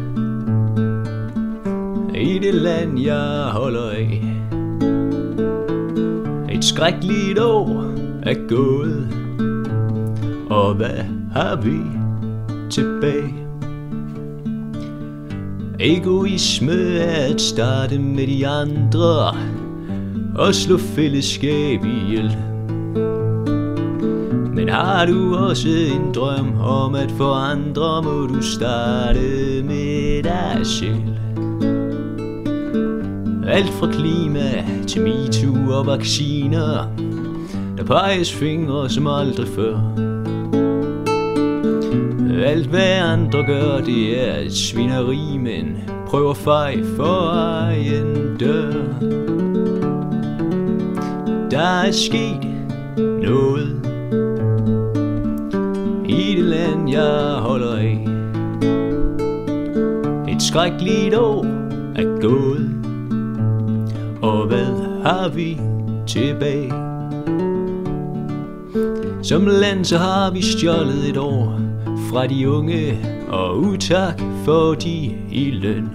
i 2.17 2.39
det 2.39 2.53
land, 2.53 2.99
jeg 2.99 3.49
holder 3.51 3.89
af. 3.89 4.21
Et 6.51 6.65
skrækkeligt 6.65 7.39
år 7.39 7.85
er 8.23 8.47
gået, 8.47 9.07
og 10.49 10.73
hvad 10.73 11.03
har 11.33 11.55
vi 11.55 11.79
tilbage? 12.69 13.33
Egoisme 15.79 16.97
er 16.97 17.33
at 17.33 17.41
starte 17.41 17.99
med 17.99 18.27
de 18.27 18.47
andre 18.47 19.35
og 20.35 20.55
slå 20.55 20.77
fællesskab 20.77 21.79
ihjel. 21.85 22.37
Men 24.55 24.69
har 24.69 25.05
du 25.05 25.35
også 25.35 25.69
en 25.69 26.13
drøm 26.13 26.59
om 26.59 26.95
at 26.95 27.11
forandre, 27.11 28.01
må 28.03 28.27
du 28.27 28.41
starte 28.41 29.19
med 29.63 30.23
dig 30.23 30.59
selv. 30.63 31.24
Alt 33.47 33.69
fra 33.69 33.91
klima 33.91 34.65
til 34.87 35.01
MeToo 35.01 35.71
og 35.71 35.85
vacciner, 35.85 36.87
der 37.77 37.83
peges 37.83 38.33
fingre 38.33 38.89
som 38.89 39.07
aldrig 39.07 39.47
før. 39.47 39.79
Alt 42.45 42.67
hvad 42.67 42.99
andre 42.99 43.43
gør, 43.43 43.77
det 43.77 44.29
er 44.29 44.37
et 44.37 44.53
svineri, 44.53 45.37
men 45.37 45.77
prøv 46.07 46.29
at 46.29 46.37
for 46.97 47.31
egen 47.31 48.37
dør. 48.39 48.73
Der 51.51 51.81
er 51.85 51.91
sket 51.91 52.47
noget 52.97 53.81
i 56.05 56.35
det 56.35 56.45
land, 56.45 56.89
jeg 56.89 57.37
holder 57.39 57.75
af. 57.75 58.07
Et 60.27 60.41
skrækkeligt 60.41 61.15
år 61.15 61.45
er 61.95 62.21
gået, 62.21 62.74
har 65.05 65.29
vi 65.29 65.59
tilbage? 66.07 66.69
Som 69.23 69.45
land 69.45 69.85
så 69.85 69.97
har 69.97 70.31
vi 70.31 70.41
stjålet 70.41 71.09
et 71.09 71.17
år 71.17 71.59
fra 72.09 72.27
de 72.27 72.49
unge, 72.49 72.99
og 73.29 73.57
utak 73.57 74.21
for 74.45 74.73
de 74.73 75.15
i 75.31 75.51
løn. 75.51 75.89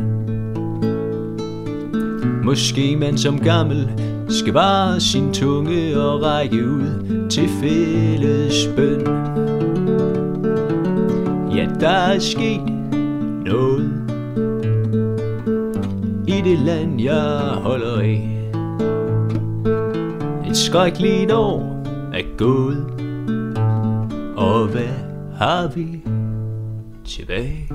Måske 2.44 2.96
man 2.96 3.18
som 3.18 3.38
gammel 3.38 3.90
skal 4.28 4.52
bare 4.52 5.00
sin 5.00 5.32
tunge 5.32 6.00
og 6.00 6.22
række 6.22 6.68
ud 6.68 7.28
til 7.30 7.48
fælles 7.48 8.68
bøn. 8.76 9.00
Ja, 11.56 11.66
der 11.80 11.88
er 11.88 12.18
sket 12.18 12.72
noget 13.46 13.92
i 16.26 16.40
det 16.44 16.58
land, 16.58 17.00
jeg 17.00 17.22
holder 17.62 18.00
af. 18.00 18.39
Et 20.70 20.74
skrækkeligt 20.74 21.32
år 21.32 21.60
er 22.14 22.36
gået, 22.36 22.84
og 24.36 24.68
hvad 24.68 24.94
har 25.36 25.68
vi 25.68 26.02
tilbage? 27.04 27.68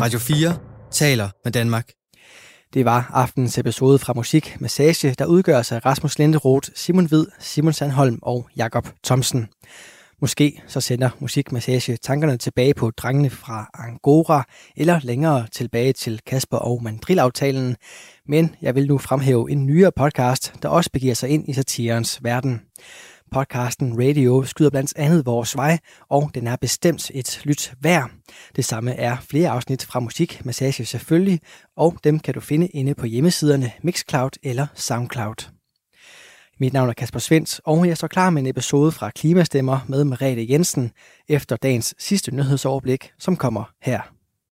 Radio 0.00 0.18
4 0.18 0.56
taler 0.90 1.28
med 1.44 1.52
Danmark. 1.52 1.90
Det 2.74 2.84
var 2.84 3.10
aftenens 3.12 3.58
episode 3.58 3.98
fra 3.98 4.12
Musik 4.12 4.60
Massage, 4.60 5.14
der 5.18 5.26
udgøres 5.26 5.72
af 5.72 5.86
Rasmus 5.86 6.18
Linderoth, 6.18 6.68
Simon 6.74 7.06
Hvid, 7.06 7.26
Simon 7.38 7.72
Sandholm 7.72 8.18
og 8.22 8.48
Jakob 8.56 8.88
Thomsen. 9.04 9.48
Måske 10.20 10.62
så 10.66 10.80
sender 10.80 11.10
musikmassage 11.18 11.96
tankerne 11.96 12.36
tilbage 12.36 12.74
på 12.74 12.90
drengene 12.90 13.30
fra 13.30 13.70
Angora, 13.74 14.44
eller 14.76 15.00
længere 15.02 15.46
tilbage 15.52 15.92
til 15.92 16.20
Kasper 16.26 16.56
og 16.56 16.82
Mandrill-aftalen. 16.82 17.76
Men 18.28 18.56
jeg 18.62 18.74
vil 18.74 18.86
nu 18.86 18.98
fremhæve 18.98 19.50
en 19.50 19.66
nyere 19.66 19.92
podcast, 19.96 20.54
der 20.62 20.68
også 20.68 20.90
begiver 20.92 21.14
sig 21.14 21.28
ind 21.28 21.48
i 21.48 21.52
satirens 21.52 22.18
verden. 22.22 22.60
Podcasten 23.32 23.98
Radio 23.98 24.42
skyder 24.42 24.70
blandt 24.70 24.92
andet 24.96 25.26
vores 25.26 25.56
vej, 25.56 25.78
og 26.10 26.30
den 26.34 26.46
er 26.46 26.56
bestemt 26.56 27.10
et 27.14 27.40
lyt 27.44 27.74
værd. 27.80 28.10
Det 28.56 28.64
samme 28.64 28.92
er 28.92 29.16
flere 29.30 29.50
afsnit 29.50 29.84
fra 29.84 30.00
Musik 30.00 30.44
Massage 30.44 30.84
selvfølgelig, 30.84 31.40
og 31.76 31.98
dem 32.04 32.18
kan 32.18 32.34
du 32.34 32.40
finde 32.40 32.66
inde 32.66 32.94
på 32.94 33.06
hjemmesiderne 33.06 33.72
Mixcloud 33.82 34.30
eller 34.42 34.66
Soundcloud. 34.74 35.50
Mit 36.60 36.72
navn 36.72 36.88
er 36.88 36.92
Kasper 36.92 37.18
Svens, 37.18 37.60
og 37.64 37.88
jeg 37.88 37.96
står 37.96 38.08
klar 38.08 38.30
med 38.30 38.42
en 38.42 38.48
episode 38.48 38.92
fra 38.92 39.10
Klimastemmer 39.10 39.80
med 39.88 40.04
Merete 40.04 40.46
Jensen 40.50 40.90
efter 41.28 41.56
dagens 41.56 41.94
sidste 41.98 42.34
nyhedsoverblik, 42.34 43.10
som 43.18 43.36
kommer 43.36 43.64
her. 43.82 44.13